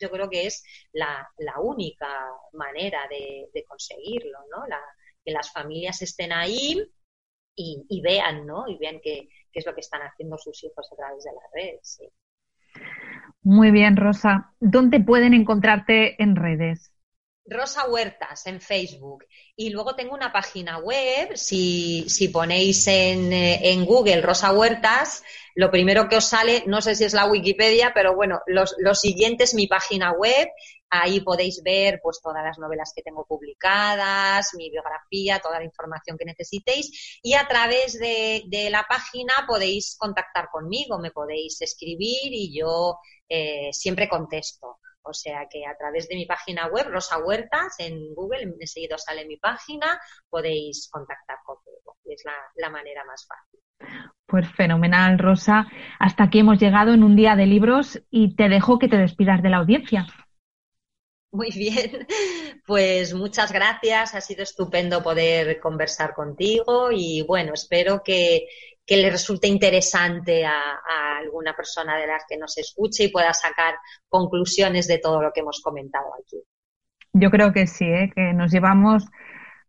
yo 0.00 0.10
creo 0.10 0.28
que 0.28 0.46
es 0.46 0.62
la, 0.92 1.26
única 1.62 2.28
manera 2.52 3.06
de, 3.08 3.64
conseguirlo, 3.66 4.38
¿no? 4.50 4.64
que 5.24 5.32
las 5.32 5.52
familias 5.52 6.02
estén 6.02 6.32
ahí 6.32 6.82
y, 7.56 8.00
vean, 8.02 8.46
¿no? 8.46 8.66
Y 8.68 8.78
vean 8.78 9.00
qué, 9.02 9.28
es 9.52 9.66
lo 9.66 9.74
que 9.74 9.80
están 9.80 10.02
haciendo 10.02 10.38
sus 10.38 10.62
hijos 10.64 10.88
a 10.92 10.96
través 10.96 11.24
de 11.24 11.32
las 11.32 11.44
redes. 11.52 12.00
Muy 13.42 13.70
bien, 13.70 13.96
Rosa. 13.96 14.54
¿Dónde 14.60 15.00
pueden 15.00 15.34
encontrarte 15.34 16.22
en 16.22 16.36
redes? 16.36 16.92
Rosa 17.46 17.88
Huertas 17.88 18.46
en 18.46 18.60
Facebook. 18.60 19.24
Y 19.56 19.70
luego 19.70 19.94
tengo 19.96 20.14
una 20.14 20.32
página 20.32 20.78
web, 20.78 21.36
si, 21.36 22.08
si 22.08 22.28
ponéis 22.28 22.86
en, 22.86 23.32
eh, 23.32 23.72
en, 23.72 23.84
Google 23.84 24.22
Rosa 24.22 24.52
Huertas, 24.52 25.22
lo 25.54 25.70
primero 25.70 26.08
que 26.08 26.16
os 26.16 26.26
sale, 26.26 26.62
no 26.66 26.80
sé 26.80 26.94
si 26.94 27.04
es 27.04 27.12
la 27.12 27.26
Wikipedia, 27.26 27.92
pero 27.94 28.14
bueno, 28.14 28.40
los, 28.46 28.74
lo 28.78 28.94
siguiente 28.94 29.44
es 29.44 29.54
mi 29.54 29.66
página 29.66 30.12
web. 30.12 30.48
Ahí 30.92 31.20
podéis 31.20 31.62
ver 31.62 32.00
pues 32.02 32.20
todas 32.20 32.42
las 32.42 32.58
novelas 32.58 32.92
que 32.94 33.02
tengo 33.02 33.24
publicadas, 33.24 34.54
mi 34.54 34.70
biografía, 34.70 35.38
toda 35.38 35.58
la 35.58 35.64
información 35.64 36.18
que 36.18 36.24
necesitéis. 36.24 37.20
Y 37.22 37.34
a 37.34 37.46
través 37.46 37.98
de, 37.98 38.42
de 38.48 38.70
la 38.70 38.84
página 38.88 39.34
podéis 39.46 39.96
contactar 39.96 40.48
conmigo, 40.50 40.98
me 40.98 41.12
podéis 41.12 41.60
escribir 41.62 42.32
y 42.32 42.58
yo 42.58 42.98
eh, 43.28 43.68
siempre 43.72 44.08
contesto. 44.08 44.78
O 45.02 45.12
sea 45.12 45.46
que 45.50 45.66
a 45.66 45.76
través 45.76 46.08
de 46.08 46.16
mi 46.16 46.26
página 46.26 46.66
web, 46.68 46.86
Rosa 46.88 47.18
Huertas, 47.18 47.76
en 47.78 48.14
Google, 48.14 48.54
enseguida 48.60 48.98
sale 48.98 49.26
mi 49.26 49.36
página, 49.36 50.00
podéis 50.28 50.88
contactar 50.90 51.38
conmigo. 51.44 51.96
Es 52.04 52.22
la, 52.24 52.34
la 52.56 52.70
manera 52.70 53.04
más 53.04 53.26
fácil. 53.26 53.60
Pues 54.26 54.48
fenomenal, 54.52 55.18
Rosa. 55.18 55.66
Hasta 55.98 56.24
aquí 56.24 56.40
hemos 56.40 56.58
llegado 56.58 56.92
en 56.92 57.02
un 57.02 57.16
día 57.16 57.34
de 57.34 57.46
libros 57.46 58.02
y 58.10 58.36
te 58.36 58.48
dejo 58.48 58.78
que 58.78 58.88
te 58.88 58.96
despidas 58.96 59.42
de 59.42 59.50
la 59.50 59.58
audiencia. 59.58 60.06
Muy 61.32 61.50
bien, 61.50 62.08
pues 62.66 63.14
muchas 63.14 63.52
gracias, 63.52 64.14
ha 64.16 64.20
sido 64.20 64.42
estupendo 64.42 65.02
poder 65.02 65.60
conversar 65.60 66.12
contigo 66.12 66.90
y 66.90 67.22
bueno, 67.22 67.52
espero 67.54 68.02
que, 68.02 68.48
que 68.84 68.96
le 68.96 69.08
resulte 69.08 69.46
interesante 69.46 70.44
a, 70.44 70.52
alguna 71.20 71.54
persona 71.54 71.96
de 71.96 72.08
las 72.08 72.24
que 72.28 72.36
nos 72.36 72.58
escuche 72.58 73.04
y 73.04 73.08
pueda 73.08 73.32
sacar 73.32 73.74
conclusiones 74.08 74.88
de 74.88 74.98
todo 74.98 75.22
lo 75.22 75.32
que 75.32 75.40
hemos 75.40 75.60
comentado 75.62 76.06
aquí. 76.20 76.42
Yo 77.12 77.30
creo 77.30 77.52
que 77.52 77.66
sí, 77.66 77.84
¿eh? 77.84 78.10
que 78.14 78.32
nos 78.32 78.50
llevamos 78.50 79.04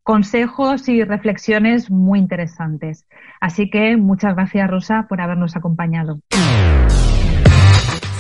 consejos 0.02 0.90
y 0.90 1.04
reflexiones 1.04 1.92
muy 1.92 2.18
interesantes. 2.18 3.06
Así 3.40 3.70
que 3.70 3.98
muchas 3.98 4.34
gracias, 4.34 4.70
Rosa, 4.70 5.06
por 5.08 5.22
habernos 5.22 5.56
acompañado. 5.56 6.20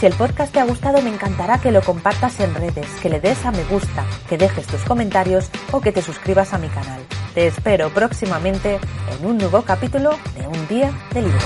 Si 0.01 0.07
el 0.07 0.13
podcast 0.13 0.51
te 0.51 0.59
ha 0.59 0.63
gustado, 0.63 0.99
me 1.03 1.11
encantará 1.11 1.59
que 1.59 1.71
lo 1.71 1.83
compartas 1.83 2.39
en 2.39 2.55
redes, 2.55 2.87
que 3.03 3.07
le 3.07 3.19
des 3.19 3.45
a 3.45 3.51
me 3.51 3.63
gusta, 3.65 4.03
que 4.27 4.35
dejes 4.35 4.65
tus 4.65 4.81
comentarios 4.81 5.51
o 5.71 5.79
que 5.79 5.91
te 5.91 6.01
suscribas 6.01 6.53
a 6.53 6.57
mi 6.57 6.69
canal. 6.69 7.05
Te 7.35 7.45
espero 7.45 7.91
próximamente 7.91 8.79
en 9.19 9.25
un 9.27 9.37
nuevo 9.37 9.61
capítulo 9.61 10.17
de 10.35 10.47
Un 10.47 10.67
Día 10.67 10.91
de 11.13 11.21
Libros. 11.21 11.43